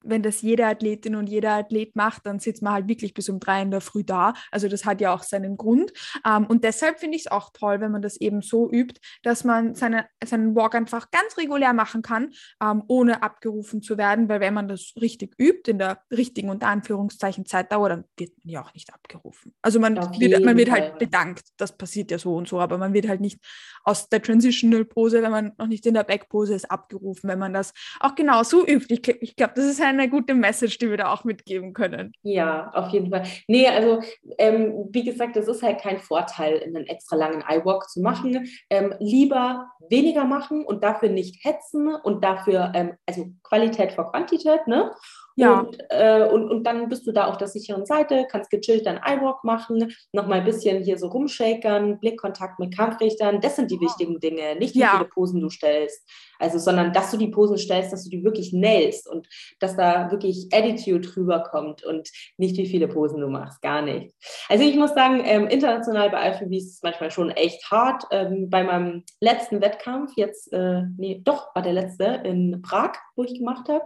wenn 0.03 0.23
das 0.23 0.41
jede 0.41 0.65
Athletin 0.65 1.15
und 1.15 1.27
jeder 1.27 1.55
Athlet 1.55 1.95
macht, 1.95 2.25
dann 2.25 2.39
sitzt 2.39 2.61
man 2.61 2.73
halt 2.73 2.87
wirklich 2.87 3.13
bis 3.13 3.29
um 3.29 3.39
drei 3.39 3.61
in 3.61 3.71
der 3.71 3.81
Früh 3.81 4.03
da. 4.03 4.33
Also 4.51 4.67
das 4.67 4.85
hat 4.85 5.01
ja 5.01 5.13
auch 5.13 5.23
seinen 5.23 5.57
Grund. 5.57 5.91
Ähm, 6.25 6.45
und 6.45 6.63
deshalb 6.63 6.99
finde 6.99 7.17
ich 7.17 7.25
es 7.25 7.31
auch 7.31 7.51
toll, 7.53 7.81
wenn 7.81 7.91
man 7.91 8.01
das 8.01 8.17
eben 8.17 8.41
so 8.41 8.69
übt, 8.71 8.99
dass 9.23 9.43
man 9.43 9.75
seine, 9.75 10.07
seinen 10.23 10.55
Walk 10.55 10.75
einfach 10.75 11.11
ganz 11.11 11.37
regulär 11.37 11.73
machen 11.73 12.01
kann, 12.01 12.33
ähm, 12.61 12.83
ohne 12.87 13.23
abgerufen 13.23 13.81
zu 13.81 13.97
werden. 13.97 14.29
Weil 14.29 14.39
wenn 14.39 14.53
man 14.53 14.67
das 14.67 14.93
richtig 14.99 15.35
übt, 15.37 15.69
in 15.69 15.79
der 15.79 16.01
richtigen 16.11 16.49
unter 16.49 16.67
Anführungszeichen 16.67 17.45
Zeitdauer, 17.45 17.89
dann 17.89 18.05
wird 18.17 18.31
man 18.43 18.49
ja 18.49 18.63
auch 18.63 18.73
nicht 18.73 18.93
abgerufen. 18.93 19.53
Also 19.61 19.79
man, 19.79 19.95
wird, 19.95 20.43
man 20.43 20.57
wird 20.57 20.71
halt 20.71 20.99
bedankt, 20.99 21.43
das 21.57 21.77
passiert 21.77 22.11
ja 22.11 22.19
so 22.19 22.35
und 22.35 22.47
so, 22.47 22.59
aber 22.59 22.77
man 22.77 22.93
wird 22.93 23.07
halt 23.07 23.21
nicht 23.21 23.39
aus 23.83 24.09
der 24.09 24.21
Transitional 24.21 24.85
Pose, 24.85 25.21
wenn 25.21 25.31
man 25.31 25.53
noch 25.57 25.67
nicht 25.67 25.85
in 25.85 25.93
der 25.93 26.03
Back 26.03 26.29
Pose 26.29 26.53
ist, 26.53 26.69
abgerufen, 26.69 27.29
wenn 27.29 27.39
man 27.39 27.53
das 27.53 27.73
auch 27.99 28.15
genau 28.15 28.43
so 28.43 28.65
übt. 28.65 28.93
Ich, 28.93 29.07
ich 29.21 29.35
glaube, 29.35 29.53
das 29.55 29.65
ist 29.65 29.81
eine 29.89 30.09
gute 30.09 30.33
Message, 30.33 30.77
die 30.77 30.89
wir 30.89 30.97
da 30.97 31.13
auch 31.13 31.23
mitgeben 31.23 31.73
können. 31.73 32.13
Ja, 32.21 32.71
auf 32.73 32.89
jeden 32.89 33.09
Fall. 33.09 33.23
Nee, 33.47 33.67
also 33.67 34.01
ähm, 34.37 34.87
wie 34.91 35.03
gesagt, 35.03 35.35
das 35.35 35.47
ist 35.47 35.63
halt 35.63 35.81
kein 35.81 35.99
Vorteil, 35.99 36.61
einen 36.63 36.87
extra 36.87 37.15
langen 37.15 37.43
iWalk 37.47 37.89
zu 37.89 38.01
machen. 38.01 38.47
Ähm, 38.69 38.93
lieber 38.99 39.69
weniger 39.89 40.25
machen 40.25 40.63
und 40.63 40.83
dafür 40.83 41.09
nicht 41.09 41.43
hetzen 41.43 41.93
und 42.03 42.23
dafür, 42.23 42.71
ähm, 42.75 42.93
also 43.05 43.27
Qualität 43.43 43.93
vor 43.93 44.11
Quantität, 44.11 44.67
ne? 44.67 44.91
Ja. 45.39 45.59
Und, 45.59 45.77
äh, 45.89 46.27
und, 46.29 46.49
und 46.49 46.63
dann 46.63 46.89
bist 46.89 47.07
du 47.07 47.13
da 47.13 47.27
auf 47.27 47.37
der 47.37 47.47
sicheren 47.47 47.85
Seite, 47.85 48.27
kannst 48.29 48.49
gechillt 48.49 48.85
dein 48.85 48.97
iWalk 48.97 49.45
machen, 49.45 49.93
nochmal 50.11 50.39
ein 50.39 50.45
bisschen 50.45 50.83
hier 50.83 50.97
so 50.97 51.07
rumshakern, 51.07 51.99
Blickkontakt 51.99 52.59
mit 52.59 52.75
Kampfrichtern. 52.75 53.39
Das 53.39 53.55
sind 53.55 53.71
die 53.71 53.79
wichtigen 53.79 54.19
Dinge, 54.19 54.57
nicht 54.57 54.75
wie 54.75 54.79
ja. 54.79 54.91
viele 54.97 55.05
Posen 55.05 55.39
du 55.39 55.49
stellst. 55.49 56.05
Also, 56.39 56.57
sondern 56.57 56.93
dass 56.93 57.11
du 57.11 57.17
die 57.17 57.27
Posen 57.27 57.57
stellst, 57.57 57.91
dass 57.91 58.05
du 58.05 58.09
die 58.09 58.23
wirklich 58.23 58.53
nailst 58.53 59.07
und 59.09 59.27
dass 59.59 59.75
da 59.75 60.09
wirklich 60.09 60.47
Attitude 60.51 61.07
rüberkommt 61.15 61.83
und 61.83 62.09
nicht 62.37 62.57
wie 62.57 62.67
viele 62.67 62.87
Posen 62.87 63.19
du 63.19 63.27
machst, 63.27 63.61
gar 63.61 63.81
nicht. 63.81 64.15
Also 64.47 64.63
ich 64.63 64.75
muss 64.75 64.93
sagen, 64.93 65.21
ähm, 65.25 65.47
international 65.47 66.09
bei 66.09 66.29
IFBB 66.29 66.53
ist 66.53 66.75
es 66.75 66.83
manchmal 66.83 67.11
schon 67.11 67.31
echt 67.31 67.69
hart. 67.69 68.05
Ähm, 68.11 68.49
bei 68.49 68.63
meinem 68.63 69.03
letzten 69.19 69.61
Wettkampf, 69.61 70.13
jetzt, 70.15 70.51
äh, 70.53 70.83
nee, 70.97 71.21
doch, 71.23 71.53
war 71.53 71.61
der 71.61 71.73
letzte 71.73 72.21
in 72.23 72.61
Prag, 72.61 72.93
wo 73.15 73.23
ich 73.23 73.37
gemacht 73.37 73.67
habe, 73.67 73.83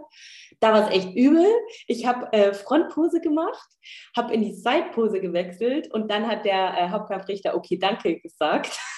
da 0.60 0.72
war 0.72 0.88
es 0.88 0.94
echt 0.94 1.14
übel. 1.14 1.46
Ich 1.86 2.06
habe 2.06 2.32
äh, 2.32 2.54
Frontpose 2.54 3.20
gemacht, 3.20 3.68
habe 4.16 4.32
in 4.32 4.42
die 4.42 4.54
Sidepose 4.54 5.20
gewechselt 5.20 5.92
und 5.92 6.10
dann 6.10 6.26
hat 6.26 6.44
der 6.44 6.78
äh, 6.78 6.88
Hauptkampfrichter 6.90 7.56
okay, 7.56 7.78
danke 7.78 8.20
gesagt. 8.20 8.78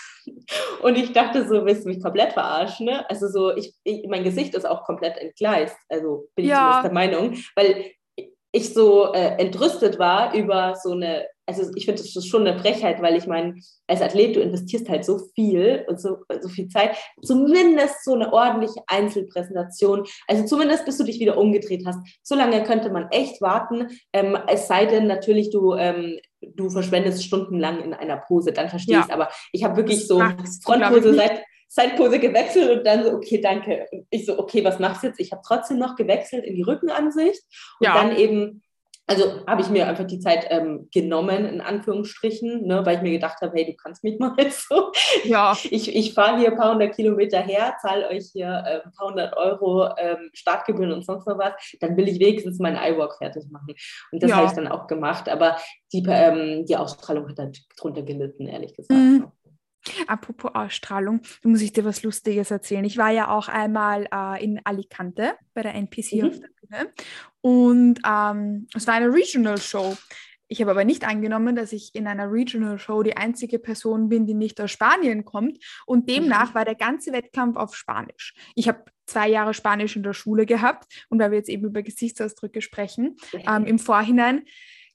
Und 0.82 0.96
ich 0.96 1.12
dachte 1.12 1.46
so, 1.46 1.64
willst 1.64 1.84
du 1.84 1.88
mich 1.88 2.02
komplett 2.02 2.32
verarschen? 2.32 2.86
Ne? 2.86 3.08
Also 3.10 3.28
so, 3.28 3.54
ich, 3.54 3.74
ich, 3.84 4.06
mein 4.08 4.24
Gesicht 4.24 4.54
ist 4.54 4.66
auch 4.66 4.84
komplett 4.84 5.16
entgleist. 5.18 5.76
Also 5.88 6.28
bin 6.34 6.44
ich 6.44 6.50
ja. 6.50 6.58
zumindest 6.58 6.84
der 6.84 6.92
Meinung, 6.92 7.36
weil 7.54 7.92
ich 8.56 8.72
so 8.72 9.12
äh, 9.12 9.36
entrüstet 9.38 9.98
war 9.98 10.34
über 10.34 10.76
so 10.82 10.92
eine, 10.92 11.26
also 11.44 11.70
ich 11.74 11.84
finde 11.84 12.00
das 12.00 12.16
ist 12.16 12.26
schon 12.26 12.46
eine 12.46 12.58
Frechheit, 12.58 13.02
weil 13.02 13.14
ich 13.14 13.26
meine, 13.26 13.54
als 13.86 14.00
Athlet, 14.00 14.34
du 14.34 14.40
investierst 14.40 14.88
halt 14.88 15.04
so 15.04 15.20
viel 15.34 15.84
und 15.88 16.00
so, 16.00 16.18
so 16.40 16.48
viel 16.48 16.68
Zeit, 16.68 16.96
zumindest 17.22 18.02
so 18.02 18.14
eine 18.14 18.32
ordentliche 18.32 18.80
Einzelpräsentation, 18.86 20.06
also 20.26 20.46
zumindest 20.46 20.86
bis 20.86 20.96
du 20.96 21.04
dich 21.04 21.20
wieder 21.20 21.36
umgedreht 21.36 21.84
hast. 21.84 21.98
So 22.22 22.34
lange 22.34 22.62
könnte 22.64 22.90
man 22.90 23.08
echt 23.10 23.42
warten, 23.42 23.88
ähm, 24.14 24.38
es 24.48 24.68
sei 24.68 24.86
denn 24.86 25.06
natürlich, 25.06 25.50
du, 25.50 25.74
ähm, 25.74 26.18
du 26.40 26.70
verschwendest 26.70 27.24
stundenlang 27.24 27.82
in 27.82 27.94
einer 27.94 28.18
Pose, 28.18 28.52
dann 28.52 28.68
verstehe 28.68 28.94
ja. 28.94 29.00
ich 29.00 29.06
es, 29.06 29.12
aber 29.12 29.30
ich 29.52 29.64
habe 29.64 29.76
wirklich 29.76 30.06
so 30.06 30.20
Frontpose 30.62 31.14
seit 31.14 31.42
Zeitpose 31.68 32.18
gewechselt 32.18 32.78
und 32.78 32.86
dann 32.86 33.04
so, 33.04 33.12
okay, 33.12 33.40
danke. 33.40 33.86
Und 33.90 34.06
ich 34.10 34.24
so, 34.24 34.38
okay, 34.38 34.64
was 34.64 34.78
machst 34.78 35.02
du 35.02 35.08
jetzt? 35.08 35.20
Ich 35.20 35.32
habe 35.32 35.42
trotzdem 35.44 35.78
noch 35.78 35.96
gewechselt 35.96 36.44
in 36.44 36.54
die 36.54 36.62
Rückenansicht 36.62 37.42
und 37.80 37.86
ja. 37.86 37.94
dann 37.94 38.16
eben, 38.16 38.62
also 39.08 39.46
habe 39.46 39.62
ich 39.62 39.68
mir 39.68 39.86
einfach 39.86 40.04
die 40.04 40.18
Zeit 40.18 40.46
ähm, 40.50 40.88
genommen, 40.92 41.44
in 41.44 41.60
Anführungsstrichen, 41.60 42.66
ne, 42.66 42.84
weil 42.84 42.96
ich 42.96 43.02
mir 43.02 43.12
gedacht 43.12 43.40
habe, 43.40 43.56
hey, 43.56 43.66
du 43.66 43.74
kannst 43.74 44.02
mich 44.02 44.18
mal 44.18 44.34
so. 44.50 44.90
Ja. 45.24 45.56
Ich, 45.70 45.94
ich 45.94 46.12
fahre 46.12 46.38
hier 46.38 46.50
ein 46.50 46.56
paar 46.56 46.72
hundert 46.72 46.94
Kilometer 46.94 47.40
her, 47.40 47.76
zahle 47.80 48.08
euch 48.08 48.30
hier 48.32 48.46
äh, 48.46 48.84
ein 48.84 48.92
paar 48.92 49.08
hundert 49.08 49.36
Euro 49.36 49.88
ähm, 49.96 50.30
Startgebühren 50.32 50.92
und 50.92 51.04
sonst 51.04 51.26
noch 51.26 51.38
was, 51.38 51.52
dann 51.80 51.96
will 51.96 52.08
ich 52.08 52.18
wenigstens 52.18 52.58
meinen 52.58 52.76
iWalk 52.76 53.16
fertig 53.18 53.44
machen. 53.50 53.74
Und 54.10 54.22
das 54.22 54.30
ja. 54.30 54.36
habe 54.36 54.46
ich 54.46 54.52
dann 54.52 54.68
auch 54.68 54.88
gemacht, 54.88 55.28
aber 55.28 55.56
die, 55.92 56.04
ähm, 56.08 56.66
die 56.66 56.76
Ausstrahlung 56.76 57.28
hat 57.28 57.38
dann 57.38 57.52
drunter 57.78 58.02
gelitten, 58.02 58.48
ehrlich 58.48 58.74
gesagt. 58.74 58.98
Mhm. 58.98 59.30
Apropos 60.06 60.52
Ausstrahlung, 60.54 61.20
da 61.42 61.48
muss 61.48 61.62
ich 61.62 61.72
dir 61.72 61.84
was 61.84 62.02
Lustiges 62.02 62.50
erzählen. 62.50 62.84
Ich 62.84 62.98
war 62.98 63.10
ja 63.10 63.28
auch 63.28 63.48
einmal 63.48 64.08
äh, 64.12 64.42
in 64.44 64.60
Alicante 64.64 65.34
bei 65.54 65.62
der 65.62 65.74
NPC 65.74 66.14
mhm. 66.14 66.28
auf 66.28 66.40
der 66.40 66.48
Bühne 66.60 66.92
und 67.40 68.00
ähm, 68.06 68.66
es 68.74 68.86
war 68.86 68.94
eine 68.94 69.12
Regional 69.12 69.58
Show. 69.58 69.96
Ich 70.48 70.60
habe 70.60 70.70
aber 70.70 70.84
nicht 70.84 71.06
angenommen, 71.06 71.56
dass 71.56 71.72
ich 71.72 71.94
in 71.94 72.06
einer 72.06 72.30
Regional 72.30 72.78
Show 72.78 73.02
die 73.02 73.16
einzige 73.16 73.58
Person 73.58 74.08
bin, 74.08 74.26
die 74.26 74.34
nicht 74.34 74.60
aus 74.60 74.70
Spanien 74.70 75.24
kommt. 75.24 75.58
Und 75.86 76.08
demnach 76.08 76.50
mhm. 76.50 76.54
war 76.54 76.64
der 76.64 76.76
ganze 76.76 77.12
Wettkampf 77.12 77.56
auf 77.56 77.74
Spanisch. 77.74 78.34
Ich 78.54 78.68
habe 78.68 78.84
zwei 79.06 79.28
Jahre 79.28 79.54
Spanisch 79.54 79.96
in 79.96 80.02
der 80.02 80.12
Schule 80.12 80.46
gehabt 80.46 81.06
und 81.08 81.18
weil 81.18 81.30
wir 81.30 81.38
jetzt 81.38 81.48
eben 81.48 81.64
über 81.66 81.82
Gesichtsausdrücke 81.82 82.60
sprechen, 82.60 83.16
ähm, 83.32 83.64
im 83.64 83.78
Vorhinein 83.78 84.44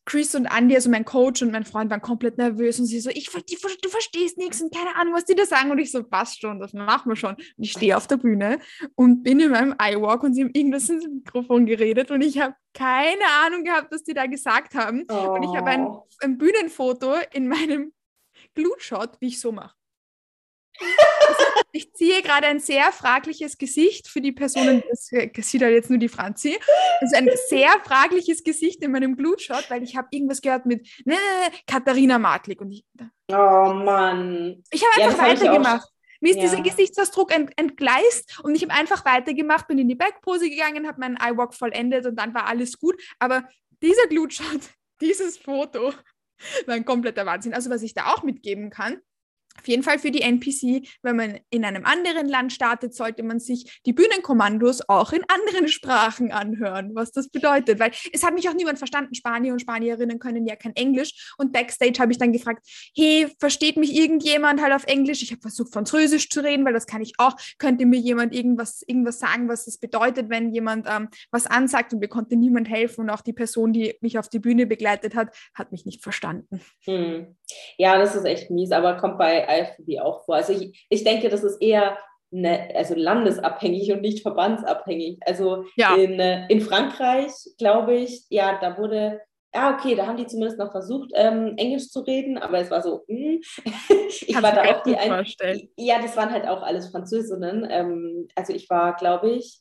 Chris 0.06 0.34
und 0.34 0.46
Andy, 0.46 0.76
also 0.76 0.90
mein 0.90 1.06
Coach 1.06 1.42
und 1.42 1.52
mein 1.52 1.64
Freund, 1.64 1.92
waren 1.92 2.02
komplett 2.02 2.38
nervös 2.38 2.80
und 2.80 2.86
sie 2.86 3.00
so, 3.00 3.10
ich, 3.12 3.30
die, 3.30 3.58
du 3.82 3.90
verstehst 3.90 4.38
nichts 4.38 4.62
und 4.62 4.74
keine 4.74 4.96
Ahnung, 4.96 5.14
was 5.14 5.26
die 5.26 5.36
da 5.36 5.46
sagen. 5.46 5.70
Und 5.72 5.78
ich 5.78 5.92
so, 5.92 6.04
passt 6.04 6.42
schon, 6.42 6.60
das 6.60 6.74
machen 6.74 7.10
wir 7.10 7.16
schon. 7.16 7.36
Und 7.36 7.56
ich 7.58 7.72
stehe 7.72 7.96
auf 7.96 8.08
der 8.08 8.18
Bühne 8.18 8.60
und 8.96 9.24
bin 9.24 9.40
in 9.40 9.52
meinem 9.52 9.76
iWalk 9.80 10.24
und 10.24 10.34
sie 10.34 10.44
haben 10.44 10.52
irgendwas 10.54 10.90
ins 10.90 11.08
Mikrofon 11.08 11.66
geredet 11.66 12.10
und 12.10 12.22
ich 12.22 12.40
habe 12.40 12.56
keine 12.74 13.26
Ahnung 13.46 13.64
gehabt, 13.64 13.92
was 13.92 14.04
die 14.04 14.14
da 14.14 14.26
gesagt 14.26 14.74
haben. 14.76 15.06
Oh. 15.10 15.34
Und 15.36 15.44
ich 15.44 15.56
habe 15.56 15.70
ein, 15.70 15.86
oh. 15.86 16.08
ein 16.22 16.38
Bühnenfoto 16.38 17.14
in 17.34 17.48
meinem 17.48 17.94
Glutshot, 18.56 19.18
wie 19.20 19.28
ich 19.28 19.40
so 19.40 19.52
mache. 19.52 19.76
Ich 21.72 21.94
ziehe 21.94 22.22
gerade 22.22 22.48
ein 22.48 22.60
sehr 22.60 22.92
fragliches 22.92 23.58
Gesicht 23.58 24.08
für 24.08 24.22
die 24.22 24.32
Personen, 24.32 24.84
das 24.90 25.08
sieht 25.08 25.62
halt 25.62 25.74
jetzt 25.74 25.90
nur 25.90 26.00
die 26.00 26.10
Franzi. 26.10 26.58
Das 27.00 27.12
ist 27.12 27.18
ein 27.18 27.30
sehr 27.50 27.72
fragliches 27.84 28.44
Gesicht 28.44 28.84
in 28.84 28.92
meinem 28.92 29.16
Blutshot, 29.16 29.70
weil 29.70 29.84
ich 29.84 29.96
habe 29.96 30.08
irgendwas 30.12 30.42
gehört 30.42 30.66
mit 30.66 30.88
ne, 31.06 31.18
Katharina 31.68 32.20
Martlik. 32.20 32.62
Und 32.62 32.72
ich, 32.72 32.86
oh 33.30 33.74
Mann. 33.74 34.64
Ich 34.72 34.84
habe 34.84 35.04
einfach 35.04 35.26
ja, 35.26 35.34
weitergemacht. 35.34 35.88
Mir 36.22 36.32
ist 36.32 36.36
ja. 36.38 36.44
dieser 36.44 36.62
Gesichtsausdruck 36.62 37.34
ent, 37.34 37.52
entgleist 37.58 38.40
und 38.44 38.54
ich 38.54 38.62
habe 38.62 38.74
einfach 38.74 39.04
weitergemacht, 39.06 39.68
bin 39.68 39.80
in 39.80 39.88
die 39.88 39.96
Backpose 39.96 40.50
gegangen, 40.50 40.88
habe 40.88 41.00
meinen 41.00 41.18
Eyewalk 41.18 41.56
vollendet 41.56 42.06
und 42.06 42.16
dann 42.16 42.36
war 42.36 42.46
alles 42.46 42.78
gut. 42.78 43.02
Aber 43.18 43.44
dieser 43.82 44.08
Glutshot, 44.08 44.62
dieses 45.02 45.40
Foto 45.40 45.94
war 46.68 46.76
ein 46.76 46.86
kompletter 46.86 47.26
Wahnsinn. 47.26 47.56
Also 47.56 47.72
was 47.72 47.82
ich 47.82 47.96
da 47.96 48.14
auch 48.14 48.22
mitgeben 48.22 48.70
kann, 48.70 49.02
auf 49.58 49.68
jeden 49.68 49.84
Fall 49.84 50.00
für 50.00 50.12
die 50.12 50.22
NPC, 50.22 50.88
wenn 51.04 51.16
man 51.16 51.40
in 51.50 51.66
einem 51.66 51.86
anderen 51.86 52.28
Land 52.28 52.54
startet, 52.54 52.96
sollte 52.96 53.24
man 53.24 53.40
sich 53.40 53.82
die 53.86 53.94
Bühnenkommandos 53.94 54.88
auch 54.90 55.14
in 55.14 55.22
anderen 55.28 55.68
Sprachen 55.68 56.32
anhören, 56.32 56.96
was 56.96 57.12
das 57.12 57.30
bedeutet. 57.30 57.80
Weil 57.80 57.92
es 58.12 58.24
hat 58.24 58.34
mich 58.34 58.50
auch 58.50 58.54
niemand 58.54 58.80
verstanden. 58.80 59.14
Spanier 59.14 59.54
und 59.54 59.60
Spanierinnen 59.60 60.20
können 60.20 60.48
ja 60.48 60.56
kein 60.56 60.76
Englisch. 60.76 61.34
Und 61.38 61.52
backstage 61.52 62.00
habe 62.00 62.12
ich 62.12 62.18
dann 62.18 62.34
gefragt, 62.34 62.66
hey, 62.96 63.28
versteht 63.40 63.78
mich 63.78 63.96
irgendjemand 63.96 64.62
halt 64.62 64.74
auf 64.74 64.86
Englisch? 64.86 65.22
Ich 65.22 65.32
habe 65.32 65.42
versucht, 65.42 65.74
Französisch 65.74 66.30
zu 66.30 66.44
reden, 66.44 66.66
weil 66.66 66.74
das 66.74 66.88
kann 66.88 67.02
ich 67.02 67.14
auch. 67.18 67.36
Könnte 67.60 67.86
mir 67.86 68.00
jemand 68.00 68.34
irgendwas, 68.34 68.82
irgendwas 68.88 69.20
sagen, 69.20 69.48
was 69.48 69.66
das 69.66 69.78
bedeutet, 69.78 70.30
wenn 70.30 70.50
jemand 70.50 70.88
ähm, 70.90 71.10
was 71.30 71.46
ansagt? 71.46 71.94
Und 71.94 72.00
mir 72.00 72.08
konnte 72.08 72.36
niemand 72.36 72.70
helfen. 72.70 73.02
Und 73.02 73.10
auch 73.10 73.22
die 73.22 73.34
Person, 73.34 73.74
die 73.74 73.96
mich 74.02 74.18
auf 74.18 74.30
die 74.30 74.40
Bühne 74.40 74.66
begleitet 74.66 75.14
hat, 75.14 75.36
hat 75.54 75.72
mich 75.72 75.86
nicht 75.86 76.02
verstanden. 76.02 76.62
Hm. 76.86 77.36
Ja, 77.78 77.98
das 77.98 78.16
ist 78.16 78.26
echt 78.26 78.50
mies, 78.50 78.72
aber 78.72 78.98
kommt 78.98 79.18
bei 79.18 79.41
bei 79.48 80.02
auch 80.02 80.26
vor. 80.26 80.36
Also 80.36 80.54
ich, 80.54 80.86
ich 80.90 81.04
denke, 81.04 81.30
das 81.30 81.44
ist 81.44 81.62
eher 81.62 81.98
eine, 82.34 82.74
also 82.76 82.96
landesabhängig 82.96 83.92
und 83.92 84.02
nicht 84.02 84.22
verbandsabhängig. 84.22 85.20
Also 85.26 85.66
ja. 85.76 85.96
in, 85.96 86.20
äh, 86.20 86.48
in 86.48 86.62
Frankreich, 86.62 87.32
glaube 87.58 87.96
ich, 87.96 88.26
ja, 88.30 88.58
da 88.60 88.78
wurde, 88.78 89.22
ja, 89.54 89.76
okay, 89.76 89.96
da 89.96 90.08
haben 90.08 90.18
die 90.18 90.28
zumindest 90.28 90.58
noch 90.58 90.72
versucht, 90.72 91.12
ähm, 91.14 91.56
Englisch 91.58 91.90
zu 91.90 92.02
reden, 92.02 92.38
aber 92.38 92.60
es 92.60 92.72
war 92.72 92.82
so, 92.82 93.04
mh. 93.08 93.18
Hm. 93.18 93.42
ich 94.10 94.34
Kannst 94.34 94.44
war 94.44 94.52
da 94.54 94.76
auch 94.76 94.84
die 94.84 94.96
ein, 94.96 95.26
Ja, 95.76 96.02
das 96.02 96.16
waren 96.16 96.32
halt 96.32 96.48
auch 96.48 96.62
alles 96.62 96.90
Französinnen. 96.90 97.68
Ähm, 97.70 98.28
also 98.36 98.54
ich 98.54 98.70
war, 98.70 98.96
glaube 98.96 99.32
ich, 99.32 99.61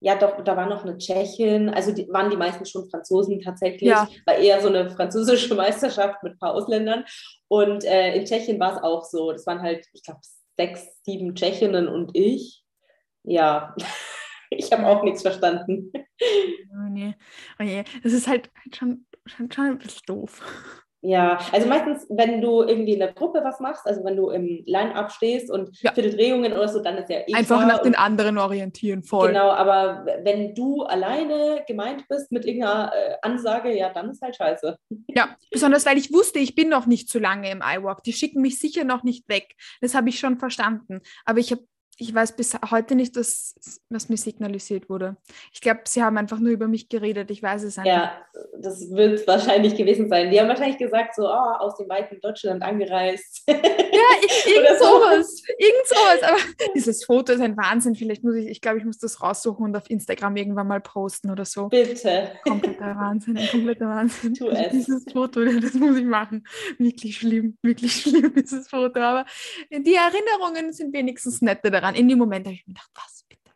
ja, 0.00 0.16
doch, 0.16 0.42
da 0.44 0.56
war 0.56 0.66
noch 0.66 0.84
eine 0.84 0.96
Tschechin, 0.96 1.68
also 1.70 1.92
die, 1.92 2.08
waren 2.08 2.30
die 2.30 2.36
meisten 2.36 2.64
schon 2.64 2.88
Franzosen 2.88 3.40
tatsächlich, 3.40 3.90
ja. 3.90 4.08
war 4.26 4.36
eher 4.36 4.60
so 4.60 4.68
eine 4.68 4.90
französische 4.90 5.54
Meisterschaft 5.56 6.22
mit 6.22 6.34
ein 6.34 6.38
paar 6.38 6.54
Ausländern. 6.54 7.04
Und 7.48 7.84
äh, 7.84 8.14
in 8.14 8.24
Tschechien 8.24 8.60
war 8.60 8.76
es 8.76 8.82
auch 8.82 9.04
so, 9.04 9.32
das 9.32 9.46
waren 9.46 9.60
halt, 9.60 9.86
ich 9.92 10.02
glaube, 10.04 10.20
sechs, 10.56 11.02
sieben 11.04 11.34
Tschechinnen 11.34 11.88
und 11.88 12.14
ich. 12.14 12.62
Ja, 13.24 13.74
ich 14.50 14.70
habe 14.72 14.86
auch 14.86 15.02
nichts 15.02 15.22
verstanden. 15.22 15.92
Oh 15.92 16.88
nee. 16.90 17.14
oh 17.58 17.64
nee, 17.64 17.84
das 18.02 18.12
ist 18.12 18.28
halt 18.28 18.50
schon, 18.72 19.06
schon, 19.26 19.50
schon 19.50 19.64
ein 19.64 19.78
bisschen 19.78 20.02
doof. 20.06 20.42
Ja, 21.00 21.38
also 21.52 21.68
meistens, 21.68 22.06
wenn 22.10 22.40
du 22.40 22.62
irgendwie 22.62 22.94
in 22.94 22.98
der 22.98 23.12
Gruppe 23.12 23.40
was 23.44 23.60
machst, 23.60 23.86
also 23.86 24.02
wenn 24.04 24.16
du 24.16 24.30
im 24.30 24.64
Line-Up 24.66 25.12
stehst 25.12 25.48
und 25.48 25.70
ja. 25.80 25.92
Vierteldrehungen 25.92 26.52
oder 26.52 26.68
so, 26.68 26.82
dann 26.82 26.98
ist 26.98 27.08
ja 27.08 27.20
eh 27.26 27.34
Einfach 27.34 27.64
nach 27.66 27.82
den 27.82 27.94
anderen 27.94 28.36
orientieren, 28.36 29.04
voll. 29.04 29.28
Genau, 29.28 29.50
aber 29.50 30.04
wenn 30.24 30.56
du 30.56 30.82
alleine 30.82 31.62
gemeint 31.68 32.08
bist 32.08 32.32
mit 32.32 32.44
irgendeiner 32.44 32.92
äh, 32.92 33.14
Ansage, 33.22 33.76
ja, 33.76 33.92
dann 33.92 34.10
ist 34.10 34.22
halt 34.22 34.34
scheiße. 34.34 34.76
Ja, 35.06 35.36
besonders 35.52 35.86
weil 35.86 35.98
ich 35.98 36.12
wusste, 36.12 36.40
ich 36.40 36.56
bin 36.56 36.68
noch 36.68 36.86
nicht 36.86 37.08
zu 37.08 37.20
lange 37.20 37.50
im 37.50 37.62
iWalk. 37.62 38.02
Die 38.02 38.12
schicken 38.12 38.42
mich 38.42 38.58
sicher 38.58 38.82
noch 38.82 39.04
nicht 39.04 39.28
weg. 39.28 39.54
Das 39.80 39.94
habe 39.94 40.08
ich 40.08 40.18
schon 40.18 40.38
verstanden. 40.38 41.00
Aber 41.24 41.38
ich 41.38 41.52
habe 41.52 41.62
ich 42.00 42.14
weiß 42.14 42.36
bis 42.36 42.56
heute 42.70 42.94
nicht, 42.94 43.16
was, 43.16 43.56
was 43.90 44.08
mir 44.08 44.16
signalisiert 44.16 44.88
wurde. 44.88 45.16
Ich 45.52 45.60
glaube, 45.60 45.80
sie 45.84 46.00
haben 46.00 46.16
einfach 46.16 46.38
nur 46.38 46.52
über 46.52 46.68
mich 46.68 46.88
geredet. 46.88 47.28
Ich 47.32 47.42
weiß 47.42 47.64
es 47.64 47.76
einfach. 47.76 47.90
Ja, 47.90 48.12
das 48.60 48.88
wird 48.90 49.26
wahrscheinlich 49.26 49.74
gewesen 49.74 50.08
sein. 50.08 50.30
Die 50.30 50.40
haben 50.40 50.48
wahrscheinlich 50.48 50.78
gesagt, 50.78 51.16
so, 51.16 51.24
oh, 51.24 51.56
aus 51.58 51.76
dem 51.76 51.88
weiten 51.88 52.20
Deutschland 52.20 52.62
angereist. 52.62 53.42
Ja, 53.48 53.56
ich, 53.56 54.46
irgend 54.54 54.78
sowas. 54.78 55.42
Irgend 55.58 55.86
sowas. 55.86 56.22
Aber 56.22 56.72
dieses 56.76 57.04
Foto 57.04 57.32
ist 57.32 57.40
ein 57.40 57.56
Wahnsinn. 57.56 57.96
Vielleicht 57.96 58.22
muss 58.22 58.36
ich, 58.36 58.46
ich 58.46 58.60
glaube, 58.60 58.78
ich 58.78 58.84
muss 58.84 58.98
das 58.98 59.20
raussuchen 59.20 59.64
und 59.64 59.76
auf 59.76 59.90
Instagram 59.90 60.36
irgendwann 60.36 60.68
mal 60.68 60.80
posten 60.80 61.32
oder 61.32 61.44
so. 61.44 61.68
Bitte. 61.68 62.30
Kompletter 62.44 62.94
Wahnsinn, 62.96 63.40
kompletter 63.50 63.88
Wahnsinn. 63.88 64.34
Tu 64.34 64.48
es. 64.48 64.70
Dieses 64.70 65.04
Foto, 65.12 65.44
das 65.60 65.74
muss 65.74 65.96
ich 65.96 66.04
machen. 66.04 66.46
Wirklich 66.78 67.16
schlimm, 67.16 67.58
wirklich 67.60 68.02
schlimm, 68.02 68.32
dieses 68.36 68.68
Foto. 68.68 69.00
Aber 69.00 69.26
die 69.70 69.96
Erinnerungen 69.96 70.72
sind 70.72 70.92
wenigstens 70.92 71.42
nette 71.42 71.72
daran 71.72 71.87
daran. 71.88 71.94
In 71.94 72.08
dem 72.08 72.18
Moment 72.18 72.46
habe 72.46 72.54
ich 72.54 72.66
mir 72.66 72.74
gedacht, 72.74 72.90
was, 72.94 73.24
bitte, 73.28 73.52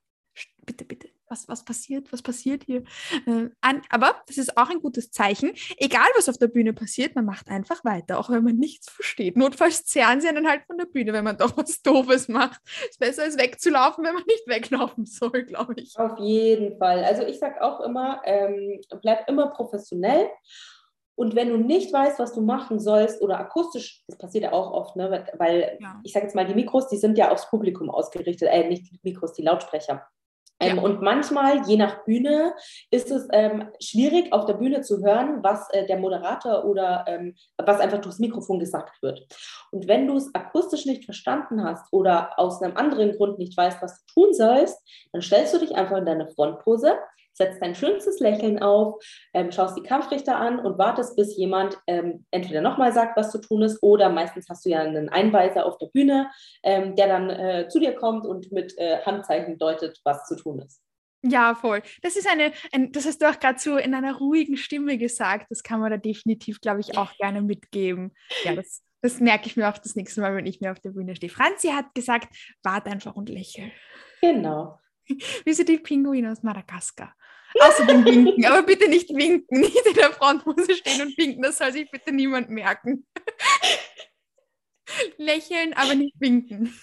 bitte, 0.64 0.84
bitte, 0.84 1.08
was, 1.28 1.48
was 1.48 1.64
passiert, 1.64 2.12
was 2.12 2.22
passiert 2.22 2.64
hier? 2.64 2.82
Äh, 3.26 3.48
an, 3.60 3.82
aber 3.88 4.22
das 4.26 4.36
ist 4.38 4.56
auch 4.56 4.68
ein 4.68 4.80
gutes 4.80 5.10
Zeichen. 5.10 5.52
Egal, 5.78 6.06
was 6.16 6.28
auf 6.28 6.38
der 6.38 6.48
Bühne 6.48 6.72
passiert, 6.72 7.14
man 7.14 7.24
macht 7.24 7.48
einfach 7.48 7.84
weiter, 7.84 8.18
auch 8.18 8.30
wenn 8.30 8.44
man 8.44 8.56
nichts 8.56 8.90
versteht. 8.90 9.36
Notfalls 9.36 9.84
zerren 9.84 10.20
sie 10.20 10.28
einen 10.28 10.48
halt 10.48 10.64
von 10.66 10.76
der 10.76 10.86
Bühne, 10.86 11.12
wenn 11.12 11.24
man 11.24 11.38
doch 11.38 11.56
was 11.56 11.80
Doofes 11.82 12.28
macht. 12.28 12.60
Ist 12.88 12.98
besser 12.98 13.22
als 13.22 13.38
wegzulaufen, 13.38 14.04
wenn 14.04 14.14
man 14.14 14.24
nicht 14.26 14.42
weglaufen 14.46 15.06
soll, 15.06 15.44
glaube 15.44 15.74
ich. 15.76 15.98
Auf 15.98 16.18
jeden 16.18 16.76
Fall. 16.78 17.04
Also 17.04 17.22
ich 17.22 17.38
sage 17.38 17.62
auch 17.62 17.80
immer, 17.80 18.20
ähm, 18.24 18.80
bleib 19.00 19.28
immer 19.28 19.48
professionell 19.48 20.28
und 21.14 21.34
wenn 21.34 21.50
du 21.50 21.56
nicht 21.58 21.92
weißt, 21.92 22.18
was 22.18 22.32
du 22.32 22.40
machen 22.40 22.78
sollst 22.78 23.20
oder 23.20 23.38
akustisch, 23.38 24.02
das 24.08 24.18
passiert 24.18 24.44
ja 24.44 24.52
auch 24.52 24.72
oft, 24.72 24.96
ne, 24.96 25.26
weil 25.38 25.78
ja. 25.80 26.00
ich 26.02 26.12
sage 26.12 26.26
jetzt 26.26 26.34
mal, 26.34 26.46
die 26.46 26.54
Mikros, 26.54 26.88
die 26.88 26.96
sind 26.96 27.18
ja 27.18 27.30
aufs 27.30 27.48
Publikum 27.50 27.90
ausgerichtet, 27.90 28.48
äh, 28.50 28.68
nicht 28.68 28.90
die 28.90 28.98
Mikros, 29.02 29.32
die 29.32 29.42
Lautsprecher. 29.42 30.06
Ähm, 30.62 30.76
ja. 30.76 30.82
Und 30.82 31.02
manchmal, 31.02 31.66
je 31.66 31.76
nach 31.76 32.04
Bühne, 32.04 32.54
ist 32.90 33.10
es 33.10 33.26
ähm, 33.32 33.68
schwierig, 33.82 34.32
auf 34.32 34.46
der 34.46 34.54
Bühne 34.54 34.82
zu 34.82 35.02
hören, 35.02 35.42
was 35.42 35.68
äh, 35.70 35.86
der 35.86 35.98
Moderator 35.98 36.64
oder 36.64 37.04
ähm, 37.08 37.34
was 37.58 37.80
einfach 37.80 38.00
durchs 38.00 38.20
Mikrofon 38.20 38.58
gesagt 38.58 39.02
wird. 39.02 39.26
Und 39.72 39.88
wenn 39.88 40.06
du 40.06 40.16
es 40.16 40.32
akustisch 40.34 40.86
nicht 40.86 41.04
verstanden 41.04 41.64
hast 41.64 41.92
oder 41.92 42.38
aus 42.38 42.62
einem 42.62 42.76
anderen 42.76 43.12
Grund 43.16 43.38
nicht 43.38 43.56
weißt, 43.56 43.82
was 43.82 44.04
du 44.04 44.14
tun 44.14 44.34
sollst, 44.34 44.78
dann 45.12 45.22
stellst 45.22 45.52
du 45.52 45.58
dich 45.58 45.74
einfach 45.74 45.96
in 45.98 46.06
deine 46.06 46.28
Frontpose, 46.28 46.96
setzt 47.32 47.62
dein 47.62 47.74
schönstes 47.74 48.20
Lächeln 48.20 48.60
auf, 48.60 49.02
ähm, 49.34 49.52
schaust 49.52 49.76
die 49.76 49.82
Kampfrichter 49.82 50.36
an 50.36 50.58
und 50.58 50.78
wartest, 50.78 51.16
bis 51.16 51.36
jemand 51.36 51.78
ähm, 51.86 52.26
entweder 52.30 52.60
nochmal 52.60 52.92
sagt, 52.92 53.16
was 53.16 53.30
zu 53.30 53.40
tun 53.40 53.62
ist, 53.62 53.82
oder 53.82 54.08
meistens 54.08 54.48
hast 54.48 54.64
du 54.64 54.70
ja 54.70 54.80
einen 54.80 55.08
Einweiser 55.08 55.66
auf 55.66 55.78
der 55.78 55.86
Bühne, 55.86 56.30
ähm, 56.62 56.96
der 56.96 57.08
dann 57.08 57.30
äh, 57.30 57.68
zu 57.68 57.80
dir 57.80 57.94
kommt 57.94 58.26
und 58.26 58.52
mit 58.52 58.76
äh, 58.78 58.98
Handzeichen 59.04 59.58
deutet, 59.58 60.00
was 60.04 60.26
zu 60.26 60.36
tun 60.36 60.60
ist. 60.60 60.82
Ja, 61.24 61.54
voll. 61.54 61.82
Das 62.02 62.16
ist 62.16 62.28
eine, 62.28 62.52
ein, 62.72 62.90
das 62.90 63.06
hast 63.06 63.22
du 63.22 63.30
auch 63.30 63.38
gerade 63.38 63.58
so 63.58 63.76
in 63.76 63.94
einer 63.94 64.16
ruhigen 64.16 64.56
Stimme 64.56 64.98
gesagt. 64.98 65.46
Das 65.50 65.62
kann 65.62 65.78
man 65.78 65.90
da 65.90 65.96
definitiv, 65.96 66.60
glaube 66.60 66.80
ich, 66.80 66.98
auch 66.98 67.16
gerne 67.16 67.42
mitgeben. 67.42 68.12
Ja, 68.42 68.56
das, 68.56 68.82
das 69.02 69.20
merke 69.20 69.46
ich 69.46 69.56
mir 69.56 69.68
auch 69.68 69.78
das 69.78 69.94
nächste 69.94 70.20
Mal, 70.20 70.34
wenn 70.34 70.46
ich 70.46 70.60
mir 70.60 70.72
auf 70.72 70.80
der 70.80 70.90
Bühne 70.90 71.14
stehe. 71.14 71.30
Franzi 71.30 71.68
hat 71.68 71.94
gesagt, 71.94 72.34
warte 72.64 72.90
einfach 72.90 73.14
und 73.14 73.28
lächel. 73.28 73.70
Genau. 74.20 74.80
Wie 75.44 75.52
sind 75.52 75.68
die 75.68 75.78
Pinguine 75.78 76.32
aus 76.32 76.42
Madagaskar? 76.42 77.14
Außerdem 77.60 78.04
winken, 78.04 78.44
aber 78.46 78.62
bitte 78.62 78.88
nicht 78.88 79.14
winken, 79.14 79.46
nicht 79.60 79.86
in 79.86 79.94
der 79.94 80.12
Frontpose 80.12 80.74
stehen 80.74 81.02
und 81.02 81.16
winken, 81.16 81.42
das 81.42 81.58
soll 81.58 81.72
sich 81.72 81.90
bitte 81.90 82.12
niemand 82.12 82.50
merken. 82.50 83.06
Lächeln, 85.16 85.72
aber 85.74 85.94
nicht 85.94 86.14
winken. 86.18 86.74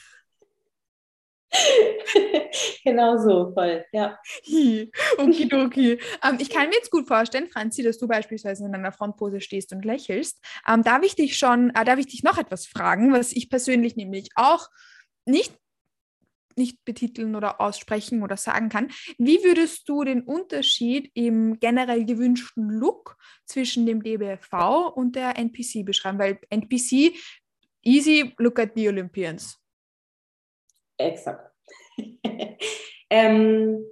genau 2.83 3.17
so, 3.17 3.51
voll, 3.53 3.83
ja. 3.91 4.19
Okidoki. 5.17 5.99
ähm, 6.23 6.37
ich 6.39 6.49
kann 6.49 6.69
mir 6.69 6.75
jetzt 6.75 6.91
gut 6.91 7.07
vorstellen, 7.07 7.47
Franzi, 7.47 7.81
dass 7.81 7.97
du 7.97 8.07
beispielsweise 8.07 8.65
in 8.65 8.75
einer 8.75 8.91
Frontpose 8.91 9.41
stehst 9.41 9.73
und 9.73 9.83
lächelst. 9.83 10.43
Ähm, 10.67 10.83
darf 10.83 11.03
ich 11.03 11.15
dich 11.15 11.37
schon, 11.37 11.71
äh, 11.71 11.85
darf 11.85 11.97
ich 11.97 12.07
dich 12.07 12.23
noch 12.23 12.37
etwas 12.37 12.67
fragen, 12.67 13.13
was 13.13 13.31
ich 13.31 13.49
persönlich 13.49 13.95
nämlich 13.95 14.29
auch 14.35 14.67
nicht 15.25 15.53
nicht 16.59 16.85
betiteln 16.85 17.35
oder 17.35 17.59
aussprechen 17.59 18.21
oder 18.21 18.37
sagen 18.37 18.69
kann. 18.69 18.91
Wie 19.17 19.43
würdest 19.43 19.89
du 19.89 20.03
den 20.03 20.21
Unterschied 20.21 21.09
im 21.15 21.59
generell 21.59 22.05
gewünschten 22.05 22.69
Look 22.69 23.17
zwischen 23.45 23.87
dem 23.87 24.03
DBFV 24.03 24.93
und 24.93 25.15
der 25.15 25.37
NPC 25.37 25.83
beschreiben? 25.83 26.19
Weil 26.19 26.39
NPC, 26.51 27.15
easy, 27.83 28.35
look 28.37 28.59
at 28.59 28.73
the 28.75 28.87
Olympians. 28.89 29.57
Exakt. 30.97 31.51
ähm, 33.09 33.85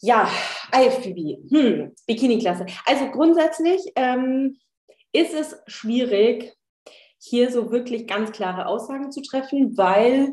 ja, 0.00 0.30
IFBB, 0.72 1.50
hm, 1.50 1.94
Bikini-Klasse. 2.06 2.66
Also 2.84 3.10
grundsätzlich 3.10 3.80
ähm, 3.96 4.58
ist 5.12 5.32
es 5.32 5.56
schwierig, 5.66 6.54
hier 7.28 7.50
so 7.50 7.70
wirklich 7.70 8.06
ganz 8.06 8.32
klare 8.32 8.66
Aussagen 8.66 9.10
zu 9.10 9.22
treffen, 9.22 9.76
weil 9.76 10.32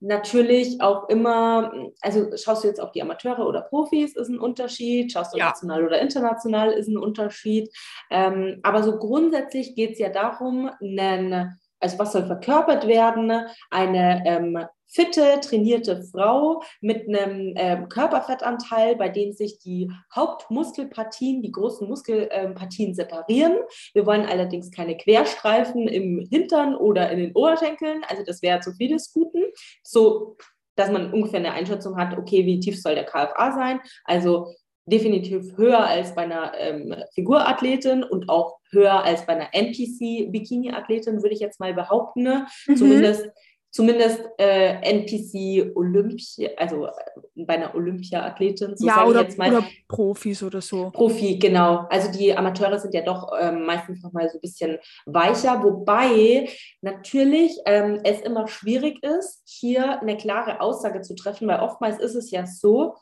natürlich 0.00 0.80
auch 0.80 1.08
immer, 1.08 1.72
also 2.00 2.34
schaust 2.36 2.64
du 2.64 2.68
jetzt 2.68 2.80
auf 2.80 2.92
die 2.92 3.02
Amateure 3.02 3.46
oder 3.46 3.62
Profis, 3.62 4.16
ist 4.16 4.28
ein 4.28 4.38
Unterschied, 4.38 5.12
schaust 5.12 5.34
du 5.34 5.38
ja. 5.38 5.46
national 5.46 5.84
oder 5.84 6.00
international, 6.00 6.72
ist 6.72 6.88
ein 6.88 6.98
Unterschied. 6.98 7.70
Ähm, 8.10 8.60
aber 8.62 8.82
so 8.82 8.98
grundsätzlich 8.98 9.74
geht 9.74 9.92
es 9.92 9.98
ja 9.98 10.08
darum, 10.08 10.70
einen 10.80 11.58
also 11.80 11.98
was 11.98 12.12
soll 12.12 12.26
verkörpert 12.26 12.86
werden? 12.86 13.32
Eine 13.70 14.22
ähm, 14.26 14.58
fitte, 14.90 15.40
trainierte 15.40 16.02
Frau 16.02 16.62
mit 16.80 17.08
einem 17.08 17.54
ähm, 17.56 17.88
Körperfettanteil, 17.88 18.96
bei 18.96 19.08
dem 19.08 19.32
sich 19.32 19.58
die 19.58 19.90
Hauptmuskelpartien, 20.14 21.42
die 21.42 21.52
großen 21.52 21.88
Muskelpartien 21.88 22.94
separieren. 22.94 23.56
Wir 23.94 24.06
wollen 24.06 24.26
allerdings 24.26 24.70
keine 24.70 24.96
Querstreifen 24.96 25.88
im 25.88 26.26
Hintern 26.30 26.74
oder 26.74 27.10
in 27.10 27.18
den 27.18 27.32
Oberschenkeln. 27.32 28.02
Also 28.08 28.22
das 28.24 28.42
wäre 28.42 28.60
zu 28.60 28.72
viel 28.72 28.88
des 28.88 29.12
Guten. 29.12 29.44
So 29.82 30.36
dass 30.76 30.90
man 30.90 31.12
ungefähr 31.12 31.40
eine 31.40 31.52
Einschätzung 31.52 31.96
hat, 31.98 32.16
okay, 32.16 32.46
wie 32.46 32.58
tief 32.58 32.80
soll 32.80 32.94
der 32.94 33.04
KFA 33.04 33.52
sein? 33.52 33.80
Also 34.04 34.54
definitiv 34.86 35.56
höher 35.56 35.86
als 35.86 36.14
bei 36.14 36.22
einer 36.22 36.52
ähm, 36.58 36.94
Figurathletin 37.14 38.02
und 38.02 38.28
auch 38.28 38.58
höher 38.70 39.02
als 39.04 39.26
bei 39.26 39.34
einer 39.34 39.52
NPC-Bikini-Athletin, 39.52 41.22
würde 41.22 41.34
ich 41.34 41.40
jetzt 41.40 41.60
mal 41.60 41.74
behaupten. 41.74 42.22
Ne? 42.22 42.46
Mhm. 42.66 42.76
Zumindest 42.76 43.28
zumindest 43.70 44.20
äh, 44.38 44.80
NPC 44.82 45.76
Olympia, 45.76 46.50
also 46.56 46.86
äh, 46.86 46.90
bei 47.36 47.54
einer 47.54 47.74
Olympia-Athletin, 47.74 48.76
so 48.76 48.86
ja, 48.86 49.06
oder, 49.06 49.26
oder, 49.38 49.64
Profis 49.88 50.42
oder 50.42 50.60
so. 50.60 50.90
Profi, 50.90 51.38
genau. 51.38 51.86
Also 51.88 52.10
die 52.10 52.36
Amateure 52.36 52.78
sind 52.78 52.94
ja 52.94 53.02
doch 53.02 53.32
ähm, 53.40 53.64
meistens 53.64 54.02
noch 54.02 54.12
mal 54.12 54.28
so 54.28 54.38
ein 54.38 54.40
bisschen 54.40 54.78
weicher, 55.06 55.62
wobei 55.62 56.48
natürlich 56.82 57.56
ähm, 57.64 58.00
es 58.02 58.20
immer 58.20 58.48
schwierig 58.48 59.02
ist, 59.04 59.42
hier 59.46 60.00
eine 60.00 60.16
klare 60.16 60.60
Aussage 60.60 61.00
zu 61.02 61.14
treffen, 61.14 61.46
weil 61.46 61.60
oftmals 61.60 62.00
ist 62.00 62.16
es 62.16 62.30
ja 62.30 62.46
so, 62.46 62.96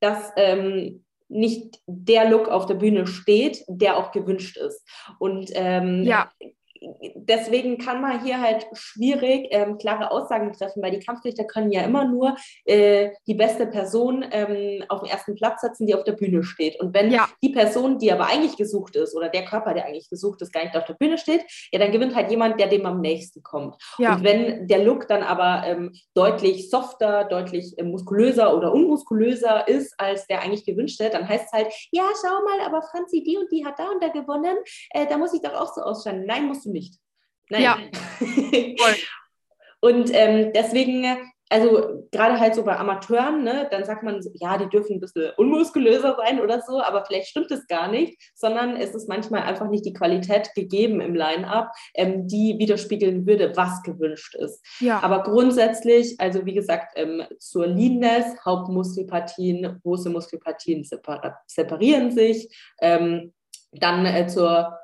dass 0.00 0.30
ähm, 0.36 1.04
nicht 1.28 1.80
der 1.86 2.28
Look 2.28 2.48
auf 2.48 2.66
der 2.66 2.74
Bühne 2.74 3.06
steht, 3.06 3.64
der 3.66 3.96
auch 3.96 4.12
gewünscht 4.12 4.56
ist. 4.56 4.86
Und 5.18 5.50
ähm, 5.54 6.04
ja 6.04 6.30
deswegen 7.14 7.78
kann 7.78 8.00
man 8.00 8.22
hier 8.24 8.40
halt 8.40 8.66
schwierig 8.72 9.48
ähm, 9.50 9.78
klare 9.78 10.10
Aussagen 10.10 10.52
treffen, 10.52 10.82
weil 10.82 10.90
die 10.90 11.04
Kampfrichter 11.04 11.44
können 11.44 11.70
ja 11.70 11.82
immer 11.82 12.04
nur 12.04 12.36
äh, 12.64 13.10
die 13.26 13.34
beste 13.34 13.66
Person 13.66 14.24
ähm, 14.30 14.84
auf 14.88 15.00
den 15.00 15.10
ersten 15.10 15.34
Platz 15.34 15.60
setzen, 15.60 15.86
die 15.86 15.94
auf 15.94 16.04
der 16.04 16.12
Bühne 16.12 16.42
steht. 16.42 16.80
Und 16.80 16.94
wenn 16.94 17.10
ja. 17.10 17.28
die 17.42 17.50
Person, 17.50 17.98
die 17.98 18.12
aber 18.12 18.26
eigentlich 18.26 18.56
gesucht 18.56 18.96
ist, 18.96 19.14
oder 19.14 19.28
der 19.28 19.44
Körper, 19.44 19.74
der 19.74 19.86
eigentlich 19.86 20.08
gesucht 20.08 20.42
ist, 20.42 20.52
gar 20.52 20.64
nicht 20.64 20.76
auf 20.76 20.84
der 20.84 20.94
Bühne 20.94 21.18
steht, 21.18 21.44
ja, 21.72 21.78
dann 21.78 21.92
gewinnt 21.92 22.14
halt 22.14 22.30
jemand, 22.30 22.58
der 22.58 22.68
dem 22.68 22.86
am 22.86 23.00
nächsten 23.00 23.42
kommt. 23.42 23.76
Ja. 23.98 24.14
Und 24.14 24.24
wenn 24.24 24.66
der 24.66 24.84
Look 24.84 25.08
dann 25.08 25.22
aber 25.22 25.66
ähm, 25.66 25.92
deutlich 26.14 26.70
softer, 26.70 27.24
deutlich 27.24 27.78
äh, 27.78 27.82
muskulöser 27.82 28.56
oder 28.56 28.72
unmuskulöser 28.72 29.68
ist, 29.68 29.94
als 29.98 30.26
der 30.26 30.42
eigentlich 30.42 30.64
gewünschte, 30.64 31.10
dann 31.10 31.28
heißt 31.28 31.46
es 31.46 31.52
halt, 31.52 31.72
ja, 31.90 32.04
schau 32.20 32.44
mal, 32.44 32.66
aber 32.66 32.82
Franzi, 32.82 33.22
die 33.22 33.36
und 33.36 33.50
die 33.52 33.64
hat 33.64 33.78
da 33.78 33.88
und 33.90 34.02
da 34.02 34.08
gewonnen, 34.08 34.56
äh, 34.90 35.06
da 35.06 35.16
muss 35.18 35.34
ich 35.34 35.42
doch 35.42 35.54
auch 35.54 35.72
so 35.72 35.82
ausschauen. 35.82 36.24
Nein, 36.26 36.46
musst 36.46 36.64
du 36.64 36.71
nicht. 36.72 36.98
Nein. 37.52 37.62
Ja. 37.62 37.78
und 39.80 40.10
ähm, 40.14 40.52
deswegen, 40.54 41.04
also 41.50 42.06
gerade 42.10 42.40
halt 42.40 42.54
so 42.54 42.64
bei 42.64 42.78
Amateuren, 42.78 43.44
ne, 43.44 43.68
dann 43.70 43.84
sagt 43.84 44.02
man, 44.02 44.20
ja, 44.34 44.56
die 44.56 44.70
dürfen 44.70 44.94
ein 44.94 45.00
bisschen 45.00 45.32
unmuskulöser 45.36 46.16
sein 46.16 46.40
oder 46.40 46.62
so, 46.62 46.80
aber 46.80 47.04
vielleicht 47.04 47.28
stimmt 47.28 47.50
es 47.50 47.66
gar 47.66 47.88
nicht, 47.88 48.18
sondern 48.34 48.76
es 48.76 48.94
ist 48.94 49.06
manchmal 49.06 49.42
einfach 49.42 49.68
nicht 49.68 49.84
die 49.84 49.92
Qualität 49.92 50.54
gegeben 50.54 51.02
im 51.02 51.14
Line-up, 51.14 51.70
ähm, 51.94 52.26
die 52.26 52.56
widerspiegeln 52.58 53.26
würde, 53.26 53.54
was 53.54 53.82
gewünscht 53.82 54.34
ist. 54.34 54.64
Ja. 54.80 55.00
Aber 55.00 55.22
grundsätzlich, 55.24 56.18
also 56.18 56.46
wie 56.46 56.54
gesagt, 56.54 56.94
ähm, 56.96 57.22
zur 57.38 57.66
Leanness, 57.66 58.42
Hauptmuskelpartien, 58.46 59.78
große 59.82 60.08
Muskelpartien 60.08 60.88
separieren 61.46 62.12
sich. 62.12 62.48
Ähm, 62.80 63.34
dann 63.72 64.04
äh, 64.06 64.26
zur 64.26 64.78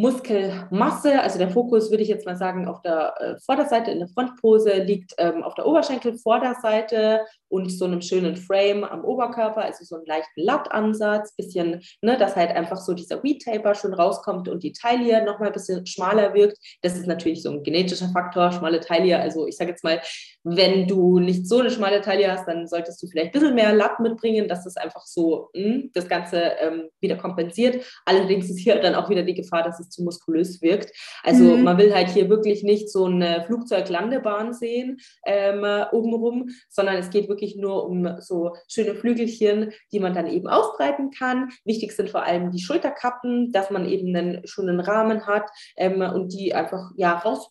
Muskelmasse, 0.00 1.20
also 1.20 1.38
der 1.38 1.50
Fokus 1.50 1.90
würde 1.90 2.02
ich 2.02 2.08
jetzt 2.08 2.24
mal 2.24 2.36
sagen 2.36 2.66
auf 2.66 2.80
der 2.80 3.14
äh, 3.20 3.38
Vorderseite 3.44 3.90
in 3.90 3.98
der 3.98 4.08
Frontpose 4.08 4.82
liegt 4.82 5.12
ähm, 5.18 5.42
auf 5.42 5.54
der 5.54 5.66
Oberschenkelvorderseite 5.66 7.20
und 7.48 7.70
so 7.70 7.84
einem 7.84 8.00
schönen 8.00 8.36
Frame 8.36 8.84
am 8.84 9.04
Oberkörper, 9.04 9.62
also 9.62 9.84
so 9.84 9.96
einen 9.96 10.06
leichten 10.06 10.40
Lattansatz, 10.40 11.34
bisschen, 11.36 11.82
ne, 12.00 12.16
dass 12.16 12.34
halt 12.34 12.50
einfach 12.50 12.78
so 12.78 12.94
dieser 12.94 13.22
Weed-Taper 13.22 13.74
schon 13.74 13.92
rauskommt 13.92 14.48
und 14.48 14.62
die 14.62 14.72
Taille 14.72 15.22
nochmal 15.24 15.48
ein 15.48 15.52
bisschen 15.52 15.84
schmaler 15.84 16.32
wirkt. 16.32 16.56
Das 16.80 16.96
ist 16.96 17.06
natürlich 17.06 17.42
so 17.42 17.50
ein 17.50 17.62
genetischer 17.62 18.08
Faktor, 18.08 18.52
schmale 18.52 18.80
Taille. 18.80 19.20
Also 19.20 19.46
ich 19.46 19.56
sage 19.56 19.70
jetzt 19.70 19.84
mal, 19.84 20.00
wenn 20.44 20.86
du 20.86 21.18
nicht 21.18 21.46
so 21.46 21.58
eine 21.58 21.70
schmale 21.70 22.00
Taille 22.00 22.30
hast, 22.32 22.46
dann 22.46 22.66
solltest 22.66 23.02
du 23.02 23.06
vielleicht 23.06 23.34
ein 23.34 23.40
bisschen 23.40 23.54
mehr 23.54 23.74
Latt 23.74 24.00
mitbringen, 24.00 24.48
dass 24.48 24.64
das 24.64 24.76
einfach 24.76 25.04
so 25.04 25.50
mh, 25.54 25.62
hm, 25.62 25.90
das 25.92 26.08
Ganze 26.08 26.40
ähm, 26.60 26.88
wieder 27.00 27.16
kompensiert. 27.16 27.84
Allerdings 28.06 28.48
ist 28.48 28.60
hier 28.60 28.80
dann 28.80 28.94
auch 28.94 29.10
wieder 29.10 29.24
die 29.24 29.34
Gefahr, 29.34 29.62
dass 29.62 29.78
es 29.80 29.89
zu 29.90 30.02
muskulös 30.02 30.62
wirkt. 30.62 30.92
Also 31.22 31.56
mhm. 31.56 31.64
man 31.64 31.78
will 31.78 31.94
halt 31.94 32.10
hier 32.10 32.28
wirklich 32.28 32.62
nicht 32.62 32.90
so 32.90 33.06
eine 33.06 33.44
Flugzeuglandebahn 33.46 34.52
sehen 34.52 34.98
ähm, 35.26 35.64
obenrum, 35.92 36.50
sondern 36.68 36.96
es 36.96 37.10
geht 37.10 37.28
wirklich 37.28 37.40
wirklich 37.40 37.56
nur 37.56 37.86
um 37.86 38.20
so 38.20 38.56
schöne 38.68 38.94
Flügelchen, 38.94 39.72
die 39.92 40.00
man 40.00 40.14
dann 40.14 40.26
eben 40.26 40.48
ausbreiten 40.48 41.10
kann. 41.10 41.50
Wichtig 41.64 41.92
sind 41.92 42.10
vor 42.10 42.24
allem 42.24 42.50
die 42.50 42.60
Schulterkappen, 42.60 43.52
dass 43.52 43.70
man 43.70 43.88
eben 43.88 44.14
einen 44.14 44.46
schönen 44.46 44.80
Rahmen 44.80 45.26
hat 45.26 45.48
ähm, 45.76 46.02
und 46.02 46.32
die 46.32 46.54
einfach 46.54 46.90
ja 46.96 47.14
raus 47.14 47.50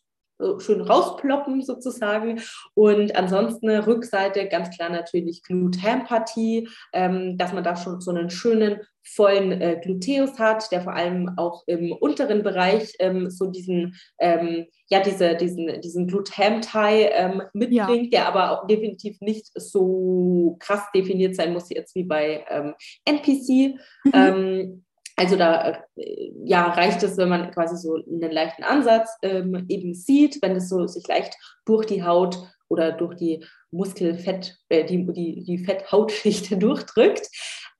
schön 0.59 0.81
rausploppen 0.81 1.61
sozusagen. 1.61 2.41
Und 2.73 3.15
ansonsten 3.15 3.69
Rückseite 3.69 4.47
ganz 4.47 4.75
klar 4.75 4.89
natürlich 4.89 5.43
Glut-Ham-Partie, 5.43 6.69
ähm, 6.93 7.37
dass 7.37 7.53
man 7.53 7.63
da 7.63 7.75
schon 7.75 8.01
so 8.01 8.11
einen 8.11 8.29
schönen 8.29 8.79
vollen 9.03 9.51
äh, 9.51 9.79
Gluteus 9.81 10.37
hat, 10.37 10.71
der 10.71 10.81
vor 10.81 10.93
allem 10.93 11.31
auch 11.37 11.63
im 11.67 11.91
unteren 11.91 12.43
Bereich 12.43 12.93
ähm, 12.99 13.29
so 13.29 13.47
diesen, 13.47 13.95
ähm, 14.19 14.65
ja, 14.89 15.01
diese, 15.01 15.35
diesen, 15.35 15.81
diesen 15.81 16.07
Glut-Ham-Tie 16.07 17.09
ähm, 17.11 17.41
mitbringt, 17.53 18.13
ja. 18.13 18.19
der 18.19 18.27
aber 18.27 18.51
auch 18.51 18.67
definitiv 18.67 19.19
nicht 19.21 19.47
so 19.55 20.57
krass 20.59 20.83
definiert 20.93 21.35
sein 21.35 21.53
muss 21.53 21.69
jetzt 21.69 21.95
wie 21.95 22.03
bei 22.03 22.45
ähm, 22.49 22.75
NPC. 23.05 23.79
Mhm. 24.05 24.83
Also 25.19 25.35
da 25.35 25.83
äh, 25.97 26.31
ja, 26.45 26.69
reicht 26.69 27.03
es, 27.03 27.17
wenn 27.17 27.27
man 27.27 27.51
quasi 27.51 27.75
so 27.75 27.95
einen 27.95 28.31
leichten 28.31 28.63
Ansatz 28.63 29.09
ähm, 29.21 29.65
eben 29.67 29.93
sieht, 29.93 30.41
wenn 30.41 30.55
es 30.55 30.69
so 30.69 30.87
sich 30.87 31.05
leicht 31.09 31.35
durch 31.65 31.85
die 31.85 32.03
Haut 32.03 32.37
oder 32.69 32.93
durch 32.93 33.17
die 33.17 33.45
Muskelfett, 33.69 34.57
äh, 34.69 34.85
die, 34.85 35.05
die, 35.11 35.43
die 35.43 35.57
Fetthautschicht 35.57 36.49
durchdrückt. 36.63 37.27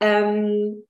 Ähm, 0.00 0.84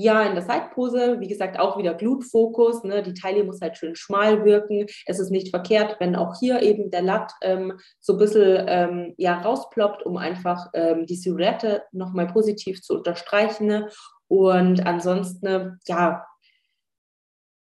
ja, 0.00 0.22
in 0.22 0.36
der 0.36 0.44
Seitpose, 0.44 1.18
wie 1.18 1.26
gesagt, 1.26 1.58
auch 1.58 1.76
wieder 1.76 1.92
Glutfokus. 1.92 2.84
Ne? 2.84 3.02
Die 3.02 3.14
Taille 3.14 3.42
muss 3.42 3.60
halt 3.60 3.76
schön 3.76 3.96
schmal 3.96 4.44
wirken. 4.44 4.86
Es 5.06 5.18
ist 5.18 5.30
nicht 5.30 5.50
verkehrt, 5.50 5.96
wenn 5.98 6.14
auch 6.14 6.38
hier 6.38 6.62
eben 6.62 6.92
der 6.92 7.02
Latt 7.02 7.32
ähm, 7.42 7.80
so 7.98 8.12
ein 8.12 8.18
bisschen 8.20 8.64
ähm, 8.68 9.14
ja, 9.16 9.40
rausploppt, 9.40 10.04
um 10.04 10.16
einfach 10.16 10.68
ähm, 10.72 11.04
die 11.06 11.16
Silhouette 11.16 11.82
nochmal 11.90 12.28
positiv 12.28 12.80
zu 12.80 12.94
unterstreichen. 12.94 13.66
Ne? 13.66 13.88
Und 14.28 14.86
ansonsten, 14.86 15.80
ja, 15.88 16.24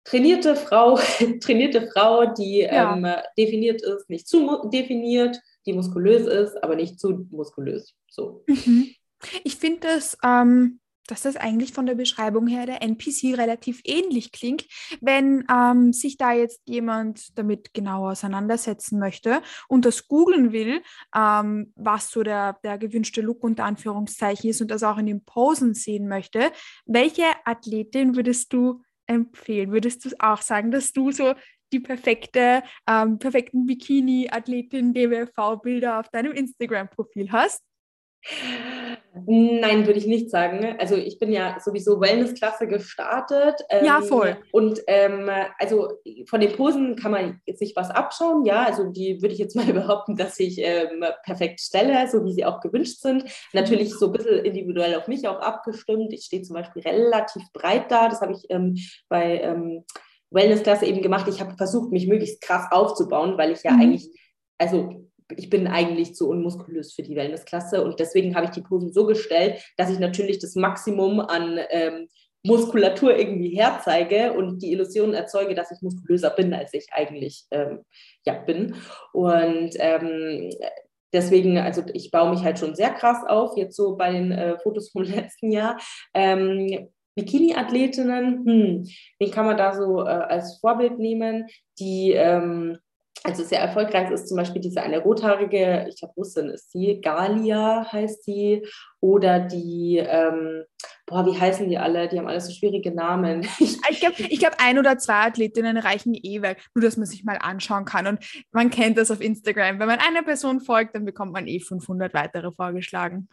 trainierte 0.02 0.56
Frau, 0.56 0.98
trainierte 1.40 1.88
Frau, 1.92 2.26
die 2.26 2.62
ja. 2.62 2.96
ähm, 2.96 3.06
definiert 3.38 3.82
ist, 3.82 4.10
nicht 4.10 4.26
zu 4.26 4.68
definiert, 4.72 5.40
die 5.64 5.74
muskulös 5.74 6.26
ist, 6.26 6.60
aber 6.64 6.74
nicht 6.74 6.98
zu 6.98 7.24
muskulös. 7.30 7.94
So. 8.10 8.42
Mhm. 8.48 8.88
Ich 9.44 9.56
finde 9.56 9.86
das 9.86 10.18
ähm, 10.24 10.80
dass 11.06 11.22
das 11.22 11.36
eigentlich 11.36 11.72
von 11.72 11.86
der 11.86 11.94
Beschreibung 11.94 12.46
her 12.46 12.66
der 12.66 12.82
NPC 12.82 13.36
relativ 13.36 13.80
ähnlich 13.84 14.32
klingt. 14.32 14.66
Wenn 15.00 15.44
ähm, 15.50 15.92
sich 15.92 16.16
da 16.16 16.32
jetzt 16.32 16.62
jemand 16.66 17.38
damit 17.38 17.74
genauer 17.74 18.12
auseinandersetzen 18.12 18.98
möchte 18.98 19.42
und 19.68 19.84
das 19.84 20.08
googeln 20.08 20.52
will, 20.52 20.82
ähm, 21.14 21.72
was 21.76 22.10
so 22.10 22.22
der, 22.22 22.58
der 22.64 22.78
gewünschte 22.78 23.20
Look 23.20 23.42
unter 23.42 23.64
Anführungszeichen 23.64 24.50
ist 24.50 24.60
und 24.60 24.70
das 24.70 24.82
auch 24.82 24.98
in 24.98 25.06
den 25.06 25.24
Posen 25.24 25.74
sehen 25.74 26.08
möchte, 26.08 26.52
welche 26.84 27.24
Athletin 27.44 28.16
würdest 28.16 28.52
du 28.52 28.82
empfehlen? 29.06 29.72
Würdest 29.72 30.04
du 30.04 30.10
auch 30.18 30.42
sagen, 30.42 30.70
dass 30.70 30.92
du 30.92 31.12
so 31.12 31.34
die 31.72 31.80
perfekte, 31.80 32.62
ähm, 32.88 33.18
perfekten 33.18 33.66
Bikini-Athletin 33.66 34.94
DWV-Bilder 34.94 36.00
auf 36.00 36.08
deinem 36.10 36.32
Instagram-Profil 36.32 37.32
hast? 37.32 37.62
Nein, 39.26 39.86
würde 39.86 39.98
ich 39.98 40.06
nicht 40.06 40.30
sagen. 40.30 40.76
Also 40.78 40.96
ich 40.96 41.18
bin 41.18 41.32
ja 41.32 41.58
sowieso 41.60 42.00
Wellness-Klasse 42.00 42.66
gestartet. 42.66 43.54
Ähm, 43.70 43.84
ja, 43.84 44.00
voll. 44.02 44.36
Und 44.52 44.80
ähm, 44.86 45.30
also 45.58 45.92
von 46.28 46.40
den 46.40 46.52
Posen 46.52 46.96
kann 46.96 47.12
man 47.12 47.40
sich 47.54 47.74
was 47.76 47.90
abschauen. 47.90 48.44
Ja, 48.44 48.64
also 48.64 48.90
die 48.90 49.22
würde 49.22 49.32
ich 49.32 49.38
jetzt 49.38 49.56
mal 49.56 49.64
behaupten, 49.72 50.16
dass 50.16 50.38
ich 50.38 50.58
ähm, 50.58 51.04
perfekt 51.24 51.60
stelle, 51.60 52.08
so 52.08 52.24
wie 52.24 52.32
sie 52.32 52.44
auch 52.44 52.60
gewünscht 52.60 53.00
sind. 53.00 53.24
Natürlich 53.52 53.94
so 53.94 54.06
ein 54.06 54.12
bisschen 54.12 54.44
individuell 54.44 54.96
auf 54.96 55.08
mich 55.08 55.26
auch 55.26 55.40
abgestimmt. 55.40 56.12
Ich 56.12 56.24
stehe 56.24 56.42
zum 56.42 56.54
Beispiel 56.54 56.82
relativ 56.82 57.42
breit 57.52 57.90
da. 57.90 58.08
Das 58.08 58.20
habe 58.20 58.32
ich 58.32 58.44
ähm, 58.50 58.76
bei 59.08 59.40
ähm, 59.40 59.84
Wellness-Klasse 60.30 60.86
eben 60.86 61.02
gemacht. 61.02 61.26
Ich 61.28 61.40
habe 61.40 61.56
versucht, 61.56 61.92
mich 61.92 62.06
möglichst 62.06 62.40
krass 62.40 62.66
aufzubauen, 62.70 63.38
weil 63.38 63.52
ich 63.52 63.62
ja 63.62 63.72
mhm. 63.72 63.80
eigentlich, 63.80 64.10
also 64.58 65.06
ich 65.34 65.50
bin 65.50 65.66
eigentlich 65.66 66.14
zu 66.14 66.28
unmuskulös 66.28 66.92
für 66.94 67.02
die 67.02 67.16
Wellnessklasse 67.16 67.84
und 67.84 67.98
deswegen 67.98 68.34
habe 68.36 68.46
ich 68.46 68.52
die 68.52 68.62
Posen 68.62 68.92
so 68.92 69.06
gestellt, 69.06 69.62
dass 69.76 69.90
ich 69.90 69.98
natürlich 69.98 70.38
das 70.38 70.54
Maximum 70.54 71.20
an 71.20 71.58
ähm, 71.70 72.08
Muskulatur 72.46 73.16
irgendwie 73.16 73.56
herzeige 73.56 74.32
und 74.32 74.62
die 74.62 74.72
Illusion 74.72 75.14
erzeuge, 75.14 75.54
dass 75.54 75.72
ich 75.72 75.82
muskulöser 75.82 76.30
bin, 76.30 76.54
als 76.54 76.72
ich 76.72 76.86
eigentlich 76.92 77.44
ähm, 77.50 77.80
ja, 78.24 78.34
bin. 78.34 78.76
Und 79.12 79.70
ähm, 79.78 80.50
deswegen, 81.12 81.58
also 81.58 81.82
ich 81.92 82.10
baue 82.10 82.30
mich 82.30 82.42
halt 82.42 82.58
schon 82.58 82.76
sehr 82.76 82.90
krass 82.90 83.18
auf, 83.26 83.56
jetzt 83.56 83.76
so 83.76 83.96
bei 83.96 84.12
den 84.12 84.30
äh, 84.30 84.58
Fotos 84.60 84.90
vom 84.90 85.02
letzten 85.02 85.50
Jahr. 85.50 85.78
Ähm, 86.14 86.88
Bikini-Athletinnen, 87.16 88.44
hm, 88.46 88.88
wen 89.18 89.30
kann 89.30 89.46
man 89.46 89.56
da 89.56 89.72
so 89.72 90.02
äh, 90.02 90.08
als 90.08 90.58
Vorbild 90.60 90.98
nehmen, 90.98 91.46
die 91.78 92.12
ähm, 92.12 92.78
also 93.26 93.42
sehr 93.42 93.60
erfolgreich 93.60 94.10
ist 94.10 94.28
zum 94.28 94.36
Beispiel 94.36 94.62
diese 94.62 94.82
eine 94.82 94.98
rothaarige, 94.98 95.86
ich 95.88 95.98
glaube 95.98 96.14
Russin 96.16 96.48
ist 96.48 96.70
sie, 96.70 97.00
Galia 97.00 97.86
heißt 97.90 98.24
sie, 98.24 98.64
oder 99.00 99.40
die, 99.40 99.98
ähm, 99.98 100.64
boah, 101.06 101.26
wie 101.26 101.38
heißen 101.38 101.68
die 101.68 101.78
alle? 101.78 102.08
Die 102.08 102.18
haben 102.18 102.28
alle 102.28 102.40
so 102.40 102.52
schwierige 102.52 102.92
Namen. 102.94 103.42
ich 103.58 104.00
glaube, 104.00 104.14
ich 104.18 104.38
glaub, 104.38 104.54
ein 104.58 104.78
oder 104.78 104.98
zwei 104.98 105.26
Athletinnen 105.26 105.76
reichen 105.76 106.14
eh, 106.14 106.40
weil 106.42 106.56
nur, 106.74 106.82
dass 106.82 106.96
man 106.96 107.06
sich 107.06 107.24
mal 107.24 107.38
anschauen 107.40 107.84
kann. 107.84 108.06
Und 108.06 108.18
man 108.52 108.70
kennt 108.70 108.96
das 108.96 109.10
auf 109.10 109.20
Instagram. 109.20 109.78
Wenn 109.78 109.88
man 109.88 109.98
einer 109.98 110.22
Person 110.22 110.60
folgt, 110.60 110.94
dann 110.94 111.04
bekommt 111.04 111.32
man 111.32 111.46
eh 111.46 111.60
500 111.60 112.14
weitere 112.14 112.52
vorgeschlagen. 112.52 113.28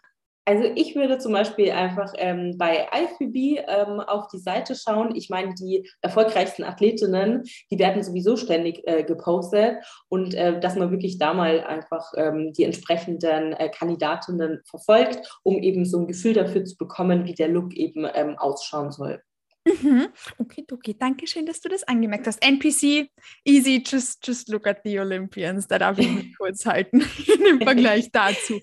Also 0.46 0.66
ich 0.76 0.96
würde 0.96 1.20
zum 1.20 1.32
Beispiel 1.32 1.72
einfach 1.72 2.14
ähm, 2.18 2.58
bei 2.58 2.88
IFBB 2.94 3.64
ähm, 3.66 4.02
auf 4.02 4.28
die 4.28 4.40
Seite 4.40 4.76
schauen. 4.76 5.16
Ich 5.16 5.30
meine, 5.30 5.54
die 5.54 5.90
erfolgreichsten 6.02 6.64
Athletinnen, 6.64 7.44
die 7.72 7.80
werden 7.80 8.04
sowieso 8.04 8.36
ständig 8.36 8.86
äh, 8.86 9.04
gepostet 9.04 9.78
und 10.10 10.34
äh, 10.34 10.60
dass 10.60 10.76
man 10.76 10.92
wirklich 10.92 11.18
da 11.18 11.34
mal 11.34 11.62
einfach 11.62 12.12
ähm, 12.18 12.52
die 12.54 12.66
entsprechenden 12.66 13.54
äh, 13.54 13.70
Kandidatinnen 13.70 14.62
verfolgt, 14.66 15.40
um 15.44 15.60
eben 15.60 15.86
so 15.86 16.00
ein 16.00 16.08
Gefühl 16.08 16.34
dafür 16.34 16.66
zu 16.66 16.76
bekommen, 16.78 17.26
wie 17.26 17.34
der 17.34 17.48
Look 17.48 17.74
eben 17.74 18.06
ähm, 18.14 18.38
ausschauen 18.38 18.92
soll. 18.92 19.22
Mhm. 19.66 20.08
Okay, 20.40 20.66
okay. 20.70 20.96
Danke 21.00 21.26
schön, 21.26 21.46
dass 21.46 21.62
du 21.62 21.70
das 21.70 21.84
angemerkt 21.84 22.28
hast. 22.28 22.44
NPC, 22.44 23.10
easy, 23.46 23.82
just, 23.86 24.26
just 24.28 24.50
look 24.50 24.68
at 24.68 24.82
the 24.84 25.00
Olympians. 25.00 25.68
Da 25.68 25.80
darf 25.80 25.98
ich 26.00 26.12
mich 26.12 26.36
kurz 26.38 26.66
halten 26.66 27.02
im 27.50 27.62
Vergleich 27.62 28.12
dazu. 28.12 28.60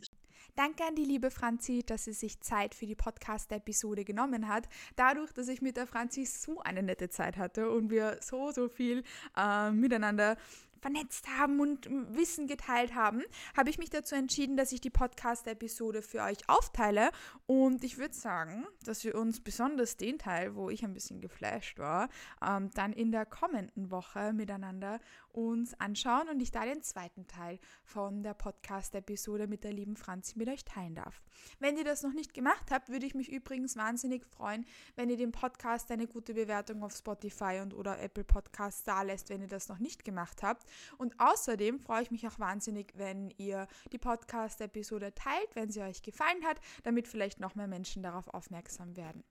Danke 0.57 0.85
an 0.85 0.95
die 0.95 1.05
liebe 1.05 1.31
Franzi, 1.31 1.83
dass 1.85 2.05
sie 2.05 2.13
sich 2.13 2.41
Zeit 2.41 2.75
für 2.75 2.87
die 2.87 2.95
Podcast-Episode 2.95 4.05
genommen 4.05 4.49
hat. 4.49 4.69
Dadurch, 4.97 5.33
dass 5.33 5.49
ich 5.49 5.63
mit 5.63 5.77
der 5.77 5.87
Franzi 5.87 6.25
so 6.25 6.61
eine 6.61 6.83
nette 6.83 7.09
Zeit 7.09 7.37
hatte 7.37 7.71
und 7.71 7.91
wir 7.91 8.19
so, 8.21 8.51
so 8.51 8.69
viel 8.69 9.05
äh, 9.37 9.71
miteinander 9.71 10.37
vernetzt 10.81 11.29
haben 11.29 11.61
und 11.61 11.89
Wissen 12.15 12.47
geteilt 12.47 12.95
haben, 12.95 13.23
habe 13.57 13.71
ich 13.71 13.79
mich 13.79 13.91
dazu 13.91 14.15
entschieden, 14.15 14.57
dass 14.57 14.73
ich 14.73 14.81
die 14.81 14.91
Podcast-Episode 14.91 16.03
für 16.03 16.23
euch 16.23 16.49
aufteile. 16.49 17.11
Und 17.47 17.85
ich 17.85 17.99
würde 17.99 18.15
sagen, 18.15 18.67
dass 18.85 19.05
wir 19.05 19.15
uns 19.15 19.41
besonders 19.41 19.97
den 19.97 20.19
Teil, 20.19 20.55
wo 20.55 20.71
ich 20.71 20.85
ein 20.85 20.95
bisschen 20.95 21.21
geflasht 21.21 21.79
war, 21.79 22.09
ähm, 22.47 22.71
dann 22.75 22.93
in 22.93 23.13
der 23.13 23.27
kommenden 23.27 23.91
Woche 23.91 24.33
miteinander 24.33 25.01
uns 25.33 25.79
anschauen 25.81 26.29
und 26.29 26.41
ich 26.41 26.51
da 26.51 26.65
den 26.65 26.83
zweiten 26.83 27.27
Teil 27.27 27.59
von 27.85 28.23
der 28.23 28.35
Podcast-Episode 28.35 29.47
mit 29.47 29.65
der 29.65 29.73
lieben 29.73 29.97
Franzi 29.97 30.39
mit 30.39 30.49
euch 30.49 30.65
teilen 30.65 30.95
darf. 30.95 31.23
Wenn 31.59 31.77
ihr 31.77 31.85
das 31.85 32.03
noch 32.03 32.13
nicht 32.13 32.35
gemacht 32.35 32.71
habt, 32.71 32.89
würde 32.89 33.07
ich 33.07 33.15
mich 33.15 33.31
übrigens 33.31 33.77
wahnsinnig 33.77 34.27
freuen, 34.27 34.67
wenn 34.97 35.11
ihr 35.11 35.17
dem 35.17 35.33
Podcast 35.33 35.91
eine 35.91 36.07
gute 36.07 36.35
Bewertung 36.35 36.83
auf 36.83 36.95
Spotify 36.95 37.61
und 37.63 37.75
oder 37.75 38.01
Apple 38.01 38.25
Podcasts 38.25 38.85
da 38.85 39.03
lässt, 39.03 39.31
wenn 39.31 39.41
ihr 39.41 39.49
das 39.49 39.69
noch 39.69 39.79
nicht 39.79 40.05
gemacht 40.05 40.43
habt. 40.43 40.65
Und 40.99 41.19
außerdem 41.19 41.79
freue 41.79 42.03
ich 42.03 42.11
mich 42.11 42.27
auch 42.27 42.39
wahnsinnig, 42.39 42.93
wenn 42.97 43.31
ihr 43.39 43.67
die 43.93 43.99
Podcast-Episode 43.99 45.15
teilt, 45.15 45.55
wenn 45.55 45.71
sie 45.71 45.83
euch 45.83 46.03
gefallen 46.03 46.45
hat, 46.45 46.61
damit 46.83 47.09
vielleicht 47.09 47.41
noch 47.41 47.55
mehr 47.55 47.69
Menschen 47.69 48.03
darauf 48.03 48.29
aufmerksam 48.29 48.97
werden. 48.97 49.25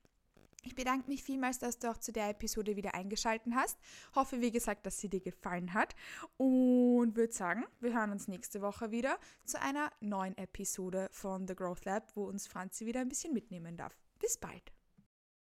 Ich 0.63 0.75
bedanke 0.75 1.09
mich 1.09 1.23
vielmals, 1.23 1.59
dass 1.59 1.79
du 1.79 1.89
auch 1.89 1.97
zu 1.97 2.11
der 2.11 2.29
Episode 2.29 2.75
wieder 2.75 2.93
eingeschaltet 2.93 3.53
hast. 3.55 3.77
Hoffe, 4.13 4.41
wie 4.41 4.51
gesagt, 4.51 4.85
dass 4.85 4.99
sie 4.99 5.09
dir 5.09 5.21
gefallen 5.21 5.73
hat. 5.73 5.95
Und 6.37 7.15
würde 7.15 7.33
sagen, 7.33 7.65
wir 7.79 7.93
hören 7.93 8.11
uns 8.11 8.27
nächste 8.27 8.61
Woche 8.61 8.91
wieder 8.91 9.17
zu 9.45 9.61
einer 9.61 9.91
neuen 10.01 10.37
Episode 10.37 11.09
von 11.11 11.47
The 11.47 11.55
Growth 11.55 11.85
Lab, 11.85 12.15
wo 12.15 12.25
uns 12.25 12.47
Franzi 12.47 12.85
wieder 12.85 12.99
ein 13.01 13.09
bisschen 13.09 13.33
mitnehmen 13.33 13.77
darf. 13.77 13.97
Bis 14.19 14.37
bald. 14.37 14.78